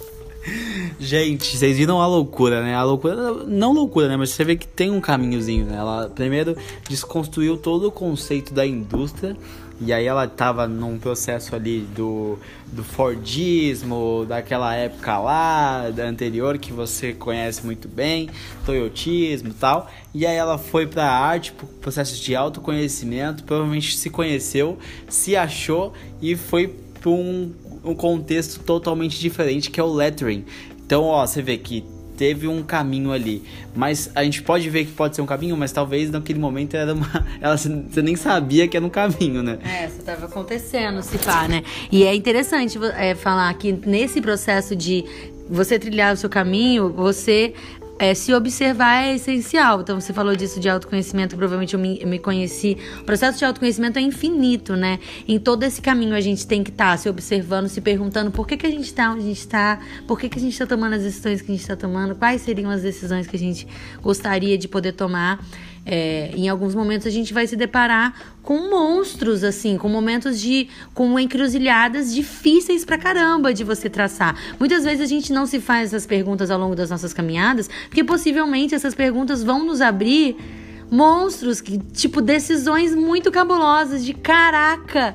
Gente, 0.98 1.56
vocês 1.56 1.76
viram 1.76 2.00
a 2.00 2.06
loucura, 2.06 2.62
né? 2.62 2.74
A 2.74 2.82
loucura, 2.82 3.44
não 3.46 3.72
loucura, 3.72 4.08
né? 4.08 4.16
Mas 4.16 4.30
você 4.30 4.44
vê 4.44 4.56
que 4.56 4.66
tem 4.66 4.90
um 4.90 5.00
caminhozinho, 5.00 5.66
né? 5.66 5.76
Ela 5.76 6.08
primeiro 6.08 6.56
desconstruiu 6.88 7.56
todo 7.56 7.88
o 7.88 7.92
conceito 7.92 8.54
da 8.54 8.66
indústria 8.66 9.36
e 9.78 9.92
aí 9.92 10.06
ela 10.06 10.26
tava 10.26 10.66
num 10.66 10.98
processo 10.98 11.54
ali 11.54 11.80
do, 11.94 12.38
do 12.72 12.82
Fordismo, 12.82 14.24
daquela 14.26 14.74
época 14.74 15.18
lá, 15.18 15.90
da 15.90 16.04
anterior, 16.04 16.56
que 16.56 16.72
você 16.72 17.12
conhece 17.12 17.64
muito 17.64 17.86
bem, 17.86 18.30
Toyotismo 18.64 19.50
e 19.50 19.54
tal. 19.54 19.90
E 20.14 20.26
aí 20.26 20.36
ela 20.36 20.56
foi 20.56 20.86
pra 20.86 21.10
arte, 21.10 21.52
pro 21.52 21.66
processo 21.66 22.16
de 22.22 22.34
autoconhecimento, 22.34 23.44
provavelmente 23.44 23.98
se 23.98 24.08
conheceu, 24.08 24.78
se 25.08 25.36
achou 25.36 25.92
e 26.22 26.34
foi 26.34 26.68
para 27.00 27.10
um 27.10 27.52
um 27.86 27.94
contexto 27.94 28.60
totalmente 28.60 29.18
diferente 29.18 29.70
que 29.70 29.80
é 29.80 29.82
o 29.82 29.92
lettering. 29.92 30.44
Então, 30.84 31.04
ó, 31.04 31.26
você 31.26 31.40
vê 31.40 31.56
que 31.56 31.84
teve 32.16 32.48
um 32.48 32.62
caminho 32.62 33.12
ali, 33.12 33.42
mas 33.74 34.10
a 34.14 34.24
gente 34.24 34.42
pode 34.42 34.68
ver 34.70 34.86
que 34.86 34.92
pode 34.92 35.14
ser 35.14 35.22
um 35.22 35.26
caminho, 35.26 35.56
mas 35.56 35.70
talvez 35.70 36.10
naquele 36.10 36.38
momento 36.38 36.74
era 36.74 36.94
uma, 36.94 37.26
ela 37.40 37.56
você 37.56 38.02
nem 38.02 38.16
sabia 38.16 38.66
que 38.66 38.76
era 38.76 38.84
um 38.84 38.90
caminho, 38.90 39.42
né? 39.42 39.58
É, 39.62 39.86
isso 39.86 39.98
estava 39.98 40.26
acontecendo, 40.26 41.02
se 41.02 41.18
pá, 41.18 41.46
né? 41.46 41.62
E 41.92 42.04
é 42.04 42.14
interessante 42.14 42.78
é, 42.96 43.14
falar 43.14 43.52
que 43.54 43.72
nesse 43.72 44.20
processo 44.20 44.74
de 44.74 45.04
você 45.48 45.78
trilhar 45.78 46.14
o 46.14 46.16
seu 46.16 46.30
caminho, 46.30 46.90
você 46.90 47.52
é, 47.98 48.14
se 48.14 48.32
observar 48.34 49.04
é 49.04 49.14
essencial. 49.14 49.80
Então, 49.80 50.00
você 50.00 50.12
falou 50.12 50.36
disso 50.36 50.60
de 50.60 50.68
autoconhecimento, 50.68 51.36
provavelmente 51.36 51.74
eu 51.74 51.80
me, 51.80 51.98
eu 52.00 52.08
me, 52.08 52.18
conheci. 52.18 52.76
O 53.00 53.04
processo 53.04 53.38
de 53.38 53.44
autoconhecimento 53.44 53.98
é 53.98 54.02
infinito, 54.02 54.74
né? 54.76 54.98
Em 55.26 55.38
todo 55.38 55.62
esse 55.62 55.80
caminho 55.80 56.14
a 56.14 56.20
gente 56.20 56.46
tem 56.46 56.62
que 56.62 56.70
estar 56.70 56.92
tá 56.92 56.96
se 56.96 57.08
observando, 57.08 57.68
se 57.68 57.80
perguntando 57.80 58.30
por 58.30 58.46
que, 58.46 58.56
que 58.56 58.66
a 58.66 58.70
gente 58.70 58.84
está 58.84 59.10
onde 59.10 59.20
a 59.20 59.26
gente 59.26 59.38
está, 59.38 59.80
por 60.06 60.18
que, 60.18 60.28
que 60.28 60.38
a 60.38 60.42
gente 60.42 60.52
está 60.52 60.66
tomando 60.66 60.94
as 60.94 61.02
decisões 61.02 61.40
que 61.40 61.50
a 61.50 61.54
gente 61.54 61.62
está 61.62 61.76
tomando, 61.76 62.14
quais 62.14 62.42
seriam 62.42 62.70
as 62.70 62.82
decisões 62.82 63.26
que 63.26 63.36
a 63.36 63.38
gente 63.38 63.66
gostaria 64.02 64.58
de 64.58 64.68
poder 64.68 64.92
tomar. 64.92 65.42
É, 65.88 66.32
em 66.34 66.48
alguns 66.48 66.74
momentos 66.74 67.06
a 67.06 67.10
gente 67.10 67.32
vai 67.32 67.46
se 67.46 67.54
deparar 67.54 68.12
com 68.42 68.68
monstros, 68.68 69.44
assim, 69.44 69.78
com 69.78 69.88
momentos 69.88 70.40
de. 70.40 70.68
com 70.92 71.16
encruzilhadas 71.16 72.12
difíceis 72.12 72.84
pra 72.84 72.98
caramba 72.98 73.54
de 73.54 73.62
você 73.62 73.88
traçar. 73.88 74.36
Muitas 74.58 74.82
vezes 74.82 75.00
a 75.00 75.06
gente 75.06 75.32
não 75.32 75.46
se 75.46 75.60
faz 75.60 75.90
essas 75.90 76.04
perguntas 76.04 76.50
ao 76.50 76.58
longo 76.58 76.74
das 76.74 76.90
nossas 76.90 77.12
caminhadas, 77.12 77.70
porque 77.88 78.02
possivelmente 78.02 78.74
essas 78.74 78.96
perguntas 78.96 79.44
vão 79.44 79.64
nos 79.64 79.80
abrir 79.80 80.36
monstros, 80.90 81.60
que, 81.60 81.78
tipo, 81.78 82.20
decisões 82.20 82.92
muito 82.92 83.30
cabulosas 83.30 84.04
de 84.04 84.12
caraca, 84.12 85.14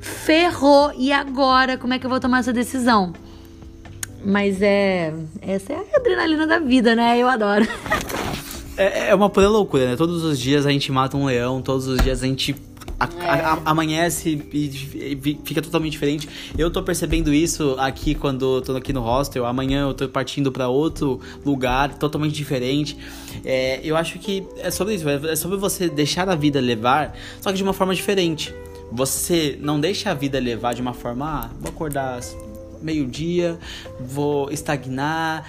ferrou, 0.00 0.92
e 0.98 1.12
agora? 1.12 1.76
Como 1.78 1.94
é 1.94 1.98
que 1.98 2.06
eu 2.06 2.10
vou 2.10 2.18
tomar 2.18 2.40
essa 2.40 2.52
decisão? 2.52 3.12
Mas 4.24 4.60
é. 4.62 5.14
Essa 5.40 5.74
é 5.74 5.76
a 5.76 5.96
adrenalina 5.96 6.44
da 6.44 6.58
vida, 6.58 6.96
né? 6.96 7.16
Eu 7.16 7.28
adoro. 7.28 7.66
É, 8.78 9.10
é 9.10 9.14
uma 9.14 9.28
pura 9.28 9.48
loucura, 9.48 9.90
né? 9.90 9.96
Todos 9.96 10.22
os 10.22 10.38
dias 10.38 10.64
a 10.64 10.70
gente 10.70 10.92
mata 10.92 11.16
um 11.16 11.26
leão, 11.26 11.60
todos 11.60 11.88
os 11.88 12.00
dias 12.00 12.22
a 12.22 12.26
gente 12.26 12.54
a, 12.98 13.08
é. 13.24 13.28
a, 13.28 13.52
a, 13.52 13.70
amanhece 13.70 14.42
e, 14.52 15.14
e, 15.14 15.40
fica 15.44 15.60
totalmente 15.60 15.92
diferente. 15.92 16.28
Eu 16.56 16.70
tô 16.70 16.82
percebendo 16.82 17.32
isso 17.32 17.76
aqui 17.78 18.14
quando 18.14 18.60
tô 18.62 18.76
aqui 18.76 18.92
no 18.92 19.00
hostel. 19.00 19.46
Amanhã 19.46 19.88
eu 19.88 19.94
tô 19.94 20.08
partindo 20.08 20.50
para 20.52 20.68
outro 20.68 21.20
lugar 21.44 21.94
totalmente 21.94 22.34
diferente. 22.34 22.96
É, 23.44 23.80
eu 23.82 23.96
acho 23.96 24.18
que 24.18 24.46
é 24.58 24.70
sobre 24.70 24.94
isso, 24.94 25.08
é 25.08 25.36
sobre 25.36 25.56
você 25.56 25.88
deixar 25.88 26.28
a 26.28 26.34
vida 26.34 26.60
levar, 26.60 27.16
só 27.40 27.50
que 27.50 27.56
de 27.56 27.62
uma 27.62 27.72
forma 27.72 27.94
diferente. 27.94 28.54
Você 28.90 29.58
não 29.60 29.78
deixa 29.78 30.10
a 30.10 30.14
vida 30.14 30.38
levar 30.38 30.72
de 30.72 30.80
uma 30.80 30.94
forma, 30.94 31.26
ah, 31.26 31.50
vou 31.60 31.68
acordar 31.68 32.18
meio-dia, 32.82 33.58
vou 34.00 34.50
estagnar, 34.50 35.48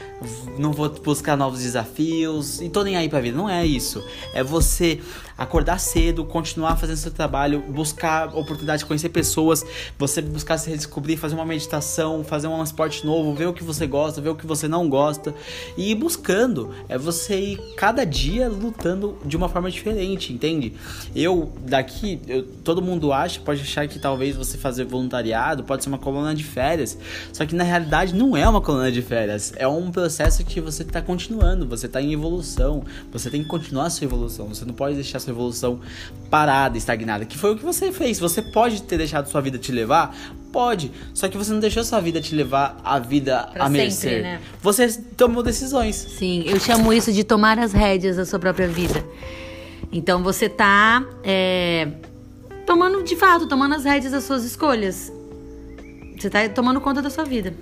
não 0.58 0.72
vou 0.72 0.90
buscar 0.90 1.36
novos 1.38 1.62
desafios 1.62 2.62
e 2.62 2.70
tô 2.70 2.84
nem 2.84 2.96
aí 2.96 3.10
pra 3.10 3.20
vida. 3.20 3.38
Não 3.38 3.50
é 3.50 3.66
isso. 3.66 4.04
É 4.34 4.44
você 4.44 5.00
acordar 5.40 5.80
cedo, 5.80 6.26
continuar 6.26 6.76
fazendo 6.76 6.98
seu 6.98 7.12
trabalho, 7.12 7.62
buscar 7.62 8.28
oportunidade 8.36 8.80
de 8.80 8.86
conhecer 8.86 9.08
pessoas, 9.08 9.66
você 9.98 10.22
buscar 10.22 10.58
se 10.58 10.70
redescobrir, 10.70 11.18
fazer 11.18 11.36
uma 11.36 11.46
meditação, 11.46 12.26
fazer 12.26 12.48
um 12.48 12.62
esporte 12.62 13.06
novo, 13.06 13.34
ver 13.34 13.48
o 13.48 13.54
que 13.54 13.64
você 13.64 13.88
gosta, 13.88 14.20
ver 14.20 14.30
o 14.30 14.36
que 14.36 14.46
você 14.46 14.68
não 14.68 14.90
gosta 14.90 15.34
e 15.78 15.92
ir 15.92 15.96
buscando. 15.96 16.72
É 16.90 16.98
você 16.98 17.40
ir 17.40 17.74
cada 17.78 18.06
dia 18.06 18.50
lutando 18.50 19.18
de 19.26 19.38
uma 19.38 19.48
forma 19.48 19.72
diferente, 19.72 20.34
entende? 20.34 20.74
Eu 21.16 21.54
daqui, 21.62 22.20
eu, 22.28 22.44
todo 22.44 22.82
mundo 22.82 23.14
acha, 23.14 23.40
pode 23.40 23.62
achar 23.62 23.88
que 23.88 23.98
talvez 23.98 24.36
você 24.36 24.58
fazer 24.58 24.84
voluntariado 24.84 25.64
pode 25.64 25.84
ser 25.84 25.90
uma 25.90 25.98
coluna 25.98 26.36
de 26.36 26.44
férias, 26.44 26.98
só 27.32 27.46
que 27.46 27.56
na 27.56 27.64
realidade 27.64 28.14
não 28.14 28.36
é 28.36 28.48
uma 28.48 28.60
coluna 28.60 28.92
de 28.92 29.02
férias, 29.02 29.54
é 29.56 29.68
um 29.68 29.90
processo 29.90 30.44
que 30.44 30.60
você 30.60 30.84
está 30.84 31.02
continuando, 31.02 31.66
você 31.66 31.86
está 31.86 32.02
em 32.02 32.12
evolução, 32.12 32.84
você 33.12 33.30
tem 33.30 33.42
que 33.42 33.48
continuar 33.48 33.86
a 33.86 33.90
sua 33.90 34.06
evolução, 34.06 34.48
você 34.48 34.66
não 34.66 34.74
pode 34.74 34.96
deixar 34.96 35.20
sua 35.20 35.29
sua 35.30 35.34
evolução 35.34 35.80
parada, 36.30 36.78
estagnada, 36.78 37.26
que 37.26 37.38
foi 37.38 37.54
o 37.54 37.58
que 37.58 37.64
você 37.64 37.92
fez. 37.92 38.20
Você 38.20 38.42
pode 38.42 38.84
ter 38.84 38.98
deixado 38.98 39.28
sua 39.30 39.42
vida 39.42 39.58
te 39.58 39.72
levar? 39.72 40.16
Pode. 40.52 40.92
Só 41.14 41.28
que 41.28 41.38
você 41.38 41.52
não 41.52 41.60
deixou 41.60 41.84
sua 41.84 42.00
vida 42.00 42.20
te 42.22 42.36
levar 42.36 42.78
a 42.84 43.00
vida 43.00 43.50
pra 43.54 43.66
a 43.66 43.70
mercê. 43.70 44.22
Né? 44.22 44.42
Você 44.62 44.92
tomou 45.16 45.44
decisões. 45.44 45.96
Sim, 45.96 46.44
eu 46.46 46.60
chamo 46.60 46.92
isso 46.92 47.12
de 47.12 47.24
tomar 47.24 47.60
as 47.60 47.72
rédeas 47.72 48.18
da 48.18 48.26
sua 48.26 48.40
própria 48.40 48.68
vida. 48.68 49.04
Então 49.92 50.24
você 50.24 50.48
tá 50.48 51.04
é, 51.24 51.88
tomando, 52.66 53.04
de 53.04 53.16
fato, 53.16 53.48
tomando 53.48 53.76
as 53.76 53.84
rédeas 53.84 54.12
das 54.12 54.24
suas 54.24 54.44
escolhas. 54.44 55.12
Você 56.18 56.30
tá 56.30 56.48
tomando 56.50 56.82
conta 56.82 57.02
da 57.02 57.10
sua 57.10 57.24
vida. 57.24 57.54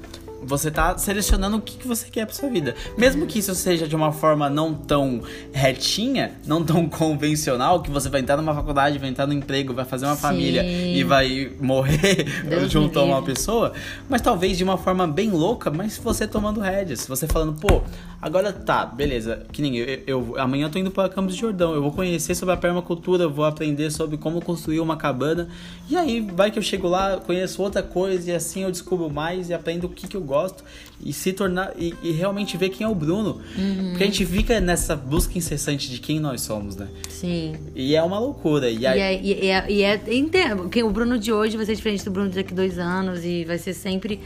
Você 0.43 0.69
tá 0.69 0.97
selecionando 0.97 1.58
o 1.58 1.62
que, 1.62 1.78
que 1.78 1.88
você 1.88 2.10
quer 2.10 2.26
pra 2.26 2.36
sua 2.36 2.50
vida. 2.50 2.76
Mesmo 2.97 3.26
que 3.26 3.39
isso 3.39 3.54
seja 3.56 3.88
de 3.88 3.95
uma 3.95 4.12
forma 4.12 4.50
não 4.50 4.73
tão 4.73 5.21
retinha, 5.52 6.34
não 6.45 6.63
tão 6.63 6.88
convencional, 6.89 7.82
que 7.82 7.89
você 7.89 8.10
vai 8.10 8.21
entrar 8.21 8.38
numa 8.38 8.54
faculdade, 8.54 9.00
vai 9.00 9.10
entrar 9.10 9.28
no 9.28 9.34
emprego, 9.34 9.73
vai 9.73 9.86
fazer 9.86 10.06
uma 10.06 10.15
Sim. 10.15 10.21
família 10.21 10.63
e 10.63 11.04
vai 11.04 11.52
morrer 11.60 12.26
Deus 12.47 12.69
junto 12.71 13.00
a 13.00 13.04
uma 13.04 13.21
pessoa. 13.21 13.73
Mas 14.10 14.21
talvez 14.21 14.58
de 14.58 14.63
uma 14.63 14.78
forma 14.78 15.08
bem 15.08 15.32
louca, 15.32 15.71
mas 15.71 15.97
você 15.97 16.28
tomando 16.28 16.60
rédeas. 16.60 17.06
Você 17.08 17.28
falando, 17.28 17.60
pô, 17.60 17.82
agora 18.21 18.54
tá, 18.54 18.86
beleza. 18.86 19.45
Que 19.52 19.62
nem 19.62 19.78
eu, 19.78 20.04
eu 20.06 20.36
amanhã 20.38 20.67
eu 20.67 20.69
tô 20.69 20.80
indo 20.80 20.91
para 20.91 21.10
Campos 21.10 21.34
de 21.34 21.41
Jordão. 21.41 21.73
Eu 21.73 21.82
vou 21.82 21.91
conhecer 21.91 22.36
sobre 22.36 22.54
a 22.54 22.58
permacultura, 22.58 23.28
vou 23.28 23.45
aprender 23.45 23.91
sobre 23.91 24.17
como 24.17 24.41
construir 24.41 24.80
uma 24.80 24.97
cabana. 24.97 25.47
E 25.89 25.95
aí 25.95 26.21
vai 26.21 26.52
que 26.52 26.60
eu 26.60 26.63
chego 26.63 26.88
lá, 26.88 27.17
conheço 27.17 27.62
outra 27.62 27.82
coisa 27.82 28.32
e 28.32 28.36
assim 28.36 28.63
eu 28.63 28.71
descubro 28.71 29.10
mais 29.10 29.50
e 29.50 29.54
aprendo 29.54 29.86
o 29.86 29.89
que, 29.89 30.08
que 30.08 30.15
eu 30.15 30.21
gosto 30.27 30.63
e 31.03 31.11
se 31.11 31.33
tornar 31.33 31.73
e, 31.77 31.95
e 32.03 32.11
realmente 32.11 32.55
ver 32.57 32.69
quem 32.69 32.85
é 32.85 32.89
o 32.89 32.93
Bruno. 32.93 33.41
Uhum. 33.57 33.89
Porque 33.89 34.03
a 34.03 34.05
gente 34.05 34.25
fica 34.25 34.59
nessa 34.59 34.95
busca 34.95 35.37
incessante 35.37 35.89
de 35.89 35.99
quem 35.99 36.19
nós 36.19 36.41
somos, 36.41 36.75
né? 36.75 36.87
Sim. 37.09 37.55
E 37.75 37.95
é 37.95 38.03
uma 38.03 38.19
loucura. 38.19 38.69
E, 38.69 38.85
aí... 38.85 38.99
e, 38.99 39.01
é, 39.01 39.21
e, 39.21 39.49
é, 39.49 39.71
e 39.71 39.83
é, 39.83 40.15
entendo, 40.15 40.69
o 40.85 40.89
Bruno 40.91 41.17
de 41.17 41.33
hoje 41.33 41.57
vai 41.57 41.65
ser 41.65 41.75
diferente 41.75 42.05
do 42.05 42.11
Bruno 42.11 42.29
daqui 42.29 42.53
dois 42.53 42.77
anos 42.77 43.25
e 43.25 43.43
vai 43.45 43.57
ser 43.57 43.73
sempre. 43.73 44.19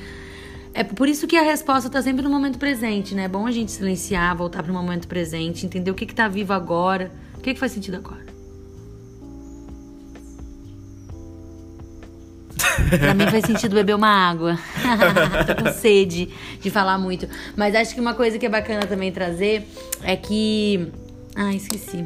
É 0.74 0.84
por 0.84 1.08
isso 1.08 1.28
que 1.28 1.36
a 1.36 1.42
resposta 1.42 1.88
está 1.88 2.02
sempre 2.02 2.24
no 2.24 2.30
momento 2.30 2.58
presente, 2.58 3.14
né? 3.14 3.26
É 3.26 3.28
bom 3.28 3.46
a 3.46 3.52
gente 3.52 3.72
silenciar, 3.72 4.36
voltar 4.36 4.64
para 4.64 4.72
o 4.72 4.76
momento 4.76 5.08
presente, 5.08 5.66
entender 5.66 5.92
o 5.92 5.94
que 5.94 6.06
está 6.06 6.28
vivo 6.28 6.54
agora, 6.54 7.12
o 7.38 7.42
que, 7.42 7.54
que 7.54 7.60
faz 7.60 7.74
sentido 7.74 7.96
agora. 7.96 8.31
Pra 12.90 13.14
mim 13.14 13.28
faz 13.28 13.46
sentido 13.46 13.76
beber 13.76 13.96
uma 13.96 14.10
água. 14.10 14.58
Tô 15.46 15.64
com 15.64 15.72
sede 15.72 16.30
de 16.60 16.70
falar 16.70 16.98
muito. 16.98 17.28
Mas 17.56 17.76
acho 17.76 17.94
que 17.94 18.02
uma 18.02 18.14
coisa 18.14 18.38
que 18.38 18.46
é 18.46 18.50
bacana 18.50 18.86
também 18.86 19.12
trazer 19.12 19.68
é 20.04 20.16
que. 20.16 20.88
Ah, 21.36 21.54
esqueci. 21.54 22.06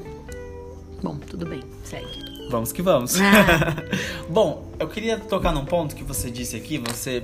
Bom, 1.02 1.18
tudo 1.18 1.46
bem, 1.46 1.62
segue. 1.84 2.26
Vamos 2.50 2.72
que 2.72 2.82
vamos. 2.82 3.20
Ah. 3.20 3.76
Bom, 4.30 4.72
eu 4.80 4.88
queria 4.88 5.18
tocar 5.18 5.52
num 5.52 5.65
ponto 5.65 5.96
que 5.96 6.04
você 6.04 6.30
disse 6.30 6.56
aqui, 6.56 6.78
você 6.78 7.24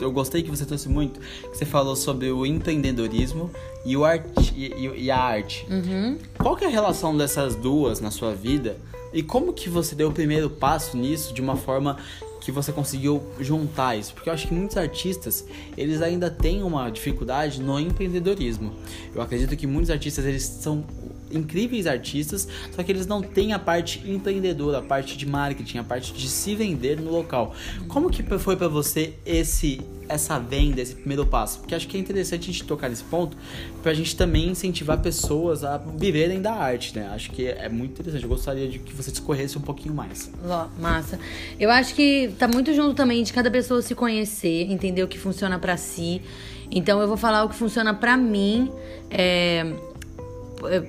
eu 0.00 0.12
gostei 0.12 0.42
que 0.42 0.50
você 0.50 0.64
trouxe 0.64 0.88
muito, 0.88 1.18
que 1.18 1.58
você 1.58 1.64
falou 1.64 1.96
sobre 1.96 2.30
o 2.30 2.46
empreendedorismo 2.46 3.50
e, 3.84 3.96
o 3.96 4.04
arte, 4.04 4.54
e, 4.54 5.04
e 5.04 5.10
a 5.10 5.18
arte. 5.18 5.66
Uhum. 5.68 6.18
Qual 6.38 6.56
que 6.56 6.64
é 6.64 6.68
a 6.68 6.70
relação 6.70 7.16
dessas 7.16 7.56
duas 7.56 8.00
na 8.00 8.10
sua 8.10 8.32
vida? 8.32 8.78
E 9.12 9.22
como 9.22 9.52
que 9.52 9.68
você 9.68 9.94
deu 9.94 10.08
o 10.08 10.12
primeiro 10.12 10.48
passo 10.48 10.96
nisso 10.96 11.34
de 11.34 11.40
uma 11.40 11.56
forma 11.56 11.96
que 12.46 12.52
você 12.52 12.72
conseguiu 12.72 13.20
juntar 13.40 13.96
isso? 13.96 14.14
Porque 14.14 14.28
eu 14.28 14.32
acho 14.32 14.46
que 14.46 14.54
muitos 14.54 14.76
artistas, 14.76 15.44
eles 15.76 16.00
ainda 16.00 16.30
têm 16.30 16.62
uma 16.62 16.88
dificuldade 16.88 17.60
no 17.60 17.80
empreendedorismo. 17.80 18.72
Eu 19.12 19.20
acredito 19.20 19.56
que 19.56 19.66
muitos 19.66 19.90
artistas, 19.90 20.24
eles 20.24 20.44
são 20.44 20.84
incríveis 21.30 21.86
artistas, 21.86 22.48
só 22.74 22.82
que 22.82 22.92
eles 22.92 23.06
não 23.06 23.22
têm 23.22 23.52
a 23.52 23.58
parte 23.58 24.02
empreendedora, 24.08 24.78
a 24.78 24.82
parte 24.82 25.16
de 25.16 25.26
marketing, 25.26 25.78
a 25.78 25.84
parte 25.84 26.12
de 26.12 26.28
se 26.28 26.54
vender 26.54 27.00
no 27.00 27.10
local. 27.10 27.54
Como 27.88 28.10
que 28.10 28.22
foi 28.38 28.56
para 28.56 28.68
você 28.68 29.14
esse 29.24 29.80
essa 30.08 30.38
venda, 30.38 30.80
esse 30.80 30.94
primeiro 30.94 31.26
passo? 31.26 31.58
Porque 31.58 31.74
acho 31.74 31.88
que 31.88 31.96
é 31.96 32.00
interessante 32.00 32.48
a 32.48 32.52
gente 32.52 32.64
tocar 32.64 32.88
nesse 32.88 33.02
ponto 33.04 33.36
pra 33.82 33.92
gente 33.92 34.14
também 34.14 34.48
incentivar 34.50 35.00
pessoas 35.00 35.64
a 35.64 35.78
viverem 35.78 36.40
da 36.40 36.52
arte, 36.52 36.96
né? 36.96 37.08
Acho 37.12 37.30
que 37.30 37.46
é 37.46 37.68
muito 37.68 37.92
interessante. 37.92 38.22
Eu 38.22 38.28
gostaria 38.28 38.68
de 38.68 38.78
que 38.78 38.92
você 38.92 39.10
discorresse 39.10 39.58
um 39.58 39.60
pouquinho 39.60 39.94
mais. 39.94 40.30
Ó, 40.44 40.68
massa. 40.80 41.18
Eu 41.58 41.70
acho 41.70 41.94
que 41.94 42.32
tá 42.38 42.46
muito 42.46 42.72
junto 42.72 42.94
também 42.94 43.22
de 43.22 43.32
cada 43.32 43.50
pessoa 43.50 43.82
se 43.82 43.94
conhecer, 43.94 44.70
entender 44.70 45.02
o 45.02 45.08
que 45.08 45.18
funciona 45.18 45.58
para 45.58 45.76
si. 45.76 46.22
Então 46.70 47.00
eu 47.00 47.08
vou 47.08 47.16
falar 47.16 47.44
o 47.44 47.48
que 47.48 47.54
funciona 47.54 47.94
para 47.94 48.16
mim, 48.16 48.70
é, 49.10 49.64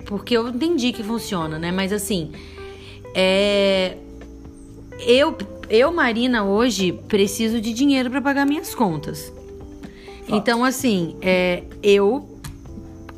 porque 0.06 0.36
eu 0.36 0.48
entendi 0.48 0.92
que 0.92 1.04
funciona, 1.04 1.60
né? 1.60 1.72
Mas 1.72 1.92
assim, 1.92 2.32
é, 3.14 3.98
eu, 5.00 5.38
eu 5.70 5.92
Marina 5.92 6.44
hoje 6.44 6.92
preciso 7.08 7.60
de 7.60 7.74
dinheiro 7.74 8.10
para 8.10 8.22
pagar 8.22 8.46
minhas 8.46 8.74
contas. 8.74 9.32
Então 10.28 10.64
assim, 10.64 11.16
é, 11.22 11.64
eu 11.82 12.38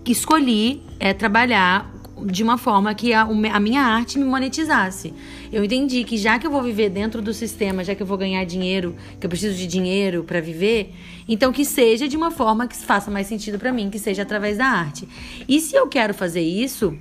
escolhi 0.05 0.81
é, 0.99 1.13
trabalhar 1.13 1.93
de 2.25 2.43
uma 2.43 2.57
forma 2.57 2.93
que 2.93 3.13
a, 3.13 3.21
a, 3.21 3.59
minha 3.59 3.81
arte 3.81 4.17
me 4.17 4.25
monetizasse. 4.25 5.13
Eu 5.51 5.63
entendi 5.63 6.03
que 6.03 6.17
já 6.17 6.37
que 6.39 6.45
eu 6.45 6.51
vou 6.51 6.61
viver 6.61 6.89
dentro 6.89 7.21
do 7.21 7.33
sistema, 7.33 7.83
já 7.83 7.95
que 7.95 8.03
eu 8.03 8.07
vou 8.07 8.17
ganhar 8.17 8.43
dinheiro, 8.45 8.95
que 9.19 9.25
eu 9.25 9.29
preciso 9.29 9.57
de 9.57 9.67
dinheiro 9.67 10.23
para 10.23 10.39
viver, 10.39 10.93
então 11.27 11.51
que 11.51 11.65
seja 11.65 12.07
de 12.07 12.17
uma 12.17 12.31
forma 12.31 12.67
que 12.67 12.75
faça 12.77 13.09
mais 13.09 13.27
sentido 13.27 13.57
para 13.59 13.71
mim, 13.71 13.89
que 13.89 13.99
seja 13.99 14.23
através 14.23 14.57
da 14.57 14.65
arte. 14.65 15.07
E 15.47 15.59
se 15.59 15.75
eu 15.75 15.87
quero 15.87 16.13
fazer 16.13 16.41
isso, 16.41 16.97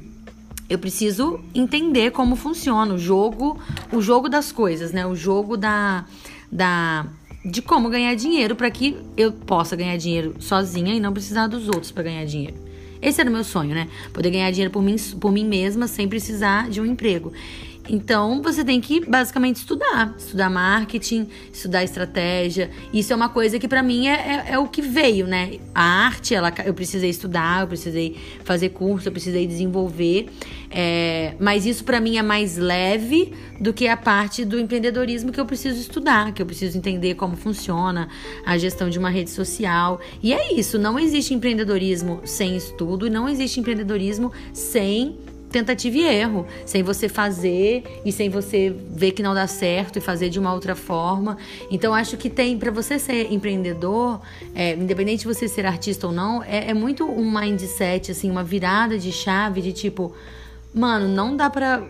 eu 0.68 0.78
preciso 0.78 1.40
entender 1.54 2.10
como 2.10 2.36
funciona 2.36 2.94
o 2.94 2.98
jogo, 2.98 3.58
o 3.92 4.02
jogo 4.02 4.28
das 4.28 4.52
coisas, 4.52 4.92
né? 4.92 5.06
O 5.06 5.16
jogo 5.16 5.56
da 5.56 6.04
da 6.50 7.06
de 7.44 7.62
como 7.62 7.88
ganhar 7.88 8.14
dinheiro 8.14 8.54
para 8.56 8.70
que 8.70 8.96
eu 9.16 9.32
possa 9.32 9.76
ganhar 9.76 9.96
dinheiro 9.96 10.34
sozinha 10.38 10.94
e 10.94 11.00
não 11.00 11.12
precisar 11.12 11.46
dos 11.46 11.66
outros 11.68 11.90
para 11.90 12.02
ganhar 12.02 12.24
dinheiro. 12.24 12.67
Esse 13.00 13.20
era 13.20 13.30
o 13.30 13.32
meu 13.32 13.44
sonho, 13.44 13.74
né? 13.74 13.88
Poder 14.12 14.30
ganhar 14.30 14.50
dinheiro 14.50 14.72
por 14.72 14.82
mim, 14.82 14.96
por 15.20 15.30
mim 15.32 15.44
mesma 15.44 15.86
sem 15.86 16.08
precisar 16.08 16.68
de 16.68 16.80
um 16.80 16.86
emprego. 16.86 17.32
Então, 17.88 18.40
você 18.42 18.64
tem 18.64 18.80
que 18.80 19.04
basicamente 19.04 19.56
estudar, 19.56 20.14
estudar 20.16 20.48
marketing, 20.48 21.28
estudar 21.52 21.82
estratégia. 21.82 22.70
Isso 22.92 23.12
é 23.12 23.16
uma 23.16 23.28
coisa 23.28 23.58
que 23.58 23.66
para 23.66 23.82
mim 23.82 24.06
é, 24.06 24.12
é, 24.12 24.52
é, 24.52 24.58
o 24.58 24.68
que 24.68 24.80
veio, 24.80 25.26
né? 25.26 25.58
A 25.74 25.82
arte, 25.82 26.34
ela, 26.34 26.52
eu 26.64 26.74
precisei 26.74 27.10
estudar, 27.10 27.62
eu 27.62 27.66
precisei 27.66 28.16
fazer 28.44 28.68
curso, 28.70 29.08
eu 29.08 29.12
precisei 29.12 29.46
desenvolver. 29.46 30.28
É, 30.70 31.34
mas 31.40 31.66
isso 31.66 31.82
para 31.84 32.00
mim 32.00 32.18
é 32.18 32.22
mais 32.22 32.56
leve 32.56 33.32
do 33.58 33.72
que 33.72 33.88
a 33.88 33.96
parte 33.96 34.44
do 34.44 34.60
empreendedorismo 34.60 35.32
que 35.32 35.40
eu 35.40 35.46
preciso 35.46 35.80
estudar, 35.80 36.32
que 36.32 36.42
eu 36.42 36.46
preciso 36.46 36.76
entender 36.76 37.14
como 37.14 37.36
funciona 37.36 38.08
a 38.44 38.56
gestão 38.58 38.88
de 38.90 38.98
uma 38.98 39.08
rede 39.10 39.30
social. 39.30 40.00
E 40.22 40.32
é 40.32 40.54
isso, 40.54 40.78
não 40.78 40.98
existe 40.98 41.32
empreendedorismo 41.32 42.20
sem 42.24 42.56
estudo 42.56 43.08
não 43.08 43.28
existe 43.28 43.60
empreendedorismo 43.60 44.32
sem 44.52 45.16
tentativa 45.50 45.96
e 45.96 46.04
erro, 46.04 46.46
sem 46.66 46.82
você 46.82 47.08
fazer 47.08 47.82
e 48.04 48.12
sem 48.12 48.28
você 48.28 48.74
ver 48.90 49.12
que 49.12 49.22
não 49.22 49.34
dá 49.34 49.46
certo 49.46 49.98
e 49.98 50.00
fazer 50.00 50.28
de 50.28 50.38
uma 50.38 50.52
outra 50.52 50.74
forma. 50.74 51.36
Então 51.70 51.94
acho 51.94 52.16
que 52.16 52.28
tem 52.28 52.58
para 52.58 52.70
você 52.70 52.98
ser 52.98 53.32
empreendedor, 53.32 54.20
é, 54.54 54.74
independente 54.74 55.20
de 55.20 55.26
você 55.26 55.48
ser 55.48 55.66
artista 55.66 56.06
ou 56.06 56.12
não, 56.12 56.42
é, 56.42 56.70
é, 56.70 56.74
muito 56.74 57.04
um 57.04 57.30
mindset 57.30 58.10
assim, 58.10 58.30
uma 58.30 58.44
virada 58.44 58.98
de 58.98 59.10
chave 59.10 59.62
de 59.62 59.72
tipo, 59.72 60.14
mano, 60.74 61.08
não 61.08 61.36
dá 61.36 61.48
para 61.48 61.82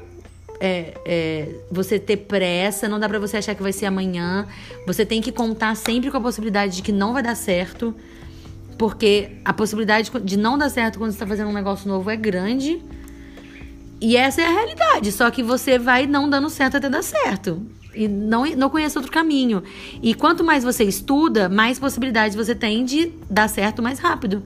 é, 0.61 0.95
é, 1.05 1.49
você 1.71 1.99
ter 1.99 2.17
pressa, 2.17 2.89
não 2.89 2.99
dá 2.99 3.09
para 3.09 3.19
você 3.19 3.37
achar 3.37 3.55
que 3.55 3.63
vai 3.63 3.73
ser 3.73 3.87
amanhã. 3.87 4.47
Você 4.87 5.05
tem 5.05 5.21
que 5.21 5.33
contar 5.33 5.75
sempre 5.77 6.11
com 6.11 6.17
a 6.17 6.21
possibilidade 6.21 6.77
de 6.77 6.83
que 6.83 6.93
não 6.93 7.13
vai 7.13 7.23
dar 7.23 7.35
certo. 7.35 7.95
Porque 8.77 9.33
a 9.45 9.53
possibilidade 9.53 10.11
de 10.23 10.37
não 10.37 10.57
dar 10.57 10.71
certo 10.71 10.99
quando 10.99 11.11
você 11.11 11.17
está 11.17 11.27
fazendo 11.27 11.49
um 11.49 11.53
negócio 11.53 11.89
novo 11.89 12.09
é 12.11 12.17
grande. 12.17 12.81
E 14.01 14.17
essa 14.17 14.41
é 14.41 14.47
a 14.47 14.51
realidade, 14.51 15.11
só 15.11 15.31
que 15.31 15.43
você 15.43 15.79
vai 15.79 16.07
não 16.07 16.29
dando 16.31 16.49
certo 16.49 16.77
até 16.77 16.89
dar 16.89 17.03
certo. 17.03 17.67
E 17.95 18.07
não, 18.07 18.45
não 18.45 18.71
conhece 18.71 18.97
outro 18.97 19.11
caminho. 19.11 19.63
E 20.01 20.15
quanto 20.15 20.45
mais 20.45 20.63
você 20.63 20.85
estuda, 20.85 21.49
mais 21.49 21.79
possibilidades 21.79 22.37
você 22.37 22.55
tem 22.55 22.85
de 22.85 23.13
dar 23.29 23.49
certo 23.49 23.83
mais 23.83 23.99
rápido. 23.99 24.43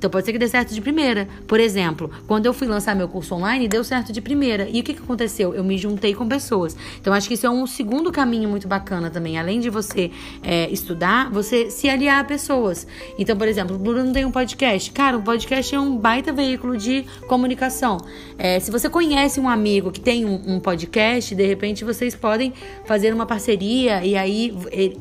Então 0.00 0.08
pode 0.08 0.24
ser 0.24 0.32
que 0.32 0.38
dê 0.38 0.48
certo 0.48 0.72
de 0.72 0.80
primeira. 0.80 1.28
Por 1.46 1.60
exemplo, 1.60 2.10
quando 2.26 2.46
eu 2.46 2.54
fui 2.54 2.66
lançar 2.66 2.96
meu 2.96 3.06
curso 3.06 3.34
online, 3.34 3.68
deu 3.68 3.84
certo 3.84 4.14
de 4.14 4.20
primeira. 4.22 4.66
E 4.66 4.80
o 4.80 4.82
que, 4.82 4.94
que 4.94 5.02
aconteceu? 5.02 5.54
Eu 5.54 5.62
me 5.62 5.76
juntei 5.76 6.14
com 6.14 6.26
pessoas. 6.26 6.74
Então 6.98 7.12
acho 7.12 7.28
que 7.28 7.34
isso 7.34 7.46
é 7.46 7.50
um 7.50 7.66
segundo 7.66 8.10
caminho 8.10 8.48
muito 8.48 8.66
bacana 8.66 9.10
também. 9.10 9.38
Além 9.38 9.60
de 9.60 9.68
você 9.68 10.10
é, 10.42 10.70
estudar, 10.70 11.30
você 11.30 11.70
se 11.70 11.86
aliar 11.86 12.18
a 12.18 12.24
pessoas. 12.24 12.86
Então, 13.18 13.36
por 13.36 13.46
exemplo, 13.46 13.76
o 13.76 13.78
Bruno 13.78 14.10
tem 14.10 14.24
um 14.24 14.30
podcast. 14.30 14.90
Cara, 14.90 15.18
o 15.18 15.22
podcast 15.22 15.74
é 15.74 15.78
um 15.78 15.98
baita 15.98 16.32
veículo 16.32 16.78
de 16.78 17.04
comunicação. 17.28 17.98
É, 18.38 18.58
se 18.58 18.70
você 18.70 18.88
conhece 18.88 19.38
um 19.38 19.50
amigo 19.50 19.92
que 19.92 20.00
tem 20.00 20.24
um, 20.24 20.54
um 20.54 20.58
podcast, 20.58 21.34
de 21.34 21.46
repente 21.46 21.84
vocês 21.84 22.14
podem 22.14 22.54
fazer 22.86 23.12
uma 23.12 23.26
parceria 23.26 24.02
e 24.02 24.16
aí 24.16 24.50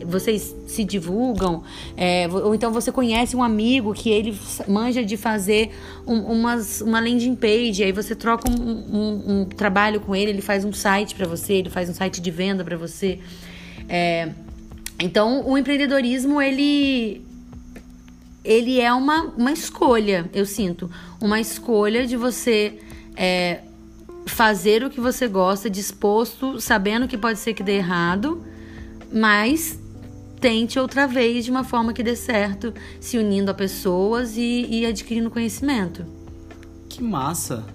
vocês 0.05 0.58
se 0.69 0.83
divulgam. 0.83 1.63
É, 1.97 2.27
ou 2.31 2.53
então 2.53 2.71
você 2.71 2.91
conhece 2.91 3.35
um 3.35 3.43
amigo 3.43 3.93
que 3.93 4.09
ele 4.09 4.37
manja 4.67 5.03
de 5.03 5.17
fazer 5.17 5.71
um, 6.05 6.19
umas, 6.19 6.81
uma 6.81 6.99
landing 6.99 7.35
page, 7.35 7.83
aí 7.83 7.91
você 7.91 8.15
troca 8.15 8.49
um, 8.49 8.55
um, 8.55 9.41
um 9.41 9.45
trabalho 9.45 9.99
com 9.99 10.15
ele, 10.15 10.31
ele 10.31 10.41
faz 10.41 10.63
um 10.63 10.71
site 10.71 11.15
para 11.15 11.27
você, 11.27 11.53
ele 11.53 11.69
faz 11.69 11.89
um 11.89 11.93
site 11.93 12.21
de 12.21 12.31
venda 12.31 12.63
para 12.63 12.77
você. 12.77 13.19
É, 13.87 14.29
então, 14.99 15.47
o 15.47 15.57
empreendedorismo, 15.57 16.39
ele, 16.39 17.25
ele 18.43 18.79
é 18.79 18.93
uma, 18.93 19.23
uma 19.35 19.51
escolha, 19.51 20.29
eu 20.33 20.45
sinto. 20.45 20.89
Uma 21.19 21.39
escolha 21.39 22.05
de 22.05 22.15
você 22.15 22.79
é, 23.15 23.61
fazer 24.27 24.83
o 24.83 24.89
que 24.89 25.01
você 25.01 25.27
gosta, 25.27 25.67
disposto, 25.67 26.61
sabendo 26.61 27.07
que 27.07 27.17
pode 27.17 27.39
ser 27.39 27.53
que 27.53 27.63
dê 27.63 27.77
errado, 27.77 28.43
mas 29.11 29.79
tente 30.39 30.79
outra 30.79 31.07
vez 31.07 31.45
de 31.45 31.51
uma 31.51 31.63
forma 31.63 31.93
que 31.93 32.03
dê 32.03 32.15
certo, 32.15 32.73
se 32.99 33.17
unindo 33.17 33.51
a 33.51 33.53
pessoas 33.53 34.37
e, 34.37 34.67
e 34.69 34.85
adquirindo 34.85 35.29
conhecimento. 35.29 36.05
Que 36.87 37.03
massa! 37.03 37.65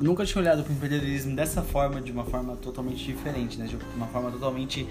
nunca 0.00 0.24
tinha 0.24 0.40
olhado 0.40 0.62
para 0.62 0.72
o 0.72 0.76
empreendedorismo 0.76 1.34
dessa 1.34 1.62
forma, 1.62 2.00
de 2.00 2.12
uma 2.12 2.24
forma 2.24 2.56
totalmente 2.56 3.04
diferente, 3.04 3.58
né? 3.58 3.66
De 3.66 3.76
uma 3.96 4.06
forma 4.06 4.30
totalmente 4.30 4.86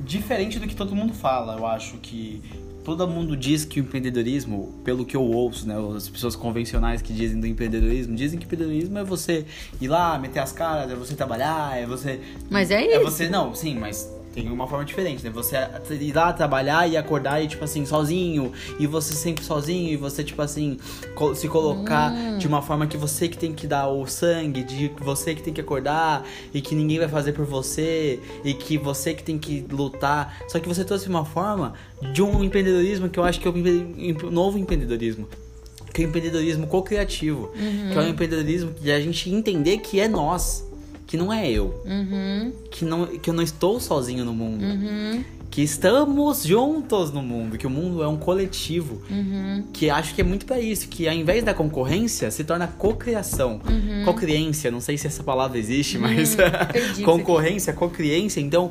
diferente 0.00 0.58
do 0.58 0.66
que 0.66 0.74
todo 0.74 0.94
mundo 0.94 1.12
fala. 1.12 1.56
Eu 1.56 1.66
acho 1.66 1.96
que 1.98 2.42
todo 2.84 3.06
mundo 3.06 3.36
diz 3.36 3.64
que 3.64 3.80
o 3.80 3.82
empreendedorismo, 3.82 4.80
pelo 4.84 5.04
que 5.04 5.16
eu 5.16 5.22
ouço, 5.22 5.66
né, 5.66 5.74
as 5.96 6.08
pessoas 6.08 6.34
convencionais 6.34 7.02
que 7.02 7.12
dizem 7.12 7.38
do 7.38 7.46
empreendedorismo, 7.46 8.14
dizem 8.14 8.38
que 8.38 8.44
o 8.44 8.46
empreendedorismo 8.46 8.98
é 8.98 9.04
você 9.04 9.44
ir 9.80 9.88
lá, 9.88 10.18
meter 10.18 10.38
as 10.38 10.52
caras, 10.52 10.90
é 10.90 10.94
você 10.94 11.14
trabalhar, 11.14 11.76
é 11.76 11.86
você 11.86 12.20
Mas 12.48 12.70
é 12.70 12.86
isso. 12.86 12.94
É 12.94 13.04
você 13.04 13.28
não, 13.28 13.54
sim, 13.54 13.74
mas 13.74 14.10
tem 14.42 14.50
uma 14.50 14.66
forma 14.66 14.84
diferente, 14.84 15.24
né? 15.24 15.30
Você 15.30 15.56
ir 16.00 16.12
lá 16.12 16.32
trabalhar 16.32 16.88
e 16.88 16.96
acordar 16.96 17.42
e, 17.42 17.48
tipo 17.48 17.64
assim, 17.64 17.84
sozinho. 17.84 18.52
E 18.78 18.86
você 18.86 19.14
sempre 19.14 19.44
sozinho. 19.44 19.92
E 19.92 19.96
você, 19.96 20.22
tipo 20.22 20.40
assim, 20.40 20.78
se 21.34 21.48
colocar 21.48 22.12
hum. 22.12 22.38
de 22.38 22.46
uma 22.46 22.62
forma 22.62 22.86
que 22.86 22.96
você 22.96 23.28
que 23.28 23.36
tem 23.36 23.52
que 23.52 23.66
dar 23.66 23.88
o 23.88 24.06
sangue, 24.06 24.62
de 24.62 24.90
você 25.00 25.34
que 25.34 25.42
tem 25.42 25.52
que 25.52 25.60
acordar. 25.60 26.24
E 26.54 26.60
que 26.60 26.74
ninguém 26.74 26.98
vai 26.98 27.08
fazer 27.08 27.32
por 27.32 27.44
você. 27.44 28.20
E 28.44 28.54
que 28.54 28.78
você 28.78 29.14
que 29.14 29.22
tem 29.22 29.38
que 29.38 29.64
lutar. 29.70 30.38
Só 30.48 30.58
que 30.58 30.68
você 30.68 30.84
trouxe 30.84 31.08
uma 31.08 31.24
forma 31.24 31.74
de 32.12 32.22
um 32.22 32.42
empreendedorismo 32.44 33.08
que 33.08 33.18
eu 33.18 33.24
acho 33.24 33.40
que 33.40 33.48
é 33.48 33.50
o 33.50 34.30
novo 34.30 34.58
empreendedorismo 34.58 35.26
que 35.92 36.02
é 36.02 36.06
o 36.06 36.08
empreendedorismo 36.10 36.66
co-criativo, 36.68 37.50
uhum. 37.56 37.90
que 37.90 37.98
é 37.98 38.02
o 38.02 38.08
empreendedorismo 38.08 38.72
de 38.72 38.92
a 38.92 39.00
gente 39.00 39.30
entender 39.30 39.78
que 39.78 39.98
é 39.98 40.06
nós 40.06 40.67
que 41.08 41.16
não 41.16 41.32
é 41.32 41.50
eu. 41.50 41.82
Uhum. 41.86 42.52
Que, 42.70 42.84
não, 42.84 43.06
que 43.06 43.30
eu 43.30 43.34
não 43.34 43.42
estou 43.42 43.80
sozinho 43.80 44.26
no 44.26 44.34
mundo. 44.34 44.62
Uhum. 44.62 45.24
Que 45.50 45.62
estamos 45.62 46.44
juntos 46.44 47.10
no 47.10 47.22
mundo, 47.22 47.56
que 47.56 47.66
o 47.66 47.70
mundo 47.70 48.02
é 48.02 48.06
um 48.06 48.18
coletivo. 48.18 49.00
Uhum. 49.10 49.64
Que 49.72 49.88
acho 49.88 50.14
que 50.14 50.20
é 50.20 50.24
muito 50.24 50.44
para 50.44 50.60
isso, 50.60 50.86
que 50.86 51.08
ao 51.08 51.14
invés 51.14 51.42
da 51.42 51.54
concorrência, 51.54 52.30
se 52.30 52.44
torna 52.44 52.66
cocriação. 52.66 53.58
Uhum. 53.66 54.04
Cocriência, 54.04 54.70
não 54.70 54.82
sei 54.82 54.98
se 54.98 55.06
essa 55.06 55.22
palavra 55.22 55.58
existe, 55.58 55.96
mas 55.96 56.36
concorrência, 57.02 57.72
cocriência. 57.72 58.40
Então, 58.42 58.70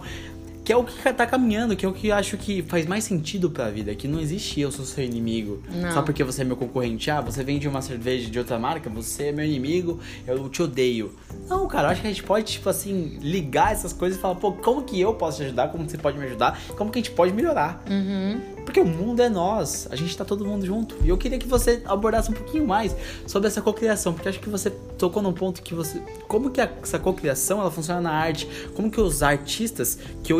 que 0.67 0.73
é 0.73 0.75
o 0.75 0.83
que 0.83 1.13
tá 1.13 1.25
caminhando, 1.25 1.77
que 1.77 1.85
é 1.85 1.87
o 1.87 1.93
que 1.93 2.09
eu 2.09 2.15
acho 2.15 2.35
que 2.35 2.61
faz 2.61 2.85
mais 2.85 3.05
sentido 3.05 3.49
pra 3.49 3.69
vida. 3.69 3.95
Que 3.95 4.05
não 4.05 4.19
existe 4.19 4.59
eu 4.59 4.69
sou 4.69 4.83
seu 4.83 5.01
inimigo. 5.01 5.63
Não. 5.69 5.93
Só 5.93 6.01
porque 6.01 6.21
você 6.25 6.41
é 6.41 6.43
meu 6.43 6.57
concorrente. 6.57 7.09
Ah, 7.09 7.21
você 7.21 7.41
vende 7.41 7.69
uma 7.69 7.81
cerveja 7.81 8.29
de 8.29 8.37
outra 8.37 8.59
marca, 8.59 8.89
você 8.89 9.27
é 9.27 9.31
meu 9.31 9.45
inimigo, 9.45 10.01
eu 10.27 10.49
te 10.49 10.61
odeio. 10.61 11.15
Não, 11.47 11.65
cara, 11.69 11.87
eu 11.87 11.91
acho 11.91 12.01
que 12.01 12.07
a 12.07 12.09
gente 12.09 12.23
pode, 12.23 12.51
tipo 12.51 12.67
assim, 12.67 13.17
ligar 13.21 13.71
essas 13.71 13.93
coisas 13.93 14.17
e 14.17 14.21
falar, 14.21 14.35
pô, 14.35 14.51
como 14.51 14.83
que 14.83 14.99
eu 14.99 15.13
posso 15.13 15.37
te 15.37 15.43
ajudar? 15.45 15.69
Como 15.69 15.89
você 15.89 15.97
pode 15.97 16.17
me 16.17 16.25
ajudar? 16.25 16.59
Como 16.75 16.91
que 16.91 16.99
a 16.99 17.01
gente 17.01 17.15
pode 17.15 17.31
melhorar? 17.31 17.81
Uhum. 17.89 18.56
Porque 18.67 18.81
o 18.81 18.85
mundo 18.85 19.21
é 19.21 19.29
nós, 19.29 19.87
a 19.89 19.95
gente 19.95 20.15
tá 20.17 20.25
todo 20.25 20.45
mundo 20.45 20.65
junto. 20.65 20.97
E 21.01 21.07
eu 21.07 21.17
queria 21.17 21.39
que 21.39 21.47
você 21.47 21.81
abordasse 21.85 22.29
um 22.29 22.33
pouquinho 22.33 22.67
mais 22.67 22.93
sobre 23.25 23.47
essa 23.47 23.61
cocriação, 23.61 24.13
porque 24.13 24.27
acho 24.27 24.41
que 24.41 24.49
você 24.49 24.69
tocou 24.69 25.23
num 25.23 25.31
ponto 25.31 25.61
que 25.61 25.73
você. 25.73 26.01
Como 26.27 26.49
que 26.49 26.59
essa 26.59 26.99
cocriação 26.99 27.61
ela 27.61 27.71
funciona 27.71 28.01
na 28.01 28.11
arte? 28.11 28.45
Como 28.75 28.91
que 28.91 28.99
os 28.99 29.23
artistas, 29.23 29.97
que 30.21 30.33
eu 30.33 30.39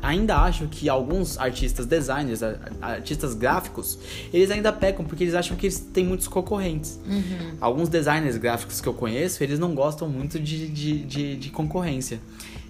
ainda 0.00 0.36
acho 0.36 0.68
que 0.68 0.88
alguns 0.88 1.36
artistas, 1.36 1.84
designers, 1.84 2.44
artistas 2.80 3.34
gráficos, 3.34 3.98
eles 4.32 4.52
ainda 4.52 4.72
pecam 4.72 5.04
porque 5.04 5.24
eles 5.24 5.34
acham 5.34 5.56
que 5.56 5.66
eles 5.66 5.80
têm 5.80 6.06
muitos 6.06 6.28
concorrentes. 6.28 7.00
Uhum. 7.04 7.56
Alguns 7.60 7.88
designers 7.88 8.36
gráficos 8.36 8.80
que 8.80 8.86
eu 8.86 8.94
conheço, 8.94 9.42
eles 9.42 9.58
não 9.58 9.74
gostam 9.74 10.08
muito 10.08 10.38
de, 10.38 10.68
de, 10.68 10.98
de, 11.04 11.36
de 11.36 11.50
concorrência 11.50 12.20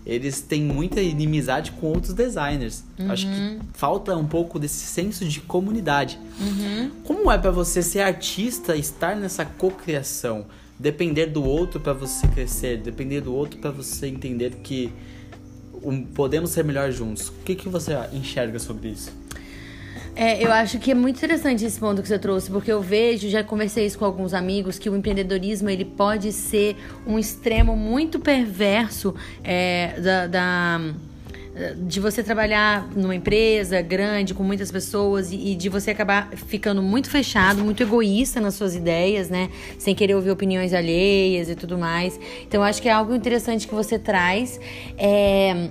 eles 0.08 0.40
têm 0.40 0.62
muita 0.62 1.02
inimizade 1.02 1.70
com 1.72 1.88
outros 1.88 2.14
designers. 2.14 2.82
Uhum. 2.98 3.12
Acho 3.12 3.26
que 3.26 3.58
falta 3.74 4.16
um 4.16 4.26
pouco 4.26 4.58
desse 4.58 4.86
senso 4.86 5.22
de 5.26 5.40
comunidade. 5.40 6.18
Uhum. 6.40 6.90
Como 7.04 7.30
é 7.30 7.36
para 7.36 7.50
você 7.50 7.82
ser 7.82 8.00
artista, 8.00 8.74
estar 8.74 9.14
nessa 9.14 9.44
cocriação, 9.44 10.46
depender 10.78 11.26
do 11.26 11.44
outro 11.44 11.78
para 11.78 11.92
você 11.92 12.26
crescer, 12.28 12.78
depender 12.78 13.20
do 13.20 13.34
outro 13.34 13.60
para 13.60 13.70
você 13.70 14.06
entender 14.06 14.54
que 14.62 14.90
podemos 16.14 16.50
ser 16.50 16.64
melhor 16.64 16.90
juntos? 16.90 17.28
O 17.28 17.32
que, 17.44 17.54
que 17.54 17.68
você 17.68 17.92
enxerga 18.14 18.58
sobre 18.58 18.88
isso? 18.88 19.12
É, 20.20 20.44
eu 20.44 20.50
acho 20.50 20.80
que 20.80 20.90
é 20.90 20.94
muito 20.96 21.18
interessante 21.18 21.64
esse 21.64 21.78
ponto 21.78 22.02
que 22.02 22.08
você 22.08 22.18
trouxe, 22.18 22.50
porque 22.50 22.72
eu 22.72 22.82
vejo, 22.82 23.28
já 23.28 23.44
conversei 23.44 23.86
isso 23.86 23.96
com 23.96 24.04
alguns 24.04 24.34
amigos, 24.34 24.76
que 24.76 24.90
o 24.90 24.96
empreendedorismo 24.96 25.70
ele 25.70 25.84
pode 25.84 26.32
ser 26.32 26.74
um 27.06 27.20
extremo 27.20 27.76
muito 27.76 28.18
perverso 28.18 29.14
é, 29.44 29.94
da, 30.00 30.26
da 30.26 30.80
de 31.76 32.00
você 32.00 32.22
trabalhar 32.22 32.88
numa 32.96 33.14
empresa 33.14 33.80
grande 33.80 34.34
com 34.34 34.42
muitas 34.42 34.72
pessoas 34.72 35.32
e, 35.32 35.54
de 35.54 35.68
você 35.68 35.92
acabar 35.92 36.30
ficando 36.32 36.82
muito 36.82 37.10
fechado, 37.10 37.64
muito 37.64 37.82
egoísta 37.82 38.40
nas 38.40 38.54
suas 38.54 38.74
ideias, 38.74 39.28
né? 39.28 39.50
Sem 39.76 39.92
querer 39.94 40.14
ouvir 40.14 40.30
opiniões 40.30 40.72
alheias 40.72 41.48
e 41.48 41.56
tudo 41.56 41.76
mais. 41.76 42.18
Então, 42.42 42.62
acho 42.62 42.80
que 42.80 42.88
é 42.88 42.92
algo 42.92 43.12
interessante 43.14 43.66
que 43.66 43.74
você 43.74 43.98
traz. 43.98 44.60
É 44.96 45.68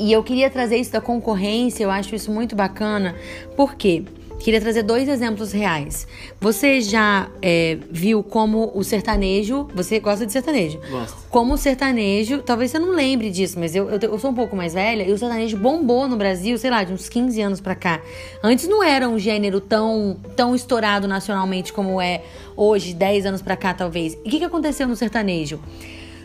e 0.00 0.12
eu 0.12 0.22
queria 0.22 0.48
trazer 0.48 0.76
isso 0.76 0.92
da 0.92 1.00
concorrência, 1.00 1.84
eu 1.84 1.90
acho 1.90 2.14
isso 2.14 2.32
muito 2.32 2.56
bacana, 2.56 3.14
por 3.54 3.74
quê? 3.74 4.02
Queria 4.40 4.58
trazer 4.58 4.82
dois 4.82 5.06
exemplos 5.06 5.52
reais. 5.52 6.08
Você 6.40 6.80
já 6.80 7.28
é, 7.42 7.76
viu 7.90 8.22
como 8.22 8.72
o 8.74 8.82
sertanejo. 8.82 9.68
Você 9.74 10.00
gosta 10.00 10.24
de 10.24 10.32
sertanejo? 10.32 10.80
Gosto. 10.90 11.14
Como 11.28 11.52
o 11.52 11.58
sertanejo. 11.58 12.38
Talvez 12.38 12.70
você 12.70 12.78
não 12.78 12.90
lembre 12.92 13.30
disso, 13.30 13.60
mas 13.60 13.76
eu, 13.76 13.90
eu, 13.90 13.98
eu, 14.00 14.18
sou 14.18 14.30
um 14.30 14.34
pouco 14.34 14.56
mais 14.56 14.72
velha 14.72 15.02
e 15.02 15.12
o 15.12 15.18
sertanejo 15.18 15.58
bombou 15.58 16.08
no 16.08 16.16
Brasil, 16.16 16.56
sei 16.56 16.70
lá, 16.70 16.82
de 16.82 16.90
uns 16.90 17.06
15 17.06 17.38
anos 17.42 17.60
pra 17.60 17.74
cá. 17.74 18.00
Antes 18.42 18.66
não 18.66 18.82
era 18.82 19.06
um 19.06 19.18
gênero 19.18 19.60
tão, 19.60 20.16
tão 20.34 20.54
estourado 20.54 21.06
nacionalmente 21.06 21.70
como 21.70 22.00
é 22.00 22.22
hoje, 22.56 22.94
10 22.94 23.26
anos 23.26 23.42
pra 23.42 23.56
cá, 23.56 23.74
talvez. 23.74 24.14
E 24.24 24.28
o 24.28 24.30
que, 24.30 24.38
que 24.38 24.44
aconteceu 24.44 24.88
no 24.88 24.96
sertanejo? 24.96 25.60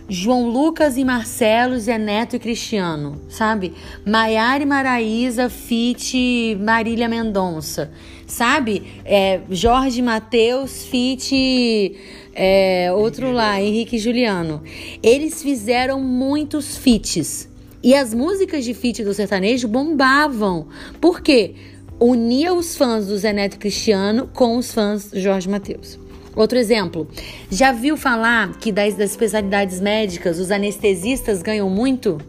João 0.08 0.48
Lucas 0.50 0.98
e 0.98 1.04
Marcelo, 1.04 1.80
Zé 1.80 1.98
Neto 1.98 2.36
e 2.36 2.40
Cristiano, 2.40 3.20
sabe? 3.28 3.74
Maiara 4.06 4.62
e 4.62 4.66
Maraísa, 4.66 5.50
Fit 5.50 6.56
Marília 6.62 7.10
Mendonça, 7.10 7.92
sabe? 8.28 9.02
É, 9.04 9.42
Jorge 9.50 10.02
Matheus, 10.02 10.86
Fit 10.86 11.96
é, 12.36 12.92
outro 12.94 13.32
lá, 13.32 13.60
Henrique 13.60 13.96
e 13.96 14.00
Juliano. 14.00 14.62
Eles 15.02 15.42
fizeram 15.42 16.00
muitos 16.02 16.78
fits. 16.78 17.50
E 17.82 17.94
as 17.94 18.14
músicas 18.14 18.66
de 18.66 18.74
feat 18.74 19.04
do 19.04 19.14
sertanejo 19.14 19.68
bombavam. 19.68 20.68
Por 21.00 21.22
quê? 21.22 21.54
Unia 22.00 22.54
os 22.54 22.76
fãs 22.76 23.08
do 23.08 23.18
Zé 23.18 23.32
Neto 23.32 23.56
e 23.56 23.60
Cristiano 23.60 24.30
com 24.34 24.58
os 24.58 24.74
fãs 24.74 25.12
do 25.12 25.20
Jorge 25.20 25.48
Matheus. 25.48 26.05
Outro 26.36 26.58
exemplo, 26.58 27.08
já 27.50 27.72
viu 27.72 27.96
falar 27.96 28.58
que 28.58 28.72
das, 28.72 28.96
das 28.96 29.12
especialidades 29.12 29.80
médicas 29.80 30.38
os 30.40 30.52
anestesistas 30.52 31.42
ganham 31.42 31.70
muito? 31.70 32.20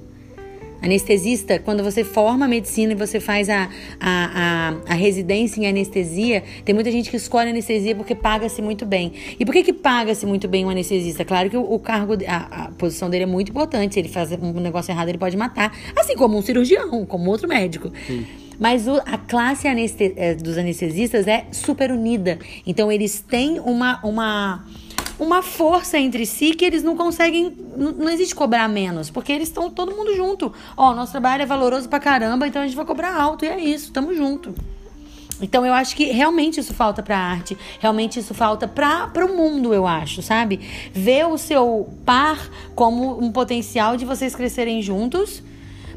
Anestesista, 0.81 1.59
quando 1.59 1.83
você 1.83 2.05
forma 2.05 2.47
medicina 2.47 2.92
e 2.92 2.95
você 2.95 3.19
faz 3.19 3.49
a, 3.49 3.69
a, 3.99 4.71
a, 4.88 4.92
a, 4.92 4.95
residência 4.95 5.61
em 5.61 5.66
anestesia, 5.66 6.45
tem 6.64 6.75
muita 6.75 6.92
gente 6.92 7.11
que 7.11 7.16
escolhe 7.16 7.51
anestesia 7.51 7.97
porque 7.97 8.14
paga-se 8.14 8.61
muito 8.62 8.85
bem. 8.85 9.12
E 9.40 9.45
por 9.45 9.53
que, 9.53 9.64
que 9.64 9.73
paga-se 9.73 10.27
muito 10.27 10.47
bem 10.47 10.64
um 10.64 10.71
anestesista? 10.71 11.25
Claro 11.25 11.51
que 11.51 11.57
o, 11.57 11.62
o 11.62 11.81
cargo, 11.81 12.12
a, 12.29 12.64
a, 12.64 12.71
posição 12.73 13.11
dele 13.11 13.25
é 13.25 13.27
muito 13.27 13.51
importante. 13.51 13.95
Se 13.95 14.01
ele 14.01 14.09
faz 14.09 14.31
um 14.31 14.53
negócio 14.61 14.92
errado, 14.92 15.09
ele 15.09 15.19
pode 15.19 15.37
matar. 15.37 15.77
Assim 15.97 16.14
como 16.14 16.38
um 16.38 16.42
cirurgião, 16.42 17.05
como 17.07 17.31
outro 17.31 17.49
médico. 17.49 17.90
Sim. 18.07 18.25
Mas 18.59 18.87
o, 18.88 18.97
a 19.05 19.19
classe 19.19 19.69
aneste, 19.69 20.14
é, 20.16 20.35
dos 20.35 20.57
anestesistas 20.57 21.27
é 21.27 21.47
super 21.53 21.90
unida. 21.90 22.38
Então 22.66 22.90
eles 22.90 23.21
têm 23.21 23.61
uma, 23.61 24.01
uma, 24.03 24.64
uma 25.19 25.42
força 25.42 25.99
entre 25.99 26.25
si 26.27 26.55
que 26.55 26.64
eles 26.64 26.83
não 26.83 26.97
conseguem. 26.97 27.55
Não, 27.77 27.92
não 27.92 28.11
existe 28.11 28.35
cobrar 28.35 28.69
menos, 28.69 29.11
porque 29.11 29.33
eles 29.33 29.49
estão 29.49 29.71
todo 29.71 29.95
mundo 29.95 30.14
junto. 30.14 30.53
Ó, 30.77 30.95
nosso 30.95 31.12
trabalho 31.12 31.42
é 31.42 31.47
valoroso 31.47 31.88
pra 31.88 32.01
caramba, 32.01 32.47
então 32.47 32.62
a 32.62 32.66
gente 32.66 32.77
vai 32.77 32.87
cobrar 32.87 33.14
alto 33.14 33.45
e 33.45 33.49
é 33.49 33.59
isso, 33.59 33.92
tamo 33.92 34.14
junto. 34.14 34.55
Então 35.40 35.66
eu 35.66 35.75
acho 35.75 35.95
que 35.95 36.07
realmente 36.07 36.61
isso 36.61 36.73
falta 36.73 37.03
para 37.03 37.19
arte, 37.19 37.59
realmente 37.79 38.19
isso 38.19 38.33
falta 38.33 38.66
para 38.66 39.27
o 39.27 39.37
mundo, 39.37 39.75
eu 39.75 39.87
acho, 39.87 40.23
sabe? 40.23 40.61
Ver 40.92 41.27
o 41.27 41.37
seu 41.37 41.90
par 42.07 42.51
como 42.75 43.23
um 43.23 43.31
potencial 43.31 43.99
de 43.99 44.07
vocês 44.07 44.35
crescerem 44.35 44.81
juntos 44.81 45.42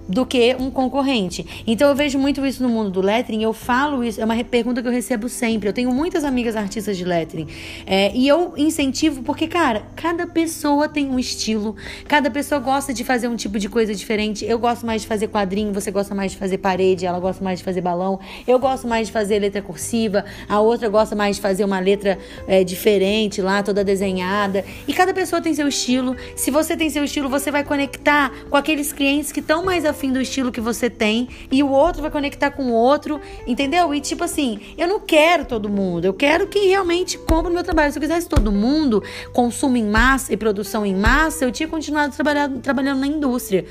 do 0.10 0.26
que 0.26 0.56
um 0.60 0.72
concorrente. 0.72 1.63
Então 1.67 1.88
eu 1.88 1.95
vejo 1.95 2.17
muito 2.17 2.43
isso 2.43 2.63
no 2.63 2.67
mundo 2.67 2.89
do 2.89 3.00
lettering, 3.00 3.43
eu 3.43 3.54
falo 3.54 4.04
isso, 4.04 4.19
é 4.19 4.26
uma 4.26 4.43
pergunta 4.43 4.82
que 4.82 4.88
eu 4.88 4.91
recebo 4.91 5.30
sempre. 5.30 5.69
Eu 5.69 5.74
tenho 5.74 5.91
muitas 5.93 6.24
amigas 6.24 6.56
artistas 6.56 6.98
de 6.98 7.06
lettering 7.06 7.48
é, 7.86 8.12
e 8.15 8.28
eu 8.28 8.54
incentivo 8.58 9.22
porque, 9.22 9.48
cara, 9.48 9.84
cada 9.95 10.26
pessoa 10.26 10.89
tem 10.89 11.08
um 11.08 11.19
estilo, 11.19 11.76
cada 12.08 12.32
pessoa 12.32 12.60
gosta 12.60 12.91
de 12.91 13.04
fazer 13.04 13.28
um 13.28 13.36
tipo 13.36 13.60
de 13.60 13.69
coisa 13.69 13.93
diferente. 13.93 14.43
Eu 14.43 14.58
gosto 14.58 14.86
mais 14.86 15.04
de 15.04 15.08
fazer 15.08 15.28
quadrinho, 15.28 15.72
você 15.72 15.91
gosta 15.91 16.15
mais 16.15 16.32
de 16.32 16.38
fazer 16.38 16.58
parede, 16.58 17.06
ela 17.06 17.19
gosta 17.19 17.43
mais 17.43 17.60
de 17.60 17.65
fazer 17.65 17.82
balão, 17.82 18.19
eu 18.48 18.58
gosto 18.58 18.88
mais 18.88 19.08
de 19.08 19.13
fazer 19.13 19.38
letra 19.38 19.62
cursiva, 19.62 20.26
a 20.48 20.60
outra 20.60 20.89
gosta 20.89 21.15
mais 21.15 21.36
de 21.36 21.41
fazer 21.41 21.63
uma 21.63 21.80
letra 21.80 22.17
é, 22.48 22.63
diferente 22.63 23.41
lá, 23.41 23.62
toda 23.62 23.84
desenhada. 23.84 24.65
E 24.88 24.93
cada 24.93 25.13
pessoa 25.13 25.41
tem 25.41 25.54
seu 25.54 25.67
estilo. 25.67 26.15
Se 26.36 26.50
você 26.50 26.76
tem 26.76 26.89
seu 26.89 27.04
estilo, 27.04 27.30
você 27.30 27.52
vai 27.52 27.63
conectar 27.63 28.32
com 28.50 28.58
aqueles 28.58 28.91
clientes 28.91 29.32
que 29.32 29.39
estão 29.39 29.63
mais 29.63 29.86
afim 29.99 30.13
do 30.13 30.21
estilo 30.21 30.49
que 30.49 30.62
você 30.62 30.89
tem 30.89 31.27
e 31.51 31.62
o 31.62 31.69
outro 31.69 32.01
vai 32.01 32.09
conectar 32.09 32.51
com 32.51 32.63
o 32.63 32.71
outro, 32.71 33.19
entendeu? 33.45 33.93
E 33.93 33.99
tipo 33.99 34.23
assim, 34.23 34.59
eu 34.77 34.88
não 34.88 35.01
quero 35.01 35.43
todo 35.43 35.67
mundo, 35.67 36.05
eu 36.05 36.13
quero 36.13 36.47
que 36.47 36.67
realmente 36.67 37.17
compre 37.17 37.51
o 37.51 37.53
meu 37.53 37.63
trabalho. 37.63 37.91
Se 37.91 37.99
eu 37.99 38.01
quisesse 38.01 38.29
todo 38.29 38.49
mundo, 38.49 39.03
consumo 39.33 39.75
em 39.75 39.83
massa 39.83 40.33
e 40.33 40.38
produção 40.38 40.85
em 40.85 40.95
massa, 40.95 41.43
eu 41.43 41.51
tinha 41.51 41.67
continuado 41.67 42.15
trabalhando, 42.15 42.62
trabalhando 42.62 42.99
na 43.01 43.07
indústria. 43.07 43.65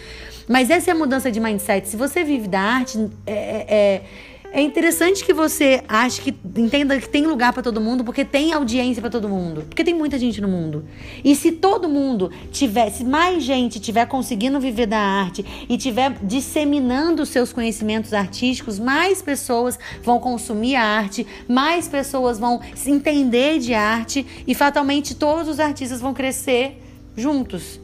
Mas 0.47 0.71
essa 0.71 0.91
é 0.91 0.93
a 0.93 0.97
mudança 0.97 1.31
de 1.31 1.41
mindset. 1.41 1.89
Se 1.89 1.97
você 1.97 2.23
vive 2.25 2.49
da 2.49 2.61
arte, 2.61 2.99
é, 3.27 3.33
é, 3.35 4.03
é 4.51 4.63
interessante 4.63 5.25
que 5.25 5.33
você 5.33 5.83
ache 5.87 6.23
que 6.23 6.35
entenda 6.57 6.99
que 6.99 7.09
tem 7.09 7.27
lugar 7.27 7.53
para 7.53 7.63
todo 7.63 7.81
mundo, 7.81 8.03
porque 8.03 8.25
tem 8.25 8.53
audiência 8.53 9.01
para 9.01 9.11
todo 9.11 9.29
mundo, 9.29 9.65
porque 9.69 9.85
tem 9.85 9.95
muita 9.95 10.19
gente 10.19 10.41
no 10.41 10.49
mundo. 10.49 10.85
E 11.23 11.37
se 11.37 11.53
todo 11.53 11.89
mundo 11.89 12.31
tiver, 12.51 12.91
se 12.91 13.05
mais 13.05 13.43
gente 13.43 13.79
tiver 13.79 14.07
conseguindo 14.07 14.59
viver 14.59 14.87
da 14.87 14.99
arte 14.99 15.45
e 15.69 15.77
tiver 15.77 16.17
disseminando 16.23 17.27
seus 17.27 17.53
conhecimentos 17.53 18.15
artísticos, 18.15 18.79
mais 18.79 19.21
pessoas 19.21 19.79
vão 20.03 20.19
consumir 20.19 20.77
a 20.77 20.83
arte, 20.83 21.27
mais 21.47 21.87
pessoas 21.87 22.39
vão 22.39 22.61
se 22.75 22.91
entender 22.91 23.59
de 23.59 23.75
arte 23.75 24.27
e 24.47 24.55
fatalmente 24.55 25.15
todos 25.15 25.47
os 25.47 25.61
artistas 25.61 26.01
vão 26.01 26.15
crescer 26.15 26.83
juntos. 27.15 27.79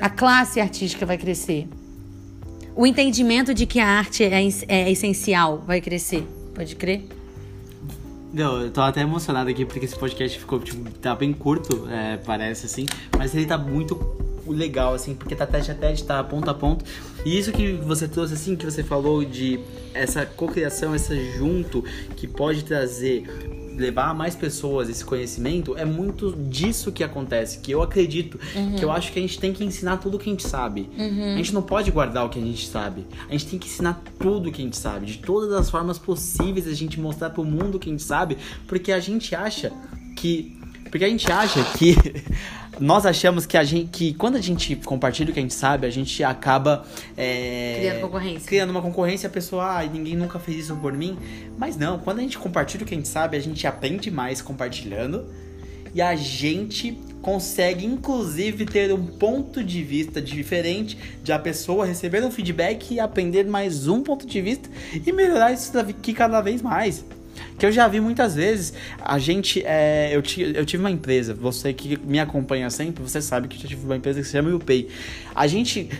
A 0.00 0.08
classe 0.08 0.60
artística 0.60 1.04
vai 1.04 1.18
crescer 1.18 1.66
o 2.74 2.86
entendimento 2.86 3.54
de 3.54 3.66
que 3.66 3.78
a 3.80 3.86
arte 3.86 4.24
é, 4.24 4.42
é 4.68 4.90
essencial 4.90 5.62
vai 5.66 5.80
crescer. 5.80 6.26
Pode 6.54 6.74
crer? 6.76 7.04
Não, 8.32 8.62
eu 8.62 8.70
tô 8.70 8.80
até 8.80 9.00
emocionado 9.00 9.48
aqui 9.48 9.64
porque 9.64 9.84
esse 9.84 9.96
podcast 9.96 10.38
ficou, 10.38 10.58
tipo, 10.58 10.90
tá 10.98 11.14
bem 11.14 11.32
curto, 11.32 11.88
é, 11.88 12.16
parece 12.16 12.66
assim, 12.66 12.84
mas 13.16 13.32
ele 13.32 13.46
tá 13.46 13.56
muito 13.56 13.96
legal, 14.44 14.92
assim, 14.92 15.14
porque 15.14 15.36
tá 15.36 15.46
teste 15.46 15.70
a 15.70 15.74
teste, 15.74 16.04
tá 16.04 16.22
ponto 16.24 16.50
a 16.50 16.54
ponto. 16.54 16.84
E 17.24 17.38
isso 17.38 17.52
que 17.52 17.74
você 17.74 18.08
trouxe, 18.08 18.34
assim, 18.34 18.56
que 18.56 18.64
você 18.64 18.82
falou 18.82 19.24
de 19.24 19.60
essa 19.94 20.26
cocriação, 20.26 20.94
essa 20.94 21.14
junto, 21.16 21.82
que 22.16 22.26
pode 22.26 22.64
trazer 22.64 23.24
levar 23.76 24.10
a 24.10 24.14
mais 24.14 24.34
pessoas 24.34 24.88
esse 24.88 25.04
conhecimento, 25.04 25.76
é 25.76 25.84
muito 25.84 26.32
disso 26.32 26.92
que 26.92 27.02
acontece. 27.04 27.58
Que 27.58 27.72
eu 27.72 27.82
acredito, 27.82 28.38
uhum. 28.54 28.76
que 28.76 28.84
eu 28.84 28.90
acho 28.90 29.12
que 29.12 29.18
a 29.18 29.22
gente 29.22 29.38
tem 29.38 29.52
que 29.52 29.64
ensinar 29.64 29.98
tudo 29.98 30.18
que 30.18 30.28
a 30.28 30.32
gente 30.32 30.46
sabe. 30.46 30.88
Uhum. 30.96 31.34
A 31.34 31.36
gente 31.36 31.52
não 31.52 31.62
pode 31.62 31.90
guardar 31.90 32.24
o 32.24 32.28
que 32.28 32.38
a 32.38 32.42
gente 32.42 32.66
sabe. 32.66 33.06
A 33.28 33.32
gente 33.32 33.46
tem 33.46 33.58
que 33.58 33.66
ensinar 33.66 34.02
tudo 34.18 34.50
que 34.50 34.60
a 34.60 34.64
gente 34.64 34.76
sabe. 34.76 35.06
De 35.06 35.18
todas 35.18 35.52
as 35.52 35.70
formas 35.70 35.98
possíveis 35.98 36.66
a 36.66 36.74
gente 36.74 36.98
mostrar 37.00 37.30
pro 37.30 37.44
mundo 37.44 37.76
o 37.76 37.78
que 37.78 37.88
a 37.88 37.92
gente 37.92 38.02
sabe. 38.02 38.38
Porque 38.66 38.92
a 38.92 39.00
gente 39.00 39.34
acha 39.34 39.72
que 40.14 40.53
Porque 40.94 41.04
a 41.04 41.08
gente 41.08 41.28
acha 41.28 41.60
que. 41.76 41.96
Nós 42.78 43.04
achamos 43.04 43.46
que 43.46 43.56
a 43.56 43.64
gente. 43.64 43.88
que 43.90 44.14
quando 44.14 44.36
a 44.36 44.40
gente 44.40 44.76
compartilha 44.76 45.30
o 45.30 45.32
que 45.32 45.40
a 45.40 45.42
gente 45.42 45.52
sabe, 45.52 45.88
a 45.88 45.90
gente 45.90 46.22
acaba. 46.22 46.86
É, 47.16 47.78
Criando 47.80 48.00
concorrência. 48.00 48.46
Criando 48.46 48.70
uma 48.70 48.80
concorrência, 48.80 49.26
a 49.26 49.30
pessoa, 49.30 49.80
ah, 49.80 49.82
ninguém 49.84 50.14
nunca 50.14 50.38
fez 50.38 50.58
isso 50.58 50.76
por 50.76 50.92
mim. 50.92 51.18
Mas 51.58 51.76
não, 51.76 51.98
quando 51.98 52.20
a 52.20 52.22
gente 52.22 52.38
compartilha 52.38 52.84
o 52.84 52.86
que 52.86 52.94
a 52.94 52.96
gente 52.96 53.08
sabe, 53.08 53.36
a 53.36 53.40
gente 53.40 53.66
aprende 53.66 54.08
mais 54.08 54.40
compartilhando. 54.40 55.26
E 55.92 56.00
a 56.00 56.14
gente 56.14 56.96
consegue, 57.20 57.84
inclusive, 57.84 58.64
ter 58.64 58.92
um 58.92 59.04
ponto 59.04 59.64
de 59.64 59.82
vista 59.82 60.22
diferente 60.22 60.96
de 61.24 61.32
a 61.32 61.40
pessoa 61.40 61.84
receber 61.84 62.22
um 62.22 62.30
feedback 62.30 62.94
e 62.94 63.00
aprender 63.00 63.44
mais 63.46 63.88
um 63.88 64.00
ponto 64.00 64.24
de 64.24 64.40
vista 64.40 64.70
e 65.04 65.10
melhorar 65.10 65.52
isso 65.52 65.72
daqui 65.72 66.12
cada 66.12 66.40
vez 66.40 66.62
mais. 66.62 67.04
Que 67.58 67.66
eu 67.66 67.72
já 67.72 67.86
vi 67.88 68.00
muitas 68.00 68.34
vezes, 68.34 68.72
a 69.00 69.18
gente. 69.18 69.62
É, 69.64 70.10
eu, 70.12 70.22
eu 70.54 70.64
tive 70.66 70.82
uma 70.82 70.90
empresa, 70.90 71.34
você 71.34 71.72
que 71.72 71.98
me 72.04 72.18
acompanha 72.18 72.68
sempre, 72.70 73.02
você 73.02 73.20
sabe 73.20 73.48
que 73.48 73.62
eu 73.64 73.68
tive 73.68 73.84
uma 73.84 73.96
empresa 73.96 74.20
que 74.20 74.26
se 74.26 74.32
chama 74.32 74.54
UPay. 74.54 74.88
A 75.34 75.46
gente. 75.46 75.90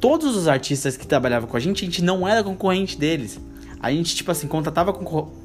Todos 0.00 0.36
os 0.36 0.48
artistas 0.48 0.98
que 0.98 1.06
trabalhavam 1.06 1.48
com 1.48 1.56
a 1.56 1.60
gente, 1.60 1.82
a 1.82 1.86
gente 1.86 2.02
não 2.02 2.28
era 2.28 2.44
concorrente 2.44 2.98
deles. 2.98 3.40
A 3.80 3.90
gente, 3.90 4.14
tipo 4.14 4.30
assim, 4.30 4.46
contratava 4.46 4.94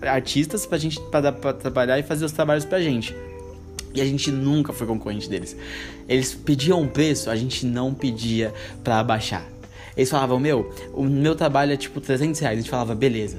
artistas 0.02 0.66
pra 0.66 0.78
gente 0.78 1.00
pra, 1.12 1.32
pra 1.32 1.54
trabalhar 1.54 1.98
e 1.98 2.04
fazer 2.04 2.26
os 2.26 2.32
trabalhos 2.34 2.66
pra 2.66 2.82
gente. 2.82 3.16
E 3.94 4.02
a 4.02 4.06
gente 4.06 4.32
nunca 4.32 4.72
foi 4.72 4.86
concorrente 4.86 5.30
deles. 5.30 5.56
Eles 6.08 6.34
pediam 6.34 6.82
um 6.82 6.88
preço, 6.88 7.30
a 7.30 7.36
gente 7.36 7.66
não 7.66 7.94
pedia 7.94 8.54
pra 8.84 9.00
abaixar. 9.00 9.46
Eles 9.98 10.10
falavam, 10.10 10.40
meu, 10.40 10.74
o 10.94 11.04
meu 11.04 11.36
trabalho 11.36 11.74
é 11.74 11.78
tipo 11.78 12.00
300 12.00 12.40
reais. 12.40 12.58
A 12.58 12.62
gente 12.62 12.70
falava, 12.70 12.96
beleza, 12.96 13.38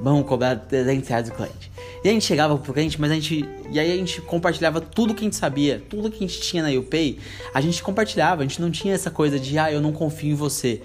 vamos 0.00 0.26
cobrar 0.26 0.56
300 0.56 1.08
reais 1.08 1.28
do 1.28 1.34
cliente. 1.34 1.70
E 2.02 2.08
a 2.08 2.12
gente 2.12 2.24
chegava 2.24 2.56
pro 2.56 2.72
cliente, 2.72 3.00
mas 3.00 3.10
a 3.10 3.14
gente. 3.14 3.48
E 3.70 3.78
aí 3.78 3.92
a 3.92 3.96
gente 3.96 4.20
compartilhava 4.22 4.80
tudo 4.80 5.14
que 5.14 5.20
a 5.20 5.24
gente 5.24 5.36
sabia, 5.36 5.82
tudo 5.88 6.10
que 6.10 6.24
a 6.24 6.26
gente 6.26 6.40
tinha 6.40 6.62
na 6.62 6.70
UPay, 6.70 7.18
a 7.52 7.60
gente 7.60 7.82
compartilhava. 7.82 8.42
A 8.42 8.46
gente 8.46 8.60
não 8.60 8.70
tinha 8.70 8.94
essa 8.94 9.10
coisa 9.10 9.38
de, 9.38 9.58
ah, 9.58 9.70
eu 9.70 9.80
não 9.80 9.92
confio 9.92 10.30
em 10.30 10.34
você. 10.34 10.80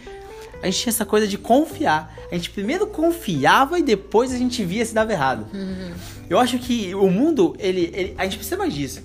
A 0.61 0.66
gente 0.66 0.80
tinha 0.82 0.91
essa 0.91 1.05
coisa 1.05 1.28
de 1.28 1.38
confiar. 1.38 2.13
A 2.32 2.36
gente 2.36 2.49
primeiro 2.49 2.88
confiava 2.88 3.80
e 3.80 3.84
depois 3.84 4.34
a 4.34 4.38
gente 4.38 4.63
via 4.63 4.86
se 4.86 4.93
dava 4.93 5.11
errado. 5.11 5.45
Uhum. 5.53 5.93
Eu 6.30 6.39
acho 6.39 6.57
que 6.57 6.93
o 6.95 7.09
mundo, 7.09 7.55
ele, 7.59 7.91
ele, 7.93 8.16
a 8.18 8.24
gente 8.24 8.38
precisa 8.38 8.57
mais 8.57 8.74
disso. 8.74 9.01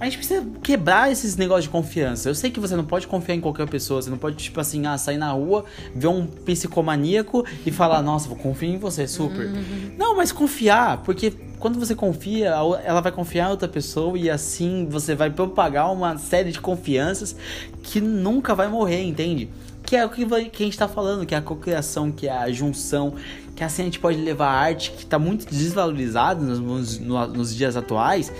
A 0.00 0.06
gente 0.06 0.16
precisa 0.16 0.46
quebrar 0.62 1.12
esses 1.12 1.36
negócios 1.36 1.64
de 1.64 1.70
confiança. 1.70 2.26
Eu 2.30 2.34
sei 2.34 2.50
que 2.50 2.58
você 2.58 2.74
não 2.74 2.84
pode 2.84 3.06
confiar 3.06 3.34
em 3.34 3.40
qualquer 3.40 3.68
pessoa. 3.68 4.00
Você 4.00 4.08
não 4.08 4.16
pode, 4.16 4.36
tipo 4.36 4.58
assim, 4.58 4.86
ah, 4.86 4.96
sair 4.96 5.18
na 5.18 5.30
rua, 5.30 5.66
ver 5.94 6.06
um 6.06 6.26
psicomaníaco 6.26 7.44
e 7.66 7.70
falar, 7.70 8.00
nossa, 8.00 8.26
vou 8.26 8.38
confiar 8.38 8.70
em 8.70 8.78
você, 8.78 9.06
super. 9.06 9.48
Uhum. 9.48 9.92
Não, 9.98 10.16
mas 10.16 10.32
confiar, 10.32 11.02
porque 11.02 11.34
quando 11.58 11.78
você 11.78 11.94
confia, 11.94 12.48
ela 12.82 13.02
vai 13.02 13.12
confiar 13.12 13.48
em 13.48 13.50
outra 13.50 13.68
pessoa 13.68 14.18
e 14.18 14.30
assim 14.30 14.88
você 14.88 15.14
vai 15.14 15.28
propagar 15.28 15.92
uma 15.92 16.16
série 16.16 16.50
de 16.50 16.58
confianças 16.58 17.36
que 17.82 18.00
nunca 18.00 18.54
vai 18.54 18.68
morrer, 18.68 19.02
entende? 19.02 19.50
Que 19.84 19.96
é 19.96 20.06
o 20.06 20.08
que, 20.08 20.24
que 20.24 20.62
a 20.62 20.64
gente 20.64 20.70
está 20.70 20.88
falando, 20.88 21.26
que 21.26 21.34
é 21.34 21.38
a 21.38 21.42
cocriação, 21.42 22.10
que 22.10 22.26
é 22.26 22.32
a 22.32 22.50
junção, 22.50 23.14
que 23.54 23.62
assim 23.62 23.82
a 23.82 23.84
gente 23.84 23.98
pode 23.98 24.16
levar 24.16 24.46
a 24.46 24.58
arte 24.58 24.92
que 24.92 25.02
está 25.02 25.18
muito 25.18 25.46
desvalorizada 25.46 26.42
nos, 26.42 26.98
nos, 26.98 27.28
nos 27.28 27.54
dias 27.54 27.76
atuais 27.76 28.32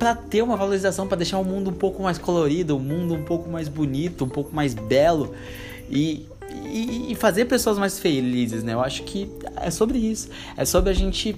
para 0.00 0.14
ter 0.14 0.40
uma 0.40 0.56
valorização, 0.56 1.06
para 1.06 1.18
deixar 1.18 1.38
o 1.38 1.44
mundo 1.44 1.68
um 1.68 1.74
pouco 1.74 2.02
mais 2.02 2.16
colorido, 2.16 2.74
o 2.74 2.80
mundo 2.80 3.12
um 3.12 3.22
pouco 3.22 3.50
mais 3.50 3.68
bonito, 3.68 4.24
um 4.24 4.30
pouco 4.30 4.56
mais 4.56 4.72
belo 4.72 5.34
e, 5.90 6.26
e, 6.64 7.12
e, 7.12 7.14
fazer 7.14 7.44
pessoas 7.44 7.78
mais 7.78 7.98
felizes, 7.98 8.64
né? 8.64 8.72
Eu 8.72 8.80
acho 8.80 9.02
que 9.02 9.30
é 9.56 9.70
sobre 9.70 9.98
isso. 9.98 10.30
É 10.56 10.64
sobre 10.64 10.88
a 10.88 10.94
gente 10.94 11.36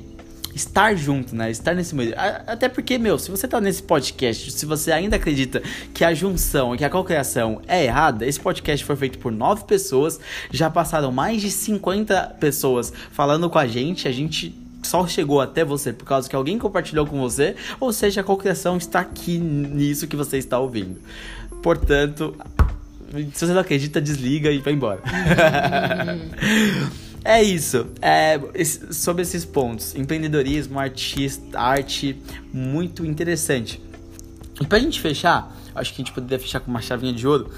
estar 0.55 0.95
junto, 0.95 1.35
né? 1.35 1.51
Estar 1.51 1.75
nesse 1.75 1.93
meio. 1.93 2.15
Até 2.17 2.69
porque, 2.69 2.99
meu, 2.99 3.19
se 3.19 3.33
você 3.33 3.49
tá 3.49 3.61
nesse 3.61 3.83
podcast, 3.83 4.53
se 4.53 4.65
você 4.65 4.93
ainda 4.93 5.17
acredita 5.17 5.61
que 5.93 6.05
a 6.05 6.15
junção, 6.15 6.77
que 6.77 6.85
a 6.85 6.91
cocriação 6.91 7.61
é 7.67 7.87
errada, 7.87 8.25
esse 8.25 8.39
podcast 8.39 8.87
foi 8.87 8.95
feito 8.95 9.19
por 9.19 9.33
nove 9.33 9.65
pessoas, 9.65 10.21
já 10.53 10.71
passaram 10.71 11.11
mais 11.11 11.43
de 11.43 11.51
50 11.51 12.37
pessoas 12.39 12.93
falando 13.11 13.51
com 13.51 13.59
a 13.59 13.67
gente, 13.67 14.07
a 14.07 14.13
gente 14.13 14.62
só 14.93 15.07
chegou 15.07 15.41
até 15.41 15.65
você 15.65 15.91
por 15.91 16.05
causa 16.05 16.29
que 16.29 16.37
alguém 16.37 16.59
compartilhou 16.59 17.07
com 17.07 17.19
você, 17.19 17.57
ou 17.81 17.95
seja, 17.95 18.21
a 18.21 18.25
cocriação 18.25 18.77
está 18.77 19.01
aqui 19.01 19.39
nisso 19.39 20.07
que 20.07 20.15
você 20.15 20.37
está 20.37 20.59
ouvindo. 20.59 21.01
Portanto, 21.63 22.37
se 23.33 23.47
você 23.47 23.55
não 23.55 23.63
acredita, 23.63 24.03
desliga 24.03 24.51
e 24.51 24.59
vai 24.59 24.75
embora. 24.75 25.01
É 27.25 27.41
isso. 27.41 27.87
É, 28.01 28.37
sobre 28.91 29.23
esses 29.23 29.45
pontos. 29.45 29.95
Empreendedorismo, 29.95 30.77
artista, 30.77 31.57
arte, 31.57 32.21
muito 32.53 33.07
interessante. 33.07 33.81
E 34.61 34.67
pra 34.67 34.81
gente 34.81 35.01
fechar, 35.01 35.57
acho 35.73 35.95
que 35.95 36.03
a 36.03 36.05
gente 36.05 36.13
poderia 36.13 36.37
fechar 36.41 36.59
com 36.59 36.69
uma 36.69 36.83
chavinha 36.83 37.13
de 37.13 37.25
ouro. 37.25 37.49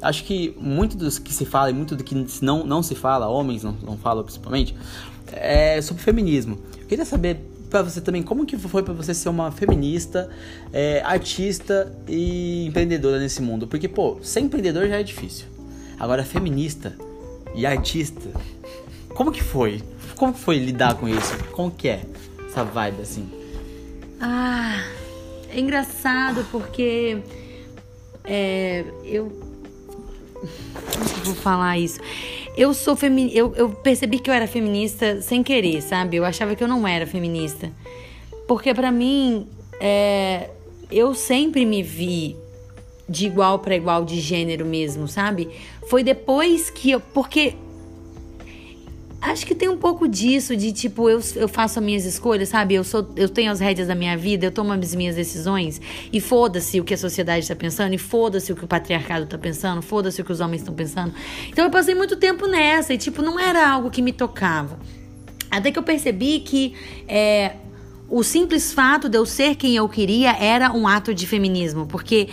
Acho 0.00 0.22
que 0.22 0.54
muito 0.56 0.96
dos 0.96 1.18
que 1.18 1.34
se 1.34 1.44
fala 1.44 1.68
e 1.68 1.72
muito 1.72 1.96
do 1.96 2.04
que 2.04 2.14
não, 2.40 2.64
não 2.64 2.80
se 2.80 2.94
fala, 2.94 3.26
homens 3.26 3.64
não, 3.64 3.72
não 3.82 3.98
falam 3.98 4.22
principalmente, 4.22 4.72
é 5.32 5.82
sobre 5.82 6.00
feminismo. 6.00 6.56
Queria 6.88 7.04
saber 7.04 7.38
para 7.70 7.82
você 7.82 8.00
também 8.00 8.22
como 8.22 8.46
que 8.46 8.56
foi 8.56 8.82
para 8.82 8.94
você 8.94 9.12
ser 9.12 9.28
uma 9.28 9.52
feminista, 9.52 10.30
é, 10.72 11.02
artista 11.02 11.92
e 12.08 12.66
empreendedora 12.66 13.18
nesse 13.18 13.42
mundo. 13.42 13.66
Porque, 13.66 13.86
pô, 13.86 14.18
ser 14.22 14.40
empreendedor 14.40 14.88
já 14.88 14.98
é 14.98 15.02
difícil. 15.02 15.46
Agora, 15.98 16.24
feminista 16.24 16.96
e 17.54 17.66
artista 17.66 18.30
como 19.18 19.32
que 19.32 19.42
foi? 19.42 19.82
Como 20.14 20.32
que 20.32 20.38
foi 20.38 20.58
lidar 20.58 20.94
com 20.94 21.08
isso? 21.08 21.36
Como 21.50 21.72
que 21.72 21.88
é 21.88 22.04
essa 22.48 22.62
vibe 22.62 23.02
assim? 23.02 23.28
Ah, 24.20 24.80
é 25.50 25.58
engraçado 25.58 26.46
porque 26.52 27.18
é, 28.22 28.84
eu 29.04 29.28
como 30.34 31.04
que 31.04 31.18
eu 31.18 31.24
vou 31.24 31.34
falar 31.34 31.78
isso? 31.78 31.98
Eu 32.58 32.74
sou 32.74 32.96
feminista. 32.96 33.38
Eu, 33.38 33.54
eu 33.54 33.70
percebi 33.70 34.18
que 34.18 34.28
eu 34.28 34.34
era 34.34 34.48
feminista 34.48 35.22
sem 35.22 35.44
querer, 35.44 35.80
sabe? 35.80 36.16
Eu 36.16 36.24
achava 36.24 36.56
que 36.56 36.64
eu 36.64 36.66
não 36.66 36.88
era 36.88 37.06
feminista. 37.06 37.70
Porque 38.48 38.74
para 38.74 38.90
mim, 38.90 39.46
é, 39.80 40.50
eu 40.90 41.14
sempre 41.14 41.64
me 41.64 41.84
vi 41.84 42.36
de 43.08 43.26
igual 43.26 43.60
para 43.60 43.76
igual 43.76 44.04
de 44.04 44.20
gênero 44.20 44.66
mesmo, 44.66 45.06
sabe? 45.06 45.48
Foi 45.88 46.02
depois 46.02 46.68
que 46.68 46.90
eu. 46.90 47.00
Porque 47.00 47.54
Acho 49.20 49.44
que 49.44 49.54
tem 49.54 49.68
um 49.68 49.76
pouco 49.76 50.06
disso, 50.06 50.56
de 50.56 50.72
tipo, 50.72 51.08
eu, 51.08 51.20
eu 51.34 51.48
faço 51.48 51.80
as 51.80 51.84
minhas 51.84 52.04
escolhas, 52.04 52.50
sabe? 52.50 52.74
Eu, 52.74 52.84
sou, 52.84 53.08
eu 53.16 53.28
tenho 53.28 53.50
as 53.50 53.58
rédeas 53.58 53.88
da 53.88 53.94
minha 53.94 54.16
vida, 54.16 54.46
eu 54.46 54.52
tomo 54.52 54.72
as 54.72 54.94
minhas 54.94 55.16
decisões, 55.16 55.80
e 56.12 56.20
foda-se 56.20 56.78
o 56.80 56.84
que 56.84 56.94
a 56.94 56.96
sociedade 56.96 57.40
está 57.40 57.56
pensando, 57.56 57.92
e 57.94 57.98
foda-se 57.98 58.52
o 58.52 58.56
que 58.56 58.64
o 58.64 58.68
patriarcado 58.68 59.24
está 59.24 59.36
pensando, 59.36 59.82
foda-se 59.82 60.22
o 60.22 60.24
que 60.24 60.30
os 60.30 60.38
homens 60.38 60.60
estão 60.60 60.72
pensando. 60.72 61.12
Então 61.48 61.64
eu 61.64 61.70
passei 61.70 61.96
muito 61.96 62.16
tempo 62.16 62.46
nessa, 62.46 62.94
e 62.94 62.98
tipo, 62.98 63.20
não 63.20 63.40
era 63.40 63.68
algo 63.68 63.90
que 63.90 64.00
me 64.00 64.12
tocava. 64.12 64.78
Até 65.50 65.72
que 65.72 65.78
eu 65.78 65.82
percebi 65.82 66.38
que 66.38 66.74
é, 67.08 67.56
o 68.08 68.22
simples 68.22 68.72
fato 68.72 69.08
de 69.08 69.18
eu 69.18 69.26
ser 69.26 69.56
quem 69.56 69.74
eu 69.74 69.88
queria 69.88 70.36
era 70.36 70.72
um 70.72 70.86
ato 70.86 71.12
de 71.12 71.26
feminismo, 71.26 71.86
porque 71.86 72.28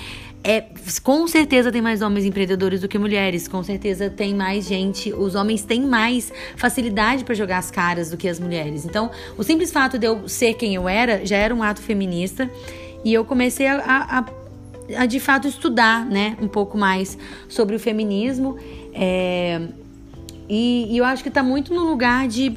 é, 0.48 0.64
com 1.02 1.28
certeza 1.28 1.72
tem 1.72 1.82
mais 1.82 2.04
homens 2.04 2.24
empreendedores 2.24 2.82
do 2.82 2.88
que 2.88 3.00
mulheres, 3.00 3.48
com 3.48 3.64
certeza 3.64 4.12
tem 4.12 4.36
mais 4.36 4.68
gente, 4.68 5.12
os 5.12 5.34
homens 5.34 5.64
têm 5.64 5.82
mais 5.82 6.32
facilidade 6.56 7.24
para 7.24 7.34
jogar 7.34 7.58
as 7.58 7.72
caras 7.72 8.12
do 8.12 8.18
que 8.18 8.30
as 8.30 8.40
mulheres. 8.40 8.86
Então, 8.86 9.10
o 9.36 9.44
simples 9.44 9.72
fato 9.72 9.98
de 9.98 10.06
eu 10.06 10.30
ser 10.30 10.54
quem 10.54 10.76
eu 10.76 10.88
era 10.88 11.26
já 11.26 11.36
era 11.36 11.54
um 11.54 11.64
ato 11.64 11.82
feminista 11.82 12.48
e 13.04 13.12
eu 13.12 13.26
comecei 13.26 13.66
a, 13.66 13.80
a, 13.80 14.26
a, 15.02 15.06
de 15.08 15.20
fato 15.20 15.48
estudar, 15.48 16.06
né, 16.06 16.38
um 16.40 16.48
pouco 16.48 16.78
mais 16.78 17.18
sobre 17.50 17.76
o 17.76 17.80
feminismo. 17.80 18.56
É, 18.94 19.60
e, 20.48 20.94
e 20.94 20.98
eu 21.00 21.06
acho 21.06 21.24
que 21.24 21.30
está 21.30 21.42
muito 21.42 21.74
no 21.74 21.84
lugar 21.84 22.28
de 22.28 22.56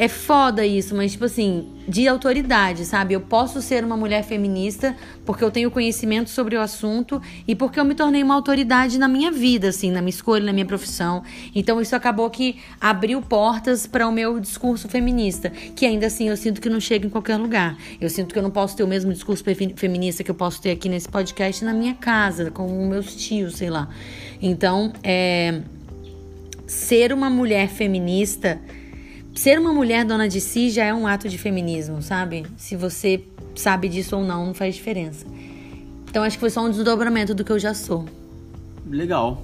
é 0.00 0.08
foda 0.08 0.64
isso, 0.64 0.96
mas 0.96 1.12
tipo 1.12 1.26
assim, 1.26 1.68
de 1.86 2.08
autoridade, 2.08 2.86
sabe? 2.86 3.12
Eu 3.12 3.20
posso 3.20 3.60
ser 3.60 3.84
uma 3.84 3.98
mulher 3.98 4.24
feminista 4.24 4.96
porque 5.26 5.44
eu 5.44 5.50
tenho 5.50 5.70
conhecimento 5.70 6.30
sobre 6.30 6.56
o 6.56 6.60
assunto 6.62 7.20
e 7.46 7.54
porque 7.54 7.78
eu 7.78 7.84
me 7.84 7.94
tornei 7.94 8.22
uma 8.22 8.34
autoridade 8.34 8.98
na 8.98 9.06
minha 9.06 9.30
vida, 9.30 9.68
assim, 9.68 9.90
na 9.90 10.00
minha 10.00 10.08
escolha, 10.08 10.42
na 10.42 10.54
minha 10.54 10.64
profissão. 10.64 11.22
Então 11.54 11.78
isso 11.82 11.94
acabou 11.94 12.30
que 12.30 12.56
abriu 12.80 13.20
portas 13.20 13.86
para 13.86 14.08
o 14.08 14.10
meu 14.10 14.40
discurso 14.40 14.88
feminista, 14.88 15.50
que 15.50 15.84
ainda 15.84 16.06
assim 16.06 16.30
eu 16.30 16.36
sinto 16.38 16.62
que 16.62 16.70
não 16.70 16.80
chega 16.80 17.06
em 17.06 17.10
qualquer 17.10 17.36
lugar. 17.36 17.76
Eu 18.00 18.08
sinto 18.08 18.32
que 18.32 18.38
eu 18.38 18.42
não 18.42 18.50
posso 18.50 18.74
ter 18.74 18.82
o 18.82 18.88
mesmo 18.88 19.12
discurso 19.12 19.44
feminista 19.76 20.24
que 20.24 20.30
eu 20.30 20.34
posso 20.34 20.62
ter 20.62 20.70
aqui 20.70 20.88
nesse 20.88 21.10
podcast 21.10 21.62
na 21.62 21.74
minha 21.74 21.92
casa, 21.92 22.50
com 22.50 22.88
meus 22.88 23.14
tios, 23.14 23.56
sei 23.56 23.68
lá. 23.68 23.86
Então, 24.40 24.94
é 25.04 25.60
ser 26.66 27.12
uma 27.12 27.28
mulher 27.28 27.68
feminista 27.68 28.58
ser 29.34 29.58
uma 29.58 29.72
mulher 29.72 30.04
dona 30.04 30.28
de 30.28 30.40
si 30.40 30.70
já 30.70 30.84
é 30.84 30.94
um 30.94 31.06
ato 31.06 31.28
de 31.28 31.38
feminismo, 31.38 32.02
sabe? 32.02 32.44
Se 32.56 32.76
você 32.76 33.22
sabe 33.54 33.88
disso 33.88 34.16
ou 34.16 34.24
não, 34.24 34.46
não 34.46 34.54
faz 34.54 34.74
diferença. 34.74 35.26
Então 36.08 36.22
acho 36.22 36.36
que 36.36 36.40
foi 36.40 36.50
só 36.50 36.64
um 36.64 36.70
desdobramento 36.70 37.34
do 37.34 37.44
que 37.44 37.52
eu 37.52 37.58
já 37.58 37.72
sou. 37.74 38.04
Legal. 38.88 39.42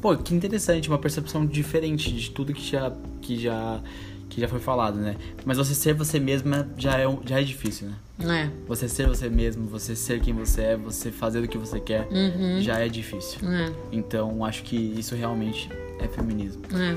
Pô, 0.00 0.16
que 0.16 0.34
interessante, 0.34 0.88
uma 0.88 0.98
percepção 0.98 1.46
diferente 1.46 2.10
de 2.10 2.30
tudo 2.30 2.52
que 2.52 2.62
já 2.64 2.92
que 3.20 3.36
já 3.38 3.80
que 4.28 4.40
já 4.40 4.48
foi 4.48 4.58
falado, 4.60 4.96
né? 4.98 5.14
Mas 5.44 5.58
você 5.58 5.74
ser 5.74 5.92
você 5.92 6.18
mesma 6.18 6.66
já 6.78 6.98
é, 6.98 7.04
já 7.26 7.38
é 7.40 7.44
difícil, 7.44 7.88
né? 8.18 8.46
É. 8.46 8.50
Você 8.66 8.88
ser 8.88 9.06
você 9.06 9.28
mesmo, 9.28 9.66
você 9.66 9.94
ser 9.94 10.20
quem 10.20 10.32
você 10.32 10.62
é, 10.62 10.76
você 10.76 11.10
fazer 11.12 11.40
o 11.44 11.48
que 11.48 11.58
você 11.58 11.78
quer, 11.78 12.08
Uhum. 12.10 12.60
já 12.62 12.78
é 12.78 12.88
difícil. 12.88 13.38
É. 13.46 13.70
Então, 13.92 14.42
acho 14.44 14.62
que 14.62 14.74
isso 14.76 15.14
realmente 15.14 15.68
é 16.00 16.08
feminismo. 16.08 16.62
É. 16.74 16.96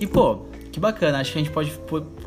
E, 0.00 0.06
pô, 0.08 0.40
que 0.74 0.80
bacana. 0.80 1.20
Acho 1.20 1.32
que 1.32 1.38
a 1.38 1.42
gente 1.42 1.52
pode. 1.52 1.72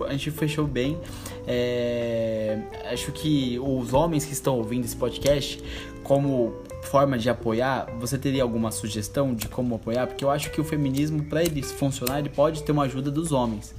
A 0.08 0.12
gente 0.14 0.32
fechou 0.32 0.66
bem. 0.66 0.98
É, 1.46 2.60
acho 2.92 3.12
que 3.12 3.60
os 3.60 3.94
homens 3.94 4.26
que 4.26 4.32
estão 4.32 4.58
ouvindo 4.58 4.86
esse 4.86 4.96
podcast, 4.96 5.62
como 6.02 6.54
forma 6.84 7.18
de 7.18 7.30
apoiar, 7.30 7.88
você 8.00 8.18
teria 8.18 8.44
alguma 8.44 8.72
sugestão 8.72 9.36
de 9.36 9.50
como 9.50 9.76
apoiar? 9.76 10.08
Porque 10.08 10.24
eu 10.24 10.32
acho 10.32 10.50
que 10.50 10.62
o 10.62 10.64
feminismo, 10.64 11.24
para 11.26 11.44
ele 11.44 11.62
funcionar, 11.62 12.20
ele 12.20 12.30
pode 12.30 12.64
ter 12.64 12.72
uma 12.72 12.84
ajuda 12.84 13.12
dos 13.12 13.34
homens. 13.34 13.76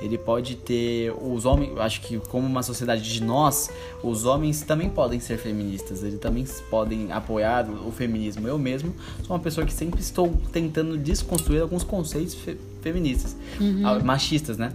Ele 0.00 0.16
pode 0.18 0.56
ter. 0.56 1.12
Os 1.20 1.44
homens. 1.44 1.76
Acho 1.78 2.00
que, 2.00 2.18
como 2.28 2.46
uma 2.46 2.62
sociedade 2.62 3.02
de 3.02 3.22
nós, 3.22 3.70
os 4.02 4.24
homens 4.24 4.62
também 4.62 4.88
podem 4.88 5.20
ser 5.20 5.38
feministas. 5.38 6.02
Eles 6.02 6.18
também 6.18 6.44
podem 6.70 7.10
apoiar 7.12 7.66
o 7.86 7.90
feminismo. 7.92 8.46
Eu 8.48 8.58
mesmo 8.58 8.94
sou 9.26 9.34
uma 9.36 9.42
pessoa 9.42 9.66
que 9.66 9.72
sempre 9.72 10.00
estou 10.00 10.32
tentando 10.52 10.96
desconstruir 10.96 11.60
alguns 11.60 11.82
conceitos 11.84 12.34
fe- 12.34 12.56
feministas. 12.82 13.36
Ah, 13.84 13.98
Machistas, 13.98 14.56
né? 14.58 14.72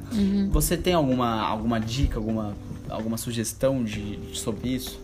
Você 0.51 0.77
tem 0.77 0.93
alguma, 0.93 1.41
alguma 1.41 1.79
dica, 1.79 2.17
alguma, 2.17 2.55
alguma 2.89 3.17
sugestão 3.17 3.83
de, 3.83 4.19
sobre 4.33 4.69
isso? 4.69 4.99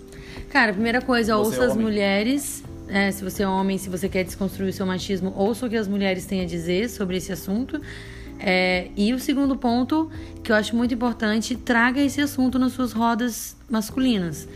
Cara, 0.50 0.72
primeira 0.74 1.02
coisa, 1.02 1.36
Você 1.36 1.48
ouça 1.58 1.64
é 1.64 1.68
as 1.68 1.76
mulheres. 1.78 2.64
É, 2.88 3.10
se 3.10 3.24
você 3.24 3.44
é 3.44 3.48
homem, 3.48 3.78
se 3.78 3.90
você 3.90 4.10
quer 4.10 4.24
desconstruir 4.26 4.70
o 4.70 4.74
seu 4.74 4.86
machismo, 4.86 5.34
ouça 5.38 5.66
o 5.66 5.70
que 5.70 5.78
as 5.78 5.88
mulheres 5.88 6.26
têm 6.26 6.42
a 6.42 6.46
dizer 6.46 6.90
sobre 6.90 7.16
esse 7.18 7.32
assunto. 7.32 7.80
É, 8.44 8.88
e 8.98 9.14
o 9.14 9.20
segundo 9.20 9.56
ponto, 9.56 10.10
que 10.44 10.52
eu 10.52 10.56
acho 10.56 10.76
muito 10.76 10.94
importante, 10.94 11.56
traga 11.56 12.02
esse 12.02 12.20
assunto 12.20 12.58
nas 12.58 12.74
suas 12.74 12.92
rodas 12.92 13.56
masculinas. 13.70 14.48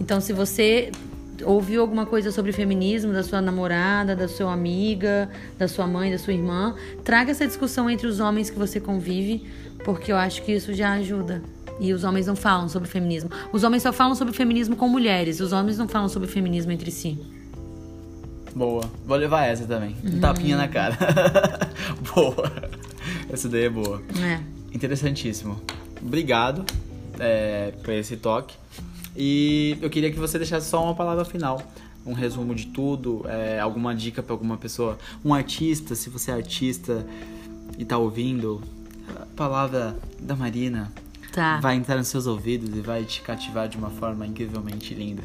Então, 0.00 0.20
se 0.20 0.32
você 0.32 0.90
ouviu 1.44 1.80
alguma 1.80 2.04
coisa 2.04 2.32
sobre 2.32 2.52
feminismo 2.52 3.12
da 3.12 3.22
sua 3.22 3.40
namorada, 3.40 4.16
da 4.16 4.26
sua 4.26 4.52
amiga, 4.52 5.30
da 5.56 5.68
sua 5.68 5.86
mãe, 5.86 6.10
da 6.10 6.18
sua 6.18 6.32
irmã, 6.32 6.74
traga 7.04 7.30
essa 7.30 7.46
discussão 7.46 7.88
entre 7.88 8.06
os 8.06 8.18
homens 8.18 8.50
que 8.50 8.58
você 8.58 8.80
convive, 8.80 9.46
porque 9.84 10.10
eu 10.10 10.16
acho 10.16 10.42
que 10.42 10.52
isso 10.52 10.74
já 10.74 10.92
ajuda. 10.92 11.40
E 11.78 11.94
os 11.94 12.04
homens 12.04 12.26
não 12.26 12.36
falam 12.36 12.68
sobre 12.68 12.88
feminismo. 12.88 13.30
Os 13.52 13.64
homens 13.64 13.82
só 13.82 13.92
falam 13.92 14.14
sobre 14.14 14.34
feminismo 14.34 14.76
com 14.76 14.88
mulheres, 14.88 15.40
os 15.40 15.52
homens 15.52 15.78
não 15.78 15.88
falam 15.88 16.08
sobre 16.08 16.28
feminismo 16.28 16.72
entre 16.72 16.90
si. 16.90 17.18
Boa. 18.54 18.82
Vou 19.06 19.16
levar 19.16 19.46
essa 19.46 19.64
também. 19.64 19.96
Um 20.04 20.18
tapinha 20.20 20.56
na 20.56 20.68
cara. 20.68 20.96
boa. 22.14 22.52
Essa 23.32 23.48
daí 23.48 23.64
é 23.64 23.70
boa. 23.70 24.02
É. 24.22 24.40
Interessantíssimo. 24.74 25.60
Obrigado 26.02 26.64
é, 27.18 27.72
por 27.82 27.92
esse 27.92 28.16
toque. 28.16 28.56
E 29.16 29.76
eu 29.80 29.90
queria 29.90 30.10
que 30.10 30.18
você 30.18 30.38
deixasse 30.38 30.68
só 30.68 30.82
uma 30.82 30.94
palavra 30.94 31.24
final. 31.24 31.62
Um 32.06 32.12
resumo 32.12 32.54
de 32.54 32.66
tudo, 32.66 33.24
é, 33.28 33.60
alguma 33.60 33.94
dica 33.94 34.22
para 34.22 34.32
alguma 34.32 34.56
pessoa. 34.56 34.98
Um 35.24 35.34
artista, 35.34 35.94
se 35.94 36.08
você 36.08 36.30
é 36.30 36.34
artista 36.34 37.06
e 37.78 37.84
tá 37.84 37.98
ouvindo, 37.98 38.62
a 39.20 39.26
palavra 39.36 39.96
da 40.18 40.34
Marina 40.34 40.90
Tá. 41.32 41.60
vai 41.60 41.76
entrar 41.76 41.96
nos 41.96 42.08
seus 42.08 42.26
ouvidos 42.26 42.76
e 42.76 42.80
vai 42.80 43.04
te 43.04 43.20
cativar 43.22 43.68
de 43.68 43.76
uma 43.76 43.90
forma 43.90 44.26
incrivelmente 44.26 44.94
linda. 44.94 45.22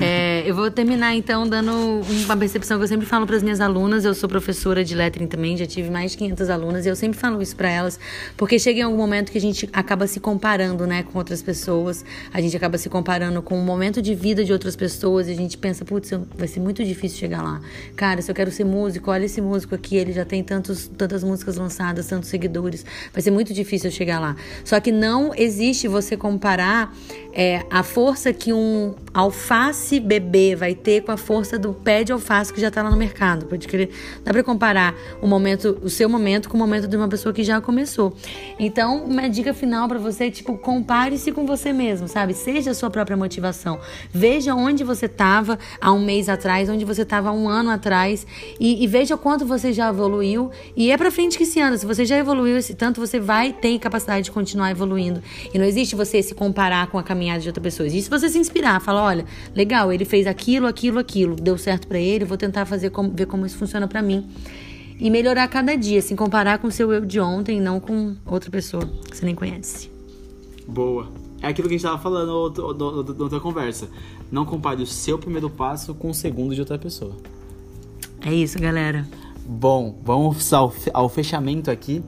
É, 0.00 0.42
eu 0.46 0.54
vou 0.54 0.70
terminar 0.70 1.14
então 1.14 1.48
dando 1.48 2.00
uma 2.24 2.36
percepção 2.36 2.78
que 2.78 2.84
eu 2.84 2.88
sempre 2.88 3.06
falo 3.06 3.26
para 3.26 3.36
as 3.36 3.42
minhas 3.42 3.60
alunas. 3.60 4.04
Eu 4.04 4.14
sou 4.14 4.28
professora 4.28 4.84
de 4.84 4.94
lettering 4.94 5.26
também, 5.26 5.56
já 5.56 5.66
tive 5.66 5.90
mais 5.90 6.12
de 6.12 6.18
500 6.18 6.50
alunas 6.50 6.86
e 6.86 6.88
eu 6.88 6.94
sempre 6.94 7.18
falo 7.18 7.40
isso 7.42 7.56
para 7.56 7.68
elas, 7.68 7.98
porque 8.36 8.58
chega 8.58 8.80
em 8.80 8.82
algum 8.82 8.96
momento 8.96 9.32
que 9.32 9.38
a 9.38 9.40
gente 9.40 9.68
acaba 9.72 10.06
se 10.06 10.20
comparando, 10.20 10.86
né, 10.86 11.02
com 11.02 11.18
outras 11.18 11.42
pessoas. 11.42 12.04
A 12.32 12.40
gente 12.40 12.56
acaba 12.56 12.78
se 12.78 12.88
comparando 12.88 13.42
com 13.42 13.58
o 13.58 13.62
momento 13.62 14.00
de 14.00 14.14
vida 14.14 14.44
de 14.44 14.52
outras 14.52 14.76
pessoas 14.76 15.26
e 15.28 15.32
a 15.32 15.34
gente 15.34 15.58
pensa, 15.58 15.84
putz, 15.84 16.10
vai 16.36 16.46
ser 16.46 16.60
muito 16.60 16.84
difícil 16.84 17.18
chegar 17.18 17.42
lá. 17.42 17.60
Cara, 17.96 18.22
se 18.22 18.30
eu 18.30 18.34
quero 18.34 18.50
ser 18.50 18.64
músico, 18.64 19.10
olha 19.10 19.24
esse 19.24 19.40
músico 19.40 19.74
aqui, 19.74 19.96
ele 19.96 20.12
já 20.12 20.24
tem 20.24 20.44
tantos, 20.44 20.86
tantas 20.86 21.24
músicas 21.24 21.56
lançadas, 21.56 22.06
tantos 22.06 22.28
seguidores. 22.28 22.84
Vai 23.12 23.22
ser 23.22 23.30
muito 23.30 23.52
difícil 23.52 23.90
eu 23.90 23.92
chegar 23.94 24.20
lá. 24.20 24.36
Só 24.64 24.78
que 24.78 24.92
não 24.92 25.32
existe 25.34 25.88
você 25.88 26.16
comparar 26.16 26.94
é, 27.32 27.64
a 27.70 27.82
força 27.82 28.32
que 28.32 28.52
um 28.52 28.94
alface 29.12 29.98
bebê 30.00 30.54
vai 30.54 30.74
ter 30.74 31.02
com 31.02 31.12
a 31.12 31.16
força 31.16 31.58
do 31.58 31.72
pé 31.72 32.04
de 32.04 32.12
alface 32.12 32.52
que 32.52 32.60
já 32.60 32.70
tá 32.70 32.82
lá 32.82 32.90
no 32.90 32.96
mercado. 32.96 33.46
Pode 33.46 33.66
crer. 33.66 33.90
Dá 34.24 34.32
pra 34.32 34.42
comparar 34.42 34.94
o 35.20 35.26
momento, 35.26 35.78
o 35.82 35.90
seu 35.90 36.08
momento 36.08 36.48
com 36.48 36.56
o 36.56 36.60
momento 36.60 36.86
de 36.86 36.96
uma 36.96 37.08
pessoa 37.08 37.32
que 37.32 37.42
já 37.42 37.60
começou. 37.60 38.14
Então, 38.58 39.04
uma 39.04 39.28
dica 39.28 39.54
final 39.54 39.88
pra 39.88 39.98
você 39.98 40.24
é 40.24 40.30
tipo, 40.30 40.56
compare-se 40.58 41.32
com 41.32 41.46
você 41.46 41.72
mesmo, 41.72 42.08
sabe? 42.08 42.34
Seja 42.34 42.70
a 42.70 42.74
sua 42.74 42.90
própria 42.90 43.16
motivação. 43.16 43.80
Veja 44.12 44.54
onde 44.54 44.84
você 44.84 45.08
tava 45.08 45.58
há 45.80 45.92
um 45.92 46.04
mês 46.04 46.28
atrás, 46.28 46.68
onde 46.68 46.84
você 46.84 47.04
tava 47.04 47.30
há 47.30 47.32
um 47.32 47.48
ano 47.48 47.70
atrás 47.70 48.26
e, 48.60 48.82
e 48.82 48.86
veja 48.86 49.16
quanto 49.16 49.44
você 49.44 49.72
já 49.72 49.88
evoluiu. 49.88 50.50
E 50.76 50.90
é 50.90 50.96
pra 50.96 51.10
frente 51.10 51.38
que 51.38 51.46
se 51.46 51.60
anda. 51.60 51.76
Se 51.76 51.86
você 51.86 52.04
já 52.04 52.16
evoluiu 52.16 52.56
esse 52.56 52.74
tanto, 52.74 53.00
você 53.00 53.18
vai 53.18 53.52
ter 53.52 53.78
capacidade 53.78 54.24
de 54.24 54.30
continuar 54.30 54.70
evoluindo. 54.70 55.22
E 55.52 55.58
não 55.58 55.64
existe 55.64 55.94
você 55.96 56.22
se 56.22 56.34
comparar 56.34 56.86
com 56.88 56.98
a 56.98 57.02
caminhada 57.02 57.40
de 57.40 57.48
outra 57.48 57.62
pessoa. 57.62 57.86
Existe 57.86 58.10
você 58.10 58.28
se 58.28 58.38
inspirar, 58.38 58.80
falar, 58.80 59.07
olha, 59.08 59.24
legal, 59.54 59.92
ele 59.92 60.04
fez 60.04 60.26
aquilo, 60.26 60.66
aquilo, 60.66 60.98
aquilo, 60.98 61.34
deu 61.34 61.58
certo 61.58 61.88
pra 61.88 61.98
ele, 61.98 62.24
vou 62.24 62.36
tentar 62.36 62.64
fazer 62.66 62.90
como, 62.90 63.10
ver 63.10 63.26
como 63.26 63.44
isso 63.44 63.56
funciona 63.56 63.88
pra 63.88 64.02
mim. 64.02 64.28
E 65.00 65.10
melhorar 65.10 65.46
cada 65.48 65.76
dia, 65.76 66.02
se 66.02 66.14
comparar 66.14 66.58
com 66.58 66.66
o 66.68 66.72
seu 66.72 66.92
eu 66.92 67.04
de 67.04 67.20
ontem, 67.20 67.60
não 67.60 67.78
com 67.78 68.16
outra 68.26 68.50
pessoa 68.50 68.84
que 69.10 69.16
você 69.16 69.24
nem 69.24 69.34
conhece. 69.34 69.90
Boa. 70.66 71.08
É 71.40 71.46
aquilo 71.46 71.68
que 71.68 71.74
a 71.74 71.78
gente 71.78 71.86
tava 71.86 71.98
falando 71.98 72.50
da 72.50 72.84
outra 73.24 73.38
conversa. 73.38 73.88
Não 74.30 74.44
compare 74.44 74.82
o 74.82 74.86
seu 74.86 75.18
primeiro 75.18 75.48
passo 75.48 75.94
com 75.94 76.10
o 76.10 76.14
segundo 76.14 76.52
de 76.52 76.60
outra 76.60 76.76
pessoa. 76.76 77.14
É 78.20 78.32
isso, 78.32 78.58
galera. 78.58 79.06
Bom, 79.46 79.96
vamos 80.02 80.52
ao, 80.52 80.74
ao 80.92 81.08
fechamento 81.08 81.70
aqui. 81.70 82.02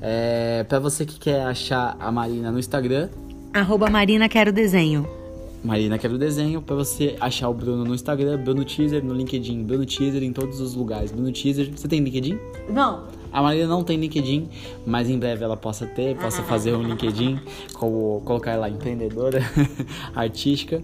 É, 0.00 0.64
para 0.68 0.78
você 0.78 1.04
que 1.04 1.18
quer 1.18 1.42
achar 1.42 1.96
a 1.98 2.12
Marina 2.12 2.52
no 2.52 2.60
Instagram, 2.60 3.08
Arroba 3.56 3.88
Marina 3.88 4.28
Quero 4.28 4.52
Desenho. 4.52 5.08
Marina 5.66 5.98
Quero 5.98 6.16
Desenho. 6.16 6.62
Para 6.62 6.76
você 6.76 7.16
achar 7.20 7.48
o 7.48 7.54
Bruno 7.54 7.84
no 7.84 7.92
Instagram, 7.92 8.38
Bruno 8.38 8.64
Teaser, 8.64 9.04
no 9.04 9.12
LinkedIn, 9.12 9.64
Bruno 9.64 9.84
Teaser 9.84 10.22
em 10.22 10.32
todos 10.32 10.60
os 10.60 10.76
lugares. 10.76 11.10
Bruno 11.10 11.32
Teaser, 11.32 11.72
você 11.74 11.88
tem 11.88 11.98
LinkedIn? 11.98 12.38
Não. 12.68 13.08
A 13.32 13.42
Marina 13.42 13.66
não 13.66 13.82
tem 13.82 13.98
LinkedIn, 13.98 14.48
mas 14.86 15.10
em 15.10 15.18
breve 15.18 15.42
ela 15.42 15.56
possa 15.56 15.84
ter, 15.84 16.16
possa 16.16 16.42
fazer 16.44 16.72
um 16.72 16.82
LinkedIn, 16.82 17.40
colocar 17.74 18.52
ela 18.52 18.70
empreendedora 18.70 19.40
artística. 20.14 20.80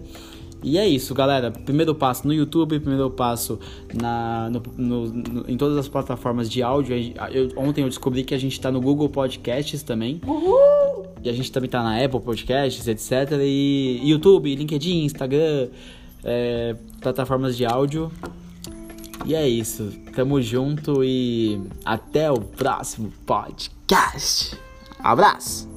E 0.63 0.77
é 0.77 0.87
isso, 0.87 1.13
galera. 1.13 1.51
Primeiro 1.51 1.93
passo 1.93 2.25
no 2.25 2.33
YouTube, 2.33 2.79
primeiro 2.79 3.09
passo 3.11 3.59
na, 3.93 4.49
no- 4.49 4.63
no- 4.77 5.07
no- 5.07 5.45
em 5.49 5.57
todas 5.57 5.77
as 5.77 5.87
plataformas 5.89 6.49
de 6.49 6.63
áudio. 6.63 6.95
Eu- 7.31 7.51
ontem 7.57 7.81
eu 7.83 7.89
descobri 7.89 8.23
que 8.23 8.33
a 8.33 8.37
gente 8.37 8.59
tá 8.61 8.71
no 8.71 8.79
Google 8.79 9.09
Podcasts 9.09 9.83
também. 9.83 10.21
E 11.21 11.29
a 11.29 11.33
gente 11.33 11.51
também 11.51 11.69
tá 11.69 11.83
na 11.83 12.03
Apple 12.03 12.19
Podcasts, 12.21 12.87
etc. 12.87 13.31
E 13.41 13.99
YouTube, 14.03 14.55
LinkedIn, 14.55 15.03
Instagram, 15.03 15.67
é, 16.23 16.75
plataformas 17.01 17.57
de 17.57 17.65
áudio. 17.65 18.09
E 19.25 19.35
é 19.35 19.47
isso. 19.47 19.91
Tamo 20.15 20.41
junto 20.41 21.03
e 21.03 21.59
até 21.85 22.29
o 22.31 22.39
próximo 22.39 23.11
podcast. 23.25 24.57
Abraço! 24.99 25.72